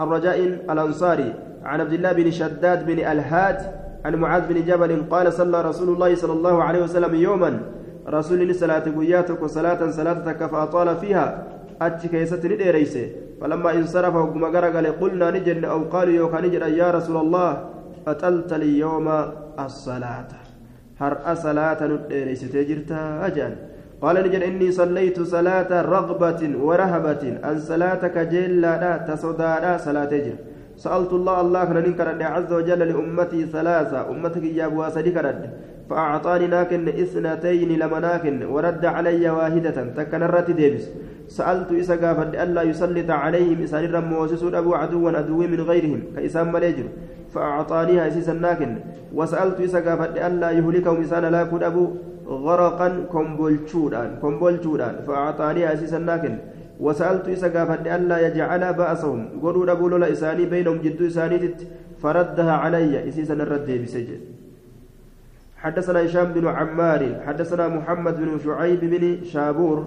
الرجاء 0.00 0.38
الأنصاري 0.72 1.34
عن 1.64 1.80
عبد 1.80 1.92
الله 1.92 2.12
بن 2.12 2.30
شداد 2.30 2.86
بن 2.86 2.98
الهاد 2.98 3.58
عن 4.04 4.14
معاذ 4.14 4.42
بن 4.48 4.64
جبل 4.64 5.04
قال 5.10 5.32
صلى 5.32 5.62
رسول 5.62 5.88
الله 5.94 6.14
صلى 6.14 6.32
الله 6.32 6.62
عليه 6.62 6.82
وسلم 6.82 7.14
يوما 7.14 7.60
رسول 8.08 8.54
صلاة 8.54 8.84
قياتك 8.98 9.44
صلاة 9.44 9.90
صلاتك 9.90 10.46
فأطال 10.46 10.96
فيها 10.96 11.44
أتي 11.82 12.08
كيست 12.08 12.46
نديريس 12.46 12.98
فلما 13.40 13.70
انصرف 13.72 14.14
وقم 14.14 14.44
قال 14.56 14.86
قلنا 15.00 15.30
نجد 15.30 15.64
أو 15.64 15.84
قالوا 15.92 16.14
يوكا 16.14 16.40
نجد 16.40 16.62
يا 16.62 16.90
رسول 16.90 17.16
الله 17.16 17.50
أتلت 18.06 18.52
اليوم 18.52 19.08
الصلاة. 19.58 20.28
هر 21.00 21.34
صلاة 21.34 21.80
نديريس 21.86 22.40
تجرتا 22.52 23.26
أجل. 23.26 23.54
قال 24.02 24.16
نجد 24.16 24.42
إني 24.42 24.72
صليت 24.72 25.20
صلاة 25.20 25.82
رغبة 25.82 26.42
ورهبة 26.62 27.22
أن 27.44 27.58
صلاتك 27.58 28.18
جلا 28.18 28.96
تصدى 29.08 29.78
صلاة 29.78 30.12
جر 30.26 30.38
سألت 30.76 31.12
الله 31.12 31.40
الله 31.40 31.64
كان 31.64 31.78
نكرد 31.90 32.22
عز 32.22 32.52
وجل 32.52 32.78
لأمتي 32.78 33.46
ثلاثة. 33.46 34.10
أمتك 34.10 34.44
يا 34.44 34.66
أبو 34.66 34.82
أسدكرد 34.82 35.50
فأعطاني 35.90 36.46
ناكن 36.46 36.88
إثنتين 36.88 37.70
لما 37.78 38.20
ورد 38.54 38.84
علي 38.84 39.30
واحدة 39.30 39.76
تكنرت 39.96 40.50
ديبس. 40.50 40.84
سألت 41.28 41.72
إسا 41.72 41.96
قافد 42.02 42.34
ألا 42.36 42.62
يسلط 42.62 43.10
عليهم 43.10 43.62
إسان 43.62 43.84
رموسس 43.92 44.42
أبو 44.42 44.74
عدو 44.74 45.08
عدو 45.08 45.38
من 45.52 45.60
غيرهم 45.60 46.00
كإسان 46.16 46.52
مليجر 46.52 46.86
فأعطانيها 47.34 48.08
إسيسا 48.08 48.32
ناكن. 48.32 48.70
وسألت 49.14 49.60
إسا 49.60 49.80
قافد 49.86 50.18
ألا 50.18 50.50
يهلكهم 50.50 51.00
إسان 51.02 51.24
لا 51.24 51.42
أبو 51.42 51.84
غرقا 52.28 52.88
كمبولشودان 53.12 54.18
كمبولشودان 54.22 54.94
فأعطاني 55.06 55.72
أسيسا 55.72 55.98
لكن 55.98 56.38
وسألت 56.80 57.28
إسا 57.28 57.48
قافت 57.48 57.86
ألا 57.86 58.18
يجعل 58.26 58.72
بأسهم. 58.74 59.40
قولوا 59.42 59.66
ربولو 59.66 59.96
لإساني 59.96 60.44
بينهم 60.46 60.78
جدو 60.84 61.06
إساني 61.06 61.50
فردها 62.02 62.52
علي. 62.52 63.08
إسيسا 63.08 63.34
الرد 63.34 63.70
بسجد 63.82 64.20
حدثنا 65.58 66.04
هشام 66.04 66.32
بن 66.32 66.46
عمار 66.46 67.02
حدثنا 67.26 67.68
محمد 67.68 68.16
بن 68.16 68.38
شعيب 68.44 68.80
بن 68.80 69.24
شابور 69.24 69.86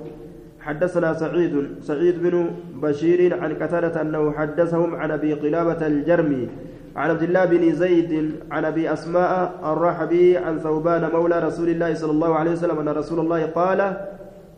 حدثنا 0.59 1.13
سعيد 1.13 1.53
سعيد 1.81 2.15
بن 2.23 2.35
بشير 2.83 3.39
عن 3.41 3.51
قتادة 3.53 4.01
أنه 4.01 4.31
حدثهم 4.31 4.95
عن 4.95 5.11
أبي 5.11 5.33
قلابة 5.33 5.87
الجرمي 5.87 6.47
عن 6.95 7.09
عبد 7.09 7.23
الله 7.23 7.45
بن 7.45 7.73
زيد 7.73 8.31
عن 8.51 8.65
أبي 8.65 8.93
أسماء 8.93 9.59
الرحبي 9.63 10.37
عن 10.37 10.59
ثوبان 10.59 11.09
مولى 11.13 11.39
رسول 11.39 11.69
الله 11.69 11.93
صلى 11.93 12.11
الله 12.11 12.35
عليه 12.35 12.51
وسلم 12.51 12.79
أن 12.79 12.89
رسول 12.89 13.19
الله 13.19 13.45
قال 13.45 13.97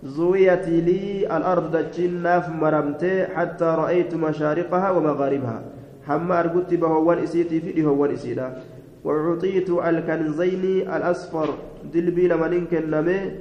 زويت 0.03 0.67
لي 0.67 1.37
الأرض 1.37 1.85
جناف 1.97 2.49
مرمت 2.49 3.27
حتى 3.35 3.65
رأيت 3.65 4.15
مشارقها 4.15 4.91
ومغاربها. 4.91 5.61
هم 6.07 6.31
ارجت 6.31 6.73
بهوان 6.73 7.17
إسيتي 7.17 7.61
في 7.61 7.85
هوان 7.85 8.11
اسيدا 8.11 8.57
وأعطيت 9.03 9.69
الكنزين 9.69 10.63
الأصفر. 10.95 11.49
دلبي 11.93 12.27
لمن 12.27 12.65
كنمي 12.65 13.31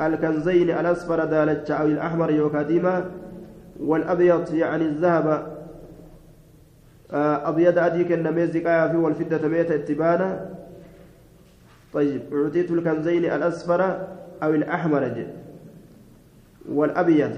الكنزين 0.00 0.70
الأصفر 0.70 1.24
دالت 1.24 1.70
أو 1.70 1.86
الأحمر 1.86 2.30
يوكاديما. 2.30 3.04
والأبيض 3.80 4.54
يعني 4.54 4.84
الذهب. 4.84 5.51
أبيض 7.12 7.78
أدي 7.78 8.04
كنمي 8.04 8.46
زكايا 8.46 8.88
في 8.88 8.96
والفدة 8.96 9.48
ميت 9.48 9.70
اتبانا. 9.70 10.48
طيب 11.92 12.22
أعطيت 12.32 12.70
الكنزين 12.70 13.24
الأصفر 13.24 13.80
أو 14.42 14.50
الأحمر 14.50 15.26
والأبيض 16.68 17.32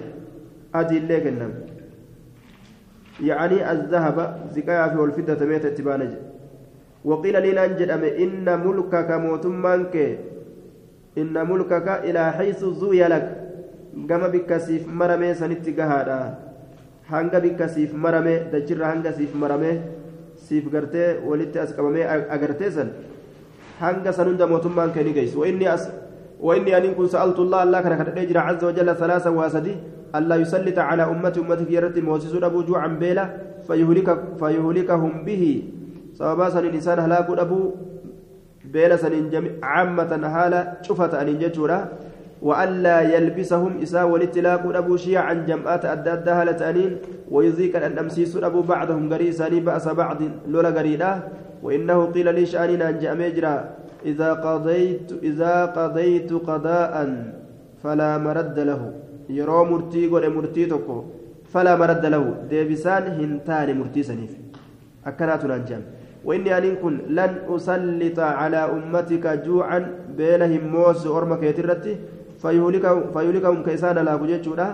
أدي 0.75 0.99
اللي 0.99 1.20
كنم 1.20 1.53
يعني 3.22 3.72
الذهب 3.72 4.49
زكايا 4.55 4.89
في 4.89 4.97
والفدة 4.99 5.47
ميت 5.47 5.64
اتبانا 5.64 6.11
وقيل 7.05 7.43
لي 7.43 7.53
ننجد 7.53 7.91
إن 7.91 8.66
ملكك 8.66 9.11
موتمانك 9.11 10.18
إن 11.18 11.51
ملكك 11.51 11.89
إلى 11.89 12.33
حيث 12.33 12.64
زوي 12.64 13.03
لك. 13.09 13.41
قام 14.11 14.29
بك 14.29 14.57
سيف 14.57 14.89
مرمي 14.89 15.35
سنتي 15.35 15.72
hanga 17.11 17.41
bikka 17.41 17.69
siif 17.69 17.93
marame 17.93 18.51
dachirra 18.53 18.93
hanga 18.93 19.13
siif 19.13 19.35
marame 19.35 19.83
siif 20.37 20.71
gartee 20.71 21.19
walitti 21.25 21.59
as 21.59 21.73
qabamee 21.77 22.07
agartee 22.37 22.71
san 22.71 22.91
hanga 23.81 24.13
san 24.13 24.27
hunda 24.29 24.47
mootummaan 24.47 24.93
kee 24.93 25.05
ni 25.05 25.13
geessu. 25.13 25.39
Wainni 25.41 25.67
as 25.67 25.91
وإني 26.45 26.77
أن 26.77 26.95
كن 26.95 27.09
سألت 27.09 27.39
الله 27.39 27.63
الله 27.63 27.81
كان 27.81 27.93
قد 27.99 28.19
أجرى 28.19 28.39
عز 28.39 28.65
وجل 28.65 28.89
ثلاثة 28.97 29.31
واسدي 29.31 29.75
ألا 30.17 30.37
يسلط 30.37 30.79
على 30.79 31.03
أمتي 31.13 31.41
أمتي 31.41 31.65
يرد 31.75 31.99
موسس 31.99 32.35
أبو 32.35 32.63
جوعا 32.69 32.87
بيلا 32.87 33.25
فيهلك 33.67 34.09
فيهلكهم 34.41 35.13
به 35.25 35.43
سببا 36.19 36.47
سن 36.53 36.65
الإنسان 36.69 36.99
هلاك 36.99 37.29
أبو 37.45 37.61
بيلا 38.75 38.97
سن 38.97 39.15
عامة 39.63 40.13
حالة 40.35 40.61
شفت 40.87 41.13
أن 41.15 41.29
ينججورا 41.29 41.79
وألا 42.45 43.01
يلبسهم 43.01 43.72
إساء 43.82 44.05
والاتلاق 44.05 44.62
أبو 44.76 44.97
شيعا 44.97 45.34
جمعات 45.49 45.84
أدى 45.84 46.12
أدى 46.12 46.53
تأنين 46.61 46.92
ويذيك 47.32 47.76
أن 47.76 47.99
أمسيس 47.99 48.36
أبو 48.36 48.61
بعضهم 48.68 49.12
قريساني 49.12 49.61
بأس 49.64 49.88
بعض 49.88 50.18
لولا 50.53 50.70
قريدا 50.76 51.12
وإنه 51.64 51.99
قيل 52.12 52.28
لي 52.34 52.45
شأنين 52.47 52.82
أن 52.82 53.01
مجرى 53.01 53.57
إذا 54.05 54.30
قضيت 54.45 55.09
إذا 55.22 55.55
قضيت 55.78 56.30
قضاء 56.32 56.95
فلا 57.82 58.11
مرد 58.18 58.59
له. 58.59 58.82
يرو 59.28 59.64
مرتي 59.64 60.07
قول 60.12 60.24
مرتي 60.36 60.68
فلا 61.53 61.72
مرد 61.80 62.05
له. 62.07 62.24
ديبسان 62.51 63.05
هنتان 63.18 63.68
مرتي 63.80 64.03
سنيف. 64.03 64.32
أكنات 65.07 65.45
ننجم 65.45 65.82
وإني 66.24 66.59
أن 66.59 66.76
كن 66.82 66.95
لن 67.09 67.32
أسلط 67.49 68.18
على 68.20 68.57
أمتك 68.57 69.24
جوعا 69.47 69.80
بينهم 70.16 70.62
موس 70.72 71.07
أرمك 71.07 71.42
يترتي 71.42 71.95
فيهلكهم 72.45 73.59
كيسان 73.66 73.97
لا 74.07 74.14
كجيتشودا 74.20 74.66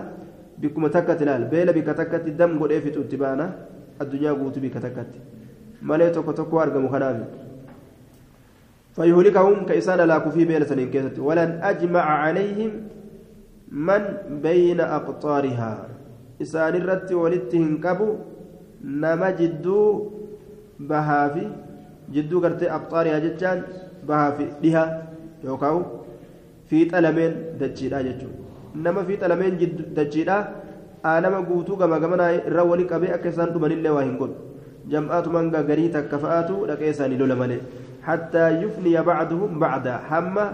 بكم 0.61 0.83
تكت 0.95 1.21
لال 1.27 1.43
بيلا 1.51 1.71
بك 1.77 1.87
تكت 1.99 2.25
دم 2.39 2.51
قد 2.61 2.71
افتو 2.77 3.01
اتبانا 3.05 3.45
الدنيا 4.01 4.31
قوت 4.39 4.55
بك 4.63 4.75
تكت 4.85 5.11
مالي 5.87 6.09
توكو 6.15 6.31
توكو 6.37 6.55
أرقم 6.63 6.85
خنام 6.93 7.17
فيهلكهم 8.95 9.57
كيسان 9.69 9.99
لا 10.09 10.17
كفي 10.23 10.43
بيلا 10.49 10.65
سنين 10.69 10.89
كيست 10.93 11.17
ولن 11.27 11.51
أجمع 11.69 12.05
عليهم 12.23 12.71
من 13.87 14.03
بين 14.45 14.79
أقطارها 14.97 15.73
إسان 16.43 16.73
الرت 16.81 17.09
ولتهن 17.21 17.71
كبو 17.83 18.09
نما 19.01 19.29
جدو 19.39 19.79
بهافي 20.89 21.45
جدو 22.13 22.37
قرتي 22.43 22.65
أقطارها 22.77 23.19
جتان 23.25 23.59
بهافي 24.07 24.45
لها 24.63 24.83
يوكاو 25.47 26.00
fiixa 26.71 27.03
lameen 27.07 27.35
dachiidha 27.61 28.03
jechuudha 28.07 28.81
nama 28.87 29.05
fiixa 29.09 29.31
lameen 29.33 29.59
dachiidha 29.99 30.37
nama 31.27 31.43
guutuu 31.51 31.77
gama 31.83 32.01
gamanaa 32.05 32.31
irra 32.39 32.67
wali 32.71 32.89
qabee 32.93 33.13
akka 33.19 33.35
isaan 33.35 33.53
dhumanillee 33.53 33.95
waa 33.99 34.07
hin 34.07 34.17
godhu 34.23 34.89
jam'aatumaan 34.95 35.53
garii 35.69 35.93
takka 35.97 36.23
fa'aatu 36.25 36.65
dhaqee 36.71 36.91
isaanii 36.95 37.21
lola 37.21 37.39
malee 37.43 37.61
hattaa 38.09 38.49
yufniya 38.63 39.07
bacduhum 39.11 39.61
bacda 39.65 40.01
hamma 40.11 40.49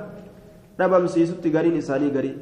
dhabamsiisutti 0.82 1.56
gariin 1.58 1.82
isaanii 1.84 2.14
garii 2.20 2.36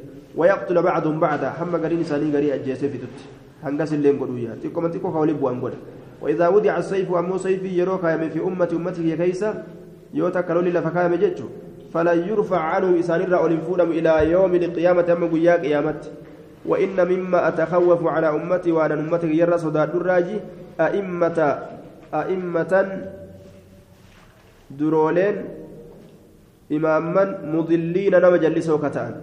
بعضهم 0.82 1.20
بعضا 1.20 1.50
حما 1.50 1.78
قرين 1.78 2.04
ساني 2.04 2.36
قري 2.36 2.54
أجيسي 2.54 2.90
في 2.90 2.98
تت 2.98 3.18
هنقاس 3.64 3.94
اللين 3.94 4.20
قدو 4.20 4.38
يا 4.38 4.56
تيكو 4.62 4.82
من 4.82 4.92
تيكو 4.92 5.12
خولي 5.12 5.34
بوان 5.34 5.62
قد 5.62 5.74
وإذا 6.22 6.48
وضع 6.48 6.78
السيف 6.78 7.14
أمو 7.14 7.38
سيفي 7.38 7.80
يروكا 7.80 8.28
في 8.28 8.40
أمة 8.40 8.72
أمتك 8.74 9.00
يا 9.00 9.16
كيسا 9.16 9.64
يوتا 10.14 10.42
كالولي 10.42 10.72
لفكا 10.72 11.08
مججو 11.08 11.48
فلا 11.96 12.14
يرفع 12.14 12.60
عنه 12.60 13.00
إسان 13.00 13.22
الرأول 13.22 13.56
إلى 13.96 14.32
يوم 14.36 14.52
القيامة 14.56 15.08
أما 15.16 15.28
قيا 15.32 15.56
قيامت. 15.64 16.12
وإن 16.66 16.98
مما 17.08 17.48
أتخوف 17.48 18.02
على 18.08 18.28
أمتي 18.30 18.72
وعلى 18.72 18.94
أمتي 18.94 19.28
يرى 19.38 19.58
صداد 19.58 19.96
الراجي 19.96 20.38
أئمة 20.82 21.40
أئمة 22.14 22.74
درولين 24.72 25.36
إماما 26.72 27.24
مضلين 27.54 28.14
نما 28.18 28.38
جلسوا 28.38 28.82
كتان 28.84 29.14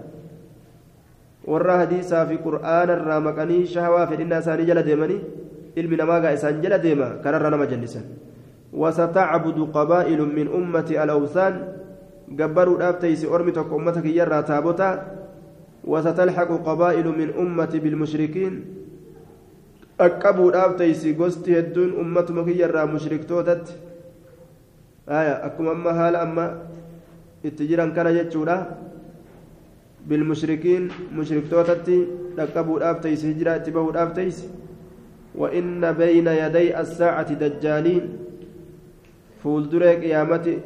warra 1.43 1.83
hadiisaa 1.83 2.23
fi 2.31 2.39
qur'aana 2.39 2.95
irraa 2.95 3.19
maqanii 3.19 3.67
shahawaa 3.67 4.07
fedhinnaa 4.07 4.39
isaanii 4.45 4.67
jala 4.69 4.85
deemanii 4.87 5.17
ilmi 5.75 5.99
namaa 5.99 6.21
gaa 6.23 6.31
isaan 6.37 6.61
jala 6.63 6.79
deema 6.79 7.09
kanarra 7.25 7.51
nama 7.51 7.67
jallisan 7.67 8.07
وستعبد 8.73 9.59
قبائل 9.75 10.21
من 10.23 10.47
أمة 10.49 10.89
الأوثان 12.33 12.55
جبروا 12.55 12.77
الأبتيس 12.77 13.25
أرمتك 13.25 13.73
أمتك 13.73 14.05
يرى 14.05 14.43
تابوتا 14.43 14.91
وستلحق 15.85 16.51
قبائل 16.67 17.07
من 17.07 17.29
أمة 17.39 17.81
بالمشركين 17.83 18.65
أكبوا 20.01 20.51
الأبتيس 20.51 21.07
قست 21.19 21.49
يدون 21.49 22.01
أمة 22.01 22.27
مكيرة 22.31 22.85
مشرك 22.85 23.25
توتت 23.25 23.67
آية 25.09 25.47
أكم 25.47 25.69
أما 25.69 25.91
هال 25.91 26.17
أما 26.17 26.59
اتجرا 27.45 27.87
كان 27.87 28.07
يجورا 28.07 28.59
بالمشركين 30.07 30.89
مشرك 31.15 31.45
توتت 31.51 31.89
أكبوا 32.39 32.79
الأبتيس 32.79 33.25
هجرة 33.25 33.55
اتبعوا 33.57 33.91
الأبتيس 33.93 34.47
وإن 35.35 35.93
بين 35.93 36.27
يدي 36.27 36.81
الساعة 36.81 37.33
دجالين 37.35 38.19
فولدري 39.43 39.97
قيامة 39.97 40.59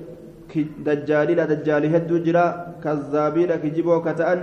دجالين 0.87 1.41
دجال 1.53 1.85
هدو 1.95 2.17
جرا 2.27 2.45
كذابين 2.85 3.51
كجبو 3.63 4.01
كتأن 4.07 4.39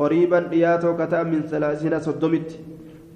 قريبا 0.00 0.38
دياتو 0.52 0.90
كتأن 1.00 1.26
من 1.32 1.42
ثلاثين 1.52 1.94
صدمت 2.06 2.48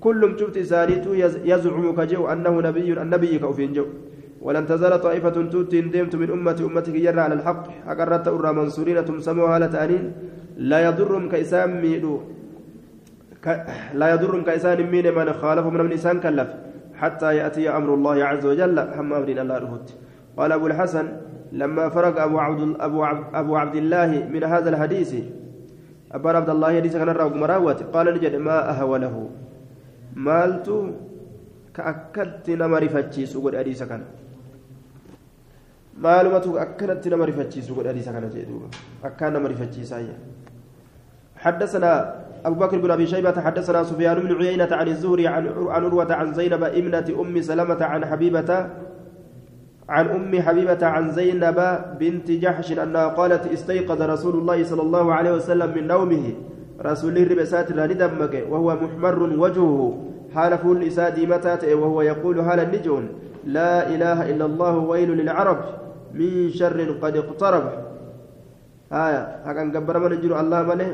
كلهم 0.05 0.33
شفت 0.39 0.57
إسانيتو 0.65 1.11
يزعم 1.51 1.85
كجو 1.99 2.23
أنه 2.33 2.55
نبي 2.69 2.89
النبي 3.03 3.33
كأوفين 3.39 3.73
جو. 3.77 3.87
ولن 4.47 4.67
تزال 4.67 5.01
طائفة 5.01 5.37
توتين 5.53 5.91
ديمت 5.91 6.15
من 6.17 6.31
أمتي 6.31 6.63
أمتك 6.65 6.95
يرى 6.95 7.21
على 7.21 7.35
الحق. 7.35 7.63
أقرت 7.93 8.27
أرى 8.29 8.51
منصورين 8.53 8.99
تمسموا 9.05 9.49
هالة 9.53 9.75
أنين 9.85 10.05
لا 10.71 10.79
يضرهم 10.87 11.25
كإسام 11.33 11.71
ميدو. 11.83 12.15
لا 14.01 14.07
يضرهم 14.15 14.43
كإسان 14.45 14.79
مين 14.93 15.07
من 15.15 15.33
خالفهم 15.33 15.75
من 15.75 15.93
إنسان 15.93 16.21
كلف. 16.21 16.49
حتى 17.01 17.29
يأتي 17.37 17.65
أمر 17.79 17.91
الله 17.95 18.17
عز 18.31 18.45
وجل. 18.47 18.79
هم 18.79 19.09
أمر 19.19 19.29
الله 19.29 19.57
رهت 19.65 19.89
قال 20.39 20.51
أبو 20.53 20.67
الحسن 20.67 21.07
لما 21.53 21.89
فرق 21.89 22.23
أبو 22.23 22.39
عبد 22.39 22.77
أبو 22.81 23.05
أبو 23.35 23.57
عبد 23.57 23.77
الله 23.77 24.29
من 24.33 24.45
هذا 24.45 24.69
الحديث 24.71 25.15
أبو 26.13 26.29
عبد 26.29 26.51
الله 26.51 26.77
حديث 26.77 26.97
كان 26.97 27.09
الرأوك 27.09 27.33
مراوت 27.33 27.83
قال 27.95 28.07
نجد 28.15 28.35
ما 28.35 28.71
أهوى 28.71 28.99
له 28.99 29.31
مالت 30.17 30.69
كأكلت 31.75 32.51
نمر 32.51 32.89
فتشيس 32.89 33.37
وقد 33.37 33.55
أديس 33.55 33.83
كان. 33.83 34.03
أكلت 36.05 37.09
نمر 37.09 37.31
فتشيس 37.33 37.71
وقد 37.71 37.87
أديس 37.87 38.09
كان 38.09 38.29
جيدوبا 38.29 38.69
أكان 39.05 39.33
نمر 39.33 39.53
فتشيس 39.55 39.95
حدثنا 41.37 41.93
أبو 42.45 42.57
بكر 42.61 42.79
بن 42.79 42.91
أبي 42.91 43.07
شيبة 43.07 43.41
حدثنا 43.41 43.85
سفيان 43.85 44.19
بن 44.21 44.33
عيينة 44.37 44.69
عن 44.73 44.89
الزهري 44.89 45.27
عن 45.27 45.49
عروة 45.49 46.15
عن 46.15 46.35
زينب 46.35 46.63
ابنة 46.63 47.21
أم 47.21 47.41
سلمة 47.43 47.85
عن 47.85 48.05
حبيبة 48.07 48.51
عن 49.89 50.07
أم 50.07 50.43
حبيبة 50.43 50.87
عن 50.87 51.11
زينب 51.11 51.79
بنت 52.01 52.31
جحش 52.31 52.73
أنها 52.73 53.07
قالت 53.07 53.47
استيقظ 53.47 54.03
رسول 54.03 54.35
الله 54.35 54.65
صلى 54.65 54.83
الله 54.83 55.15
عليه 55.15 55.33
وسلم 55.33 55.75
من 55.75 55.87
نومه. 55.87 56.25
رسول 56.83 57.17
الله 57.17 57.35
ربسات 57.35 57.73
ندمك 57.73 58.35
وهو 58.51 58.77
محمر 58.83 59.23
وجهه. 59.23 59.81
حال 60.35 60.59
فول 60.59 60.83
إسادي 60.83 61.25
وهو 61.75 62.03
يقول 62.03 62.45
حال 62.45 62.61
النجون. 62.61 63.09
لا 63.47 63.89
إله 63.89 64.31
إلا 64.31 64.45
الله 64.45 64.79
ويل 64.79 65.11
للعرب. 65.11 65.59
من 66.15 66.51
شر 66.51 66.79
قد 67.03 67.17
اقترب. 67.17 67.65
آية. 68.93 69.23
هكذا 69.45 69.79
قبر 69.79 69.99
من 69.99 70.13
الله 70.13 70.63
مله 70.63 70.91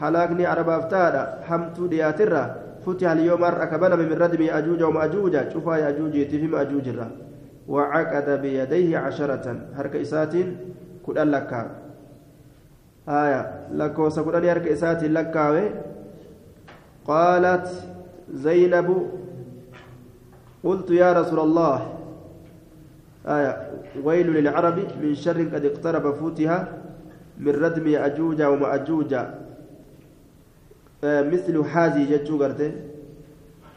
halaakni 0.00 0.48
arabaaf 0.48 0.88
taadha 0.88 1.44
hamtuu 1.48 1.88
dhiyaatirra 1.92 2.44
فتح 2.80 3.10
اليوم 3.10 3.44
أركبنا 3.44 3.96
من 3.96 4.08
ردم 4.16 4.42
أجوج 4.48 4.82
ومأجوج. 4.82 5.34
شوفا 5.52 5.76
يأجوج 5.76 6.12
في 6.32 6.46
مأجوج 6.48 6.88
الرا. 6.88 7.08
وعقد 7.70 8.28
بيديه 8.42 8.98
عشرة. 8.98 9.46
هرك 9.76 9.94
إسات 9.96 10.34
كل 11.06 11.18
لك 11.32 11.52
آية. 13.08 13.42
لك 13.72 13.98
وسكرني 13.98 14.50
هرك 14.52 14.66
إسات 14.74 15.02
لك 15.04 15.36
قالت 17.10 17.68
زينب 18.44 18.88
قلت 20.64 20.90
يا 20.90 21.12
رسول 21.12 21.40
الله. 21.40 21.76
آية. 23.26 23.52
ويل 24.04 24.26
للعرب 24.26 24.78
من 25.02 25.14
شر 25.14 25.38
قد 25.54 25.64
اقترب 25.64 26.14
فوتها 26.14 26.58
من 27.38 27.52
ردم 27.52 27.86
أجوج 28.06 28.42
ومأجوج. 28.42 29.12
مثل 31.04 31.64
حازي 31.64 32.02
جتشو 32.12 32.36
غرتي 32.36 32.70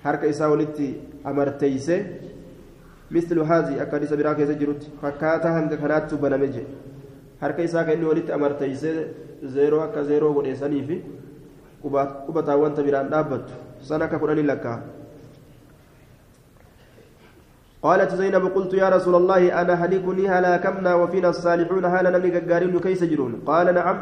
harka 0.04 0.28
isaa 0.28 0.48
walitti 0.52 0.96
amarteeyse 1.24 1.96
keessa 3.22 4.54
jirutti 4.62 4.92
fakkaataa 5.02 5.54
hanga 5.58 5.78
kanaattu 5.84 6.18
baname 6.18 6.48
jedhe 6.48 6.66
harka 7.42 7.64
isaa 7.64 7.84
kan 7.84 7.94
inni 7.94 8.10
walitti 8.12 8.32
amarteeyse 8.32 8.92
zeeroo 9.56 9.82
akka 9.86 10.04
zeeroo 10.10 10.34
godheessanii 10.34 10.84
fi 10.90 10.98
qubataa 12.28 12.58
wanta 12.64 12.84
biraan 12.90 13.10
dhaabbattu 13.16 13.54
san 13.92 14.02
akka 14.02 14.20
kudhanii 14.20 14.50
lakkaa 14.52 14.82
قالت 17.84 18.16
زينب 18.16 18.46
قلت 18.56 18.74
يا 18.74 18.90
رسول 18.90 19.16
الله 19.16 19.62
أنا 19.62 19.74
هلكني 19.74 20.30
هلاكمنا 20.30 20.92
وفينا 20.96 21.30
الصالحون 21.30 21.86
هل 21.86 22.06
نمني 22.12 22.40
قارين 22.50 22.80
كيس 22.80 23.04
جرون 23.04 23.34
قال 23.46 23.68
نعم 23.76 23.98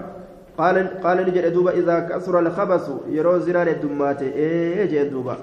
قال 0.58 0.76
قال 1.04 1.18
نجد 1.28 1.46
دوبا 1.54 1.72
إذا 1.72 2.00
كسر 2.00 2.40
الخبث 2.40 2.86
يرو 3.10 3.38
زران 3.46 3.68
الدمات 3.68 4.22
إيه 4.22 4.86
جد 4.92 5.10
دوبا 5.14 5.36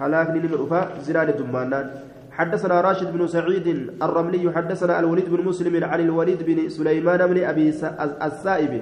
حلاك 0.00 0.28
نمر 0.34 0.64
أفا 0.64 0.80
زران 1.06 1.28
الدمانات 1.34 1.88
حدثنا 2.38 2.80
راشد 2.80 3.12
بن 3.12 3.26
سعيد 3.26 3.66
الرملي 4.02 4.52
حدثنا 4.52 5.00
الوليد 5.00 5.28
بن 5.30 5.44
مسلم 5.44 5.84
عن 5.84 6.00
الوليد 6.00 6.42
بن 6.42 6.68
سليمان 6.68 7.26
بن 7.26 7.38
أبي 7.44 7.68
السائب 8.28 8.72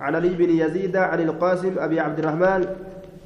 عن 0.00 0.14
علي 0.14 0.28
بن 0.28 0.50
يزيد 0.50 0.96
عن 0.96 1.20
القاسم 1.20 1.72
أبي 1.78 2.00
عبد 2.00 2.18
الرحمن 2.18 2.60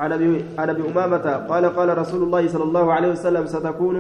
عن 0.01 0.13
أبي 0.13 0.45
عن 0.59 0.71
أبي 0.71 0.83
أمامة 0.91 1.27
قال 1.51 1.65
قال 1.67 1.99
رسول 1.99 2.23
الله 2.23 2.49
صلى 2.49 2.65
الله 2.65 2.93
عليه 2.93 3.11
وسلم 3.11 3.47
ستكون 3.47 3.97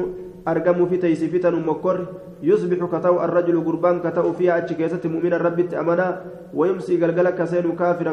أرقم 0.48 0.86
في 0.86 0.96
تيس 0.96 1.24
فتن 1.24 1.54
مكر 1.66 2.06
يصبح 2.42 2.78
كتو 2.92 3.24
الرجل 3.24 3.64
قربان 3.64 4.00
كتو 4.04 4.32
فيها 4.32 4.58
أتشكيسة 4.58 5.00
مؤمن 5.04 5.32
الرب 5.32 5.74
أمنا 5.74 6.08
ويمسي 6.54 6.94
قلقلك 7.02 7.34
كسين 7.38 7.66
كافرا 7.80 8.12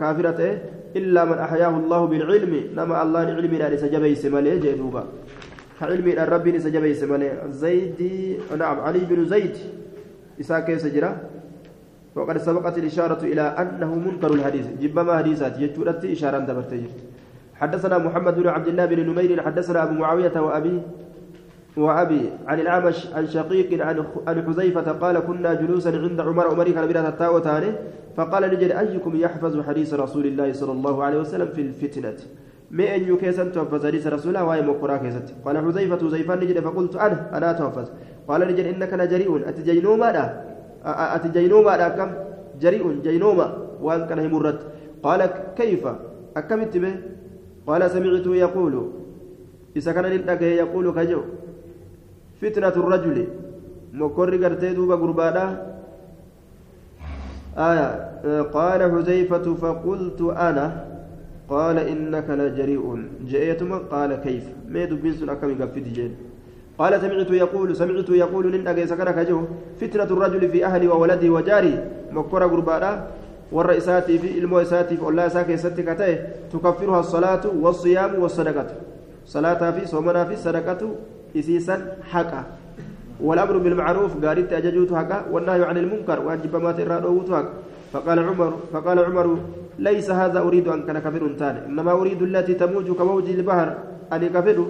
كافرة 0.00 0.40
إلا 0.96 1.24
من 1.24 1.38
أحياه 1.46 1.74
الله 1.80 2.00
بالعلم 2.06 2.52
نما 2.76 3.02
الله 3.02 3.22
العلم 3.22 3.52
لا 3.54 3.68
لسجبيس 3.74 4.22
مالي 4.34 4.58
جدوبا 4.58 5.02
علم 5.82 6.08
الرب 6.08 6.48
لسجبيس 6.48 7.02
مالي 7.02 7.42
زيد 7.50 8.00
نعم 8.58 8.80
علي 8.80 8.98
بن 8.98 9.24
زيد. 9.24 9.56
إساء 10.40 10.60
كيف 10.60 10.80
سجرا 10.80 11.16
وقد 12.16 12.38
سبقت 12.38 12.78
الإشارة 12.78 13.24
إلى 13.24 13.40
أنه 13.40 13.94
منكر 13.94 14.34
الحديث. 14.34 14.66
جبما 14.80 15.16
حديثات 15.18 15.60
يجورت 15.60 16.04
إشارة 16.04 16.38
دبرتجر 16.38 16.90
حدثنا 17.54 17.98
محمد 17.98 18.34
بن 18.36 18.48
عبد 18.48 18.68
الله 18.68 18.84
بن 18.84 19.00
نمير 19.10 19.42
حدثنا 19.42 19.82
أبو 19.82 19.94
معاوية 19.94 20.40
وأبي 20.40 20.82
وأبي 21.76 22.22
عن 22.46 22.60
الأعمش 22.60 23.06
عن 23.14 23.26
شقيق 23.26 23.86
عن 24.26 24.44
حذيفة 24.46 24.92
قال 24.92 25.18
كنا 25.18 25.54
جلوسا 25.54 25.88
عند 25.88 26.20
عمر 26.20 26.46
عمر 26.46 26.70
كان 26.70 26.86
بلا 26.86 27.10
فقال 28.16 28.42
نجد 28.44 28.70
أيكم 28.70 29.16
يحفظ 29.16 29.60
حديث 29.60 29.94
رسول 29.94 30.26
الله 30.26 30.52
صلى 30.52 30.72
الله 30.72 31.04
عليه 31.04 31.18
وسلم 31.18 31.48
في 31.52 31.60
الفتنة. 31.60 32.16
ما 32.70 32.94
أن 32.94 33.02
يكيسن 33.14 33.52
تحفظ 33.52 33.86
حديث 33.86 34.06
رسول 34.06 34.36
الله 34.36 34.44
وهي 34.44 34.62
مقرأ 34.62 34.96
كيست 34.96 35.34
قال 35.44 35.58
حذيفة 35.58 35.98
حذيفة 35.98 36.34
نجد 36.34 36.60
فقلت 36.60 36.96
أنا 36.96 37.38
أنا 37.38 37.52
تحفظ 37.52 37.86
قال 38.28 38.40
نجد 38.40 38.64
إنك 38.74 38.92
لجريء. 38.92 39.48
أتجينوما 39.48 40.12
لا 40.12 40.24
أتجينوما 41.16 41.76
لا 41.76 41.88
كم؟ 41.88 42.10
جريء 42.60 43.00
جينوما. 43.02 43.46
وأن 43.82 44.06
كان 44.06 44.30
مرت. 44.30 44.60
قال 45.02 45.20
كيف؟ 45.56 45.84
أكملت 46.36 46.76
به؟ 46.76 46.94
قال 47.66 47.90
سمعته 47.90 48.34
يقول. 48.34 48.74
إذا 49.76 49.92
كان 49.92 50.04
يقول 50.42 50.86
كجو. 50.94 51.20
فتنة 52.42 52.74
الرجل. 52.82 53.26
مكر 53.92 54.44
قرتي 54.44 54.74
دوبا 54.74 54.94
قربانا 54.94 55.44
آية. 57.58 57.88
قال 58.42 58.80
حذيفة 58.92 59.54
فقلت 59.54 60.20
أنا. 60.20 60.95
قال 61.48 61.78
إنك 61.78 62.30
لجريء. 62.30 62.84
جئتما 63.30 63.78
قال 63.78 64.14
كيف؟ 64.14 64.44
ما 64.68 64.84
دبين 64.84 65.30
أكم 65.30 65.62
قفت 65.62 65.86
جين. 65.96 66.12
قال 66.78 67.00
سمعت 67.00 67.30
يقول 67.30 67.76
سمعت 67.76 68.08
يقول 68.10 68.52
لن 68.52 68.68
أجي 68.68 68.86
سكنك 68.86 69.18
جو 69.18 69.40
فتنة 69.80 70.10
الرجل 70.14 70.48
في 70.48 70.64
أهلي 70.64 70.88
وولدي 70.88 71.30
وجاري. 71.30 71.74
مكر 72.12 72.42
قربانا. 72.46 73.06
والرئيساتي 73.52 74.18
في 74.18 74.38
المؤسساتي 74.38 74.96
في 74.96 75.08
الله 75.08 75.28
ساكي 75.28 75.56
ستك 75.56 75.88
تكفرها 76.52 77.00
الصلاة 77.00 77.44
والصيام 77.62 78.22
والصدقة. 78.22 78.66
صلاة 79.26 79.70
في 79.70 79.86
صومنا 79.86 80.24
في 80.24 80.36
صدقة 80.36 80.82
إسيسا 81.36 81.96
حقا. 82.10 82.44
والأمر 83.20 83.58
بالمعروف 83.58 84.24
قالت 84.24 84.52
أججوت 84.52 84.94
حقا. 84.94 85.18
والنهي 85.30 85.64
عن 85.64 85.76
المنكر. 85.78 86.18
وأجب 86.26 86.56
ما 86.56 86.72
ترى 86.72 86.96
حقا. 86.98 87.42
فقال 87.92 88.18
عمر 88.18 88.52
فقال 88.72 88.98
عمر 88.98 89.38
ليس 89.78 90.10
هذا 90.10 90.40
أريد 90.40 90.68
أن 90.68 90.82
كان 90.82 90.98
كفر 90.98 91.28
تاني. 91.38 91.66
إنما 91.66 91.92
أريد 91.92 92.22
التي 92.22 92.54
تموج 92.54 92.90
كموج 92.92 93.30
البحر. 93.30 93.68
أن 94.12 94.22
كفر 94.28 94.66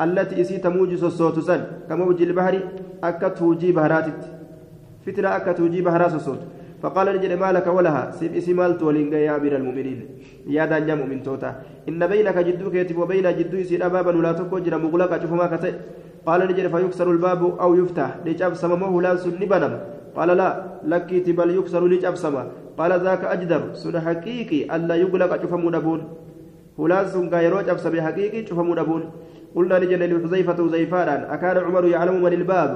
التي 0.00 0.40
إسي 0.40 0.58
تموج 0.58 0.94
صوت 0.94 1.38
سن. 1.38 1.60
كموج 1.88 2.22
البحر 2.22 2.54
أكا 3.04 3.28
توجي 3.28 3.72
بهراتت. 3.72 4.20
فتنة 5.06 5.36
أكا 5.36 5.52
توجي 5.52 5.80
بهرات 5.82 6.16
صوت 6.16 6.40
فقال 6.82 7.06
نجد 7.16 7.32
ما 7.32 7.52
لك 7.52 7.66
ولها. 7.66 8.10
سيب 8.10 8.34
إسي 8.34 8.52
مالت 8.54 8.82
ولينجا 8.82 9.18
يا 9.18 9.36
أمير 9.36 9.56
المؤمنين. 9.56 10.00
يا 10.46 10.64
دانيا 10.66 10.94
مؤمن 10.94 11.22
توتا. 11.22 11.62
إن 11.88 12.06
بينك 12.06 12.38
جدو 12.38 12.70
كيتب 12.70 12.98
وبين 12.98 13.36
جدو 13.38 13.56
يسير 13.56 13.86
أبابا 13.86 14.16
ولا 14.16 14.32
تكوجر 14.32 14.78
مغلقة 14.78 15.20
شوف 15.20 15.32
ما 15.32 15.46
كتئ 15.46 15.72
قال 16.26 16.40
نجد 16.48 16.66
فيكسر 16.66 17.10
الباب 17.10 17.60
أو 17.60 17.74
يفتح. 17.74 18.16
لجأب 18.26 18.54
سممه 18.54 19.02
لا 19.02 19.16
سن 19.16 19.38
بنم 19.38 19.80
قال 20.16 20.28
لا. 20.28 20.48
لكيت 20.84 21.30
بل 21.30 21.50
يكسر 21.58 21.86
لجأب 21.86 22.14
سما. 22.16 22.46
قال 22.80 22.92
ذاك 23.06 23.24
أجدر 23.24 23.62
سن 23.82 24.00
حقيقي 24.06 24.60
ألا 24.76 24.94
يغلق 25.02 25.32
شوف 25.42 25.52
مدبون 25.66 26.00
هلان 26.78 27.06
سن 27.12 27.28
غيرو 27.34 27.60
جاب 27.68 27.78
سبي 27.84 28.02
حقيقي 28.02 28.46
شوف 28.46 28.58
مدبون 28.58 29.02
قلنا 29.54 29.78
نجد 29.78 30.02
لحذيفة 30.10 30.58
زيفارا 30.74 31.16
أكان 31.34 31.56
عمر 31.66 31.84
يعلم 31.94 32.16
من 32.22 32.32
الباب 32.32 32.72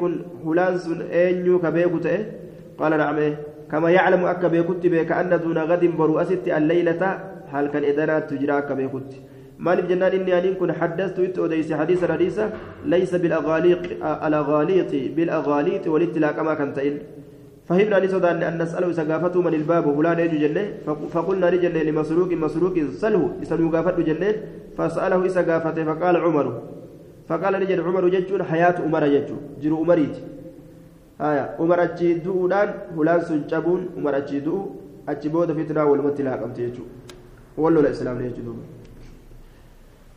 kun 0.00 0.14
hulaan 0.44 0.76
sun 0.78 0.98
eenyuu 1.08 1.58
ka 1.64 1.70
beeku 1.72 1.98
ta'e 2.04 2.18
qaala 2.78 2.96
nacme 3.00 3.26
kama 3.70 3.88
yaclamu 3.96 4.28
akka 4.32 4.52
beekutti 4.54 4.92
beeka 4.94 5.16
anna 5.20 5.38
duuna 5.44 5.64
gadin 5.70 5.96
boru 5.96 6.18
asitti 6.22 6.52
alleeylata 6.58 7.08
halkan 7.52 7.84
edanaattu 7.90 8.40
jira 8.42 8.54
akka 8.60 8.76
beekutti 8.80 9.16
maaliif 9.64 9.88
jennaan 9.90 10.14
inni 10.18 10.32
aniin 10.38 10.56
kun 10.60 10.70
haddastu 10.80 11.24
itti 11.28 11.40
odeyse 11.46 11.72
hadiisan 11.80 12.10
hadiisa 12.14 12.44
laysa 12.92 13.16
bilagaaliixi 13.24 15.00
bilagaaliixi 15.16 15.88
walitti 15.94 16.24
laaqamaa 16.24 16.56
kan 16.60 16.70
ta'in 16.78 16.96
فهمنا 17.68 17.98
نسودان 18.04 18.42
أن 18.42 18.62
نسأله 18.62 18.90
إذا 18.90 19.04
قافته 19.12 19.42
من 19.42 19.54
الباب 19.54 19.84
فلان 19.96 20.18
يجو 20.18 20.38
جنة 20.44 20.64
فقلنا 21.14 21.46
لجنة 21.46 21.82
لمسروق 21.82 22.30
مسروق 22.32 22.76
سله 23.02 23.22
إذا 23.42 23.54
قافته 23.74 24.02
جنة 24.02 24.30
فسأله 24.76 25.20
إذا 25.24 25.42
قافته 25.52 25.84
فقال 25.84 26.16
عمر. 26.16 26.46
فقال 27.28 27.52
نجد 27.62 27.80
عمر 27.80 28.08
جتون 28.08 28.42
حياة 28.42 28.76
عمر 28.82 29.06
جتون 29.06 29.40
جرو 29.62 29.76
عمريت. 29.82 30.16
آية 31.20 31.44
عمر 31.60 31.82
أتشي 31.82 32.14
دؤودان 32.26 32.68
هلان 32.98 33.20
سنجبون 33.20 33.80
عمر 33.96 34.16
أتشي 34.16 34.40
دؤو 34.40 34.70
أتشي 35.08 35.28
بودا 35.28 35.54
فتنة 35.54 35.84
والمتلا 35.84 36.32
قمت 36.42 36.58
يجو 36.58 36.84
ولو 37.58 37.80
الإسلام 37.80 38.18
يجدون. 38.26 38.58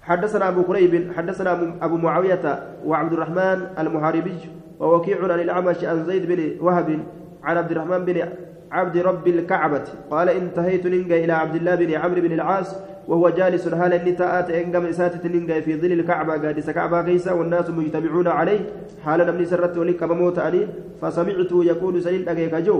حدثنا 0.01 0.49
أبو 0.49 0.61
كريب 0.63 1.13
حدثنا 1.17 1.51
أبو 1.81 1.97
معاوية 1.97 2.45
وعبد 2.85 3.13
الرحمن 3.13 3.59
المحاربي 3.79 4.37
ووكيع 4.79 5.17
عن 5.23 5.39
الأعمش 5.39 5.83
عن 5.83 6.05
زيد 6.05 6.25
بن 6.25 6.61
وهب 6.61 6.99
عن 7.45 7.57
عبد 7.57 7.71
الرحمن 7.71 8.05
بن 8.05 8.29
عبد 8.71 8.97
رب 8.97 9.27
الكعبة. 9.27 9.83
قال 10.11 10.29
انتهيت 10.29 10.85
ننجى 10.85 11.25
إلى 11.25 11.33
عبد 11.33 11.55
الله 11.55 11.75
بن 11.75 11.93
عمرو 11.93 12.21
بن 12.21 12.31
العاص 12.31 12.75
وهو 13.07 13.29
جالس 13.29 13.69
حال 13.69 13.93
النتاءات 13.93 14.49
إنقم 14.49 14.85
إساتة 14.85 15.23
ننجى 15.29 15.61
في 15.61 15.81
ظل 15.81 15.91
الكعبة. 15.91 16.33
قادس 16.43 16.69
كعبة 16.69 17.01
كيسا 17.01 17.31
والناس 17.31 17.69
مجتمعون 17.69 18.27
عليه. 18.27 18.59
حال 19.05 19.19
نمني 19.27 19.45
سرت 19.45 19.77
ولك 19.77 20.03
بموت 20.03 20.39
أنين 20.39 20.67
فسمعت 21.01 21.51
يقول 21.51 21.95
سليل 22.03 22.29
أجيك 22.29 22.55
جو 22.55 22.77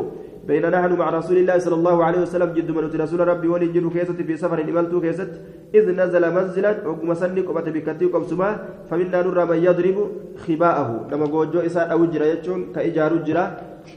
بين 0.48 0.66
نحن 0.70 0.94
مع 0.94 1.10
رسول 1.10 1.38
الله 1.38 1.58
صلى 1.58 1.76
الله 1.76 2.04
عليه 2.04 2.22
وسلم 2.22 2.50
جد 2.54 2.70
من 2.72 2.84
رسول 3.02 3.28
ربي 3.28 3.48
ولنجل 3.48 3.90
كيست 3.90 4.20
في 4.28 4.38
سفر 4.38 4.62
إملت 4.62 4.94
كيست. 5.02 5.32
إذ 5.76 5.86
نزل 6.00 6.24
منزلا 6.34 6.88
وقم 6.88 7.14
سنك 7.14 7.50
وبت 7.50 7.70
بكتي 7.70 8.06
قبسما 8.06 8.50
فمنا 8.90 9.22
نرى 9.22 9.46
من 9.46 9.60
يضرب 9.68 9.98
خباءه. 10.46 11.08
لما 11.12 11.26
قوجو 11.26 11.60
أو 11.78 12.06
جرى 12.06 12.28
يجون 12.30 12.62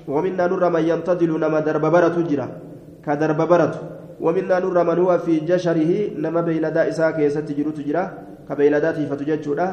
ومنا 0.09 0.47
نرى 0.47 0.69
من 0.71 0.85
ينتظل 0.89 1.31
نما 1.41 1.61
درب 1.61 1.85
جرى 2.29 2.49
كدرب 3.05 3.41
ومنا 4.21 4.57
نرى 4.65 4.83
من 4.89 4.99
هو 4.99 5.19
في 5.25 5.35
جشره 5.51 5.91
نما 6.23 6.41
بيلدا 6.47 6.83
إساء 6.91 7.11
كيست 7.17 7.49
جرو 7.59 7.71
تجرى 7.79 8.05
كبيلداته 8.49 9.03
فتججودا 9.11 9.67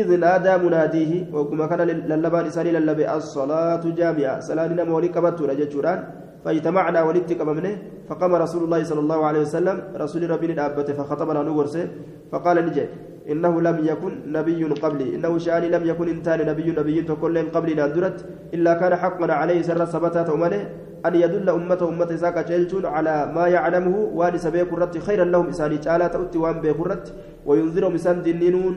إذ 0.00 0.08
نادى 0.24 0.52
مناديه 0.64 1.12
وكما 1.34 1.66
كان 1.70 1.80
للبان 2.10 2.44
إساني 2.50 2.70
للبي 2.76 3.04
الصلاة 3.18 3.82
جامعة 3.98 4.40
سلالنا 4.48 4.82
مولي 4.90 5.08
كبتو 5.14 5.44
رججوران 5.50 5.98
فاجتمعنا 6.44 7.00
ولدت 7.06 7.30
كممنه 7.38 7.74
فقام 8.08 8.32
رسول 8.44 8.62
الله 8.66 8.80
صلى 8.90 9.00
الله 9.04 9.20
عليه 9.28 9.40
وسلم 9.46 9.76
رسول 10.02 10.22
ربي 10.30 10.46
الأبة 10.46 10.88
فخطبنا 10.98 11.40
نورسه 11.48 11.84
فقال 12.32 12.56
نجي 12.66 12.84
إنه 13.32 13.54
لم 13.68 13.76
يكن 13.90 14.12
نبي 14.36 14.62
قبلي 14.84 15.08
إنه 15.16 15.32
شأني 15.44 15.68
لم 15.74 15.82
يكن 15.90 16.06
إنتان 16.14 16.38
نبي 16.50 16.66
نبي 16.78 16.96
تقول 17.10 17.36
قبلي 17.54 17.74
نادرت 17.80 18.18
إلا 18.54 18.72
كان 18.80 18.92
حقا 19.02 19.32
عليه 19.40 19.62
سر 19.68 19.80
ثبتات 19.94 20.28
أمنه 20.36 20.60
أن 21.06 21.14
يدل 21.14 21.48
أمته 21.50 21.88
أمة 21.88 22.16
ساكا 22.16 22.42
جلجون 22.42 22.86
على 22.86 23.32
ما 23.34 23.46
يعلمه 23.48 23.96
وان 24.14 24.38
سبيك 24.38 24.72
الرت 24.72 24.98
خيرا 24.98 25.24
لهم 25.24 25.46
إساني 25.48 25.78
تعالى 25.78 26.08
تؤتي 26.08 26.38
وان 26.38 26.60
بيك 26.60 26.80
الرت 26.80 27.12
وينذرهم 27.46 27.94
إسان 27.94 28.22
دنينون 28.22 28.74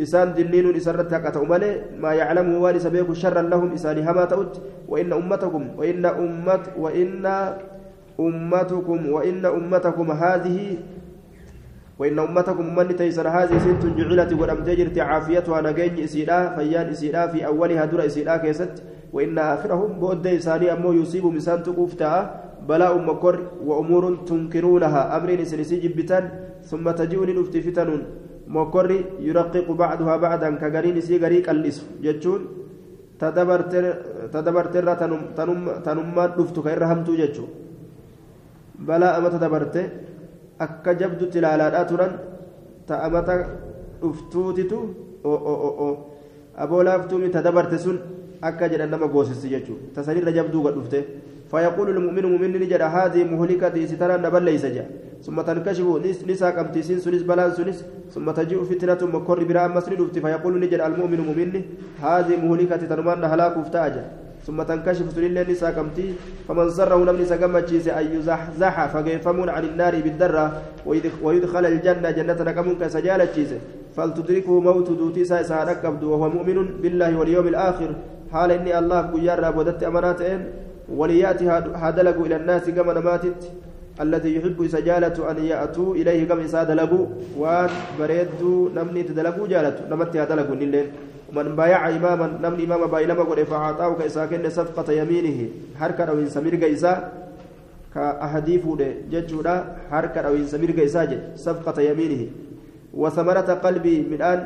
إسان 0.00 0.34
دنينون 0.34 0.74
إسان 0.76 0.94
رتك 0.94 1.26
أتأمله 1.26 1.72
ما 2.00 2.12
يعلمه 2.12 2.58
وان 2.62 2.78
سبيك 2.78 3.12
شرا 3.12 3.42
لهم 3.42 3.72
إساني 3.72 4.00
هما 4.10 4.24
تؤت 4.24 4.54
وإن 4.88 5.12
أمتكم 5.12 5.62
وإن 5.78 6.04
أمت 6.06 6.64
وإن 6.78 7.26
أمتكم 8.20 8.98
وإن 9.10 9.44
أمتكم 9.46 10.10
هذه 10.10 10.76
وإن 11.98 12.18
أمتكم 12.18 12.74
من 12.76 12.96
تيسر 12.96 13.28
هذه 13.28 13.58
سنت 13.58 13.86
جعلت 13.98 14.32
ولم 14.32 14.64
تجرت 14.64 14.98
عافيتها 14.98 15.60
نجين 15.60 16.04
إسيلا 16.04 16.56
فيان 16.56 16.86
إسيلا 16.88 17.26
في 17.26 17.46
أولها 17.46 17.84
در 17.84 18.06
إسيلا 18.06 18.36
كيست 18.36 18.82
وإن 19.14 19.38
آخرهم 19.38 19.90
بود 20.02 20.26
إساني 20.26 20.66
أمو 20.74 20.90
يصيب 21.00 21.24
مسان 21.36 21.62
تقوفتا 21.62 22.12
بلاء 22.68 22.94
مكر 22.98 23.34
وأمور 23.68 24.04
تنكرونها. 24.28 25.02
أمر 25.16 25.30
سنسي 25.50 25.76
جبتان 25.84 26.24
ثم 26.66 26.86
تجيء 26.98 27.22
نفتي 27.38 27.60
فتن 27.66 27.90
مكر 28.56 28.90
يرقق 29.28 29.68
بعضها 29.82 30.14
بعضا. 30.24 30.48
كغرين 30.60 30.98
سي 31.06 31.14
غريق 31.22 31.46
الليس. 31.54 31.78
جتون 32.04 32.40
تدبرتر 34.34 34.86
تنما 35.86 36.24
دفتو 36.38 36.60
كيرهمتو 36.66 37.12
جتو 37.20 37.44
بلاء 38.88 39.14
ما 39.22 39.28
تدبرت. 39.34 39.76
akka 40.54 40.94
jabdutti 40.94 41.38
ilaalaadhaa 41.42 41.84
turan 41.90 42.12
ta'amata 42.86 43.34
dhuftuutitu 44.00 44.78
aboo 46.62 46.82
laaftuumi 46.86 47.28
ta 47.34 47.42
dabarte 47.42 47.78
sun 47.84 47.98
akka 48.50 48.68
jedhan 48.72 48.90
nama 48.96 49.06
goosissi 49.14 49.54
jechuudha 49.54 49.94
tasanirra 49.94 50.36
jabduu 50.40 50.64
gad 50.66 50.76
dhufte. 50.80 51.00
فيقول 51.54 51.88
المؤمن 51.90 52.24
مؤمن 52.32 52.50
نجد 52.62 52.82
هذه 52.82 53.24
مهلكة 53.32 53.86
سترى 53.86 54.14
نبل 54.26 54.42
ليس 54.42 54.64
جاء 54.66 54.88
ثم 55.26 55.40
تنكشف 55.48 55.86
نساء 56.30 56.50
كمتيسين 56.56 56.98
سنس 57.04 57.22
بلان 57.30 57.50
سنس 57.58 57.78
ثم 58.14 58.26
تجيء 58.38 58.60
فتنة 58.70 59.00
مكر 59.14 59.38
براء 59.48 59.68
مسند 59.76 60.00
فيقول 60.24 60.52
نجد 60.62 60.80
المؤمن 60.88 61.20
مؤمن 61.28 61.52
هذه 62.02 62.34
مهلكة 62.44 62.82
تنمان 62.90 63.24
هلاك 63.32 63.56
افتاجا 63.62 64.04
ثم 64.46 64.58
تنكشف 64.62 65.06
سنين 65.14 65.38
النساء 65.38 65.70
كمتي 65.76 66.06
فمن 66.48 66.70
سره 66.70 66.98
نمني 67.08 67.24
سكمتشيس 67.32 67.88
أن 67.88 68.06
يزحزح 68.14 68.74
فكيفمون 68.92 69.48
عن 69.48 69.64
النار 69.70 69.94
بالدرة 70.04 70.44
ويدخل 71.24 71.64
الجنة 71.72 72.10
جنة 72.10 72.38
نكمون 72.48 72.76
كسجالة 72.80 73.36
فلتدركه 73.96 74.60
موت 74.60 74.88
دوتي 75.00 75.24
ساركب 75.24 76.02
وهو 76.02 76.28
مؤمن 76.36 76.58
بالله 76.82 77.10
واليوم 77.18 77.46
الآخر 77.48 77.90
حال 78.34 78.50
إني 78.58 78.72
الله 78.78 79.00
قيار 79.14 79.40
ودت 79.58 79.82
أماناتين 79.90 80.40
وليأتي 80.98 81.44
هادلق 81.82 82.16
إلى 82.26 82.36
الناس 82.36 82.64
كما 82.76 82.92
نماتت 82.98 83.40
الذي 84.04 84.30
يحب 84.36 84.58
سجالة 84.74 85.16
أن 85.30 85.36
يأتوا 85.50 85.94
إليه 85.94 86.20
كما 86.28 86.42
يسادلقوا 86.42 87.06
وان 87.40 87.70
بريدوا 87.98 88.58
نمني 88.76 89.02
تدلقوا 89.08 89.46
جالة 89.52 89.76
نمت 89.90 90.16
هادلقوا 90.16 90.56
نلين. 90.60 90.86
من 91.36 91.56
بايع 91.58 91.88
إماما 91.88 92.26
نمني 92.42 92.64
إماما 92.64 92.86
بايلما 92.86 93.22
قد 93.22 93.42
فأعطاه 93.42 93.90
كإساكن 93.98 94.50
صفقة 94.50 94.92
يمينه 94.92 95.38
حركة 95.80 96.04
أو 96.04 96.18
سمير 96.26 96.54
إسا 96.72 96.92
كأحاديث 97.94 98.64
ججودا 99.12 99.56
حركة 99.90 100.20
أو 100.20 100.34
سمير 100.46 100.70
إسا 100.84 101.02
صفقة 101.36 101.78
يمينه. 101.82 102.22
وثمرة 102.94 103.50
قلبي 103.64 103.96
من 104.10 104.14
الآن 104.14 104.40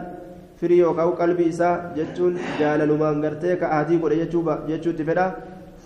firii 0.61 0.81
yookaan 0.87 1.13
qalbii 1.21 1.49
isaa 1.55 1.77
jechuun 1.97 2.41
jaalalumaan 2.61 3.23
gartee 3.23 3.57
ka 3.57 3.71
ahadii 3.77 3.99
godhe 4.03 4.27
jechuutti 4.73 5.05
fedha. 5.05 5.29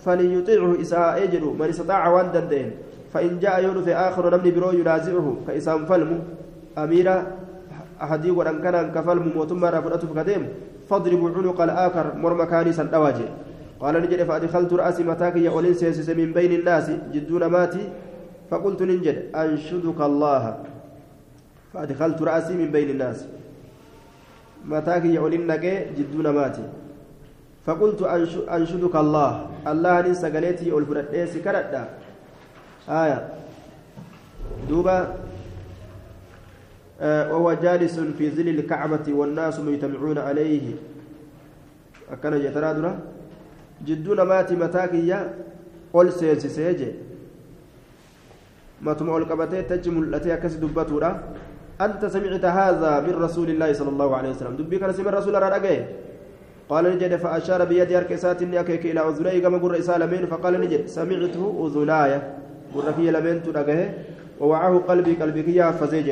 فليطيعه 0.05 0.81
إساء 0.81 1.23
أجر 1.23 1.43
من 1.59 1.69
استطاع 1.69 2.07
وان 2.07 2.31
دندين 2.31 2.71
فإن 3.13 3.39
جاء 3.39 3.63
يونس 3.63 3.87
آخر 3.87 4.23
نمني 4.37 4.51
برو 4.51 4.71
ينازعه 4.71 5.27
كإسام 5.47 5.85
فلم 5.85 6.11
أميرا 6.77 7.17
أحدي 8.03 8.31
ودن 8.31 8.57
كان 8.63 8.91
كفلم 8.91 9.31
موتما 9.35 9.69
رافضته 9.69 10.07
فكديم 10.07 10.43
فاضربوا 10.89 11.29
عنق 11.29 11.61
الآخر 11.61 12.05
مر 12.23 12.33
مكاني 12.33 12.73
سندواجه 12.73 13.27
قال 13.79 13.95
نجد 14.03 14.23
فأدخلت 14.23 14.73
رأسي 14.73 15.03
متاك 15.03 15.35
يا 15.35 15.49
أولين 15.49 15.73
سيسس 15.73 16.09
من 16.09 16.33
بين 16.33 16.51
الناس 16.59 16.91
جدون 17.13 17.45
ماتي 17.45 17.83
فقلت 18.49 18.81
ننجد 18.81 19.17
أنشدك 19.35 19.99
الله 20.01 20.43
فأدخلت 21.73 22.19
رأسي 22.21 22.53
من 22.53 22.69
بين 22.75 22.89
الناس 22.89 23.25
متاك 24.65 25.05
يا 25.05 25.19
أولين 25.19 25.47
جدون 25.97 26.27
ماتي. 26.29 26.63
فقلت 27.65 28.01
أنشدك 28.49 28.95
الله. 28.95 29.49
الله 29.67 30.01
ننسى 30.01 30.27
قليتي 30.29 30.71
والفرديس 30.71 31.37
كردا 31.37 31.83
آية. 32.89 33.19
دوبا. 34.69 35.15
آه 37.01 37.31
وهو 37.31 37.53
جالس 37.53 37.99
في 37.99 38.31
ظل 38.31 38.47
الكعبة 38.49 39.07
والناس 39.07 39.59
مجتمعون 39.59 40.17
عليه. 40.17 40.75
أكن 42.11 42.39
جترادرا 42.39 42.99
جدون 43.85 44.21
ماتي 44.21 44.55
متاكيا 44.55 45.33
قل 45.93 46.11
سيسي 46.11 46.49
سيجي 46.49 46.91
ما 48.81 48.93
تمع 48.93 49.17
القبتي 49.17 49.61
تجم 49.61 50.03
التي 50.03 50.33
أكس 50.33 50.53
دبتورا. 50.53 51.23
أنت 51.85 52.05
سمعت 52.05 52.45
هذا 52.45 52.99
من 52.99 53.13
رسول 53.25 53.49
الله 53.49 53.73
صلى 53.73 53.89
الله 53.89 54.09
عليه 54.17 54.29
وسلم. 54.29 54.55
دبي 54.55 54.77
سمع 54.79 55.09
الرسول 55.09 55.33
رأى 55.33 55.85
قال 56.69 56.83
نجد 56.95 57.15
فأشار 57.15 57.65
بيدي 57.65 57.97
أركسات 57.97 58.43
أكيك 58.43 58.85
إلى 58.85 59.01
أذني. 59.09 59.39
كما 59.41 59.57
قر 59.57 59.73
إسالمين 59.79 60.25
فقال 60.25 60.53
نجد 60.61 60.87
سمعته 60.87 61.43
أذناي. 61.65 62.11
قر 62.75 62.87
في 62.97 63.11
لمن 63.11 63.43
تنقه 63.43 63.81
ووعاه 64.39 64.77
قلبي 64.89 65.13
قلبي 65.21 65.41
كيا 65.43 65.71
فزيج 65.71 66.09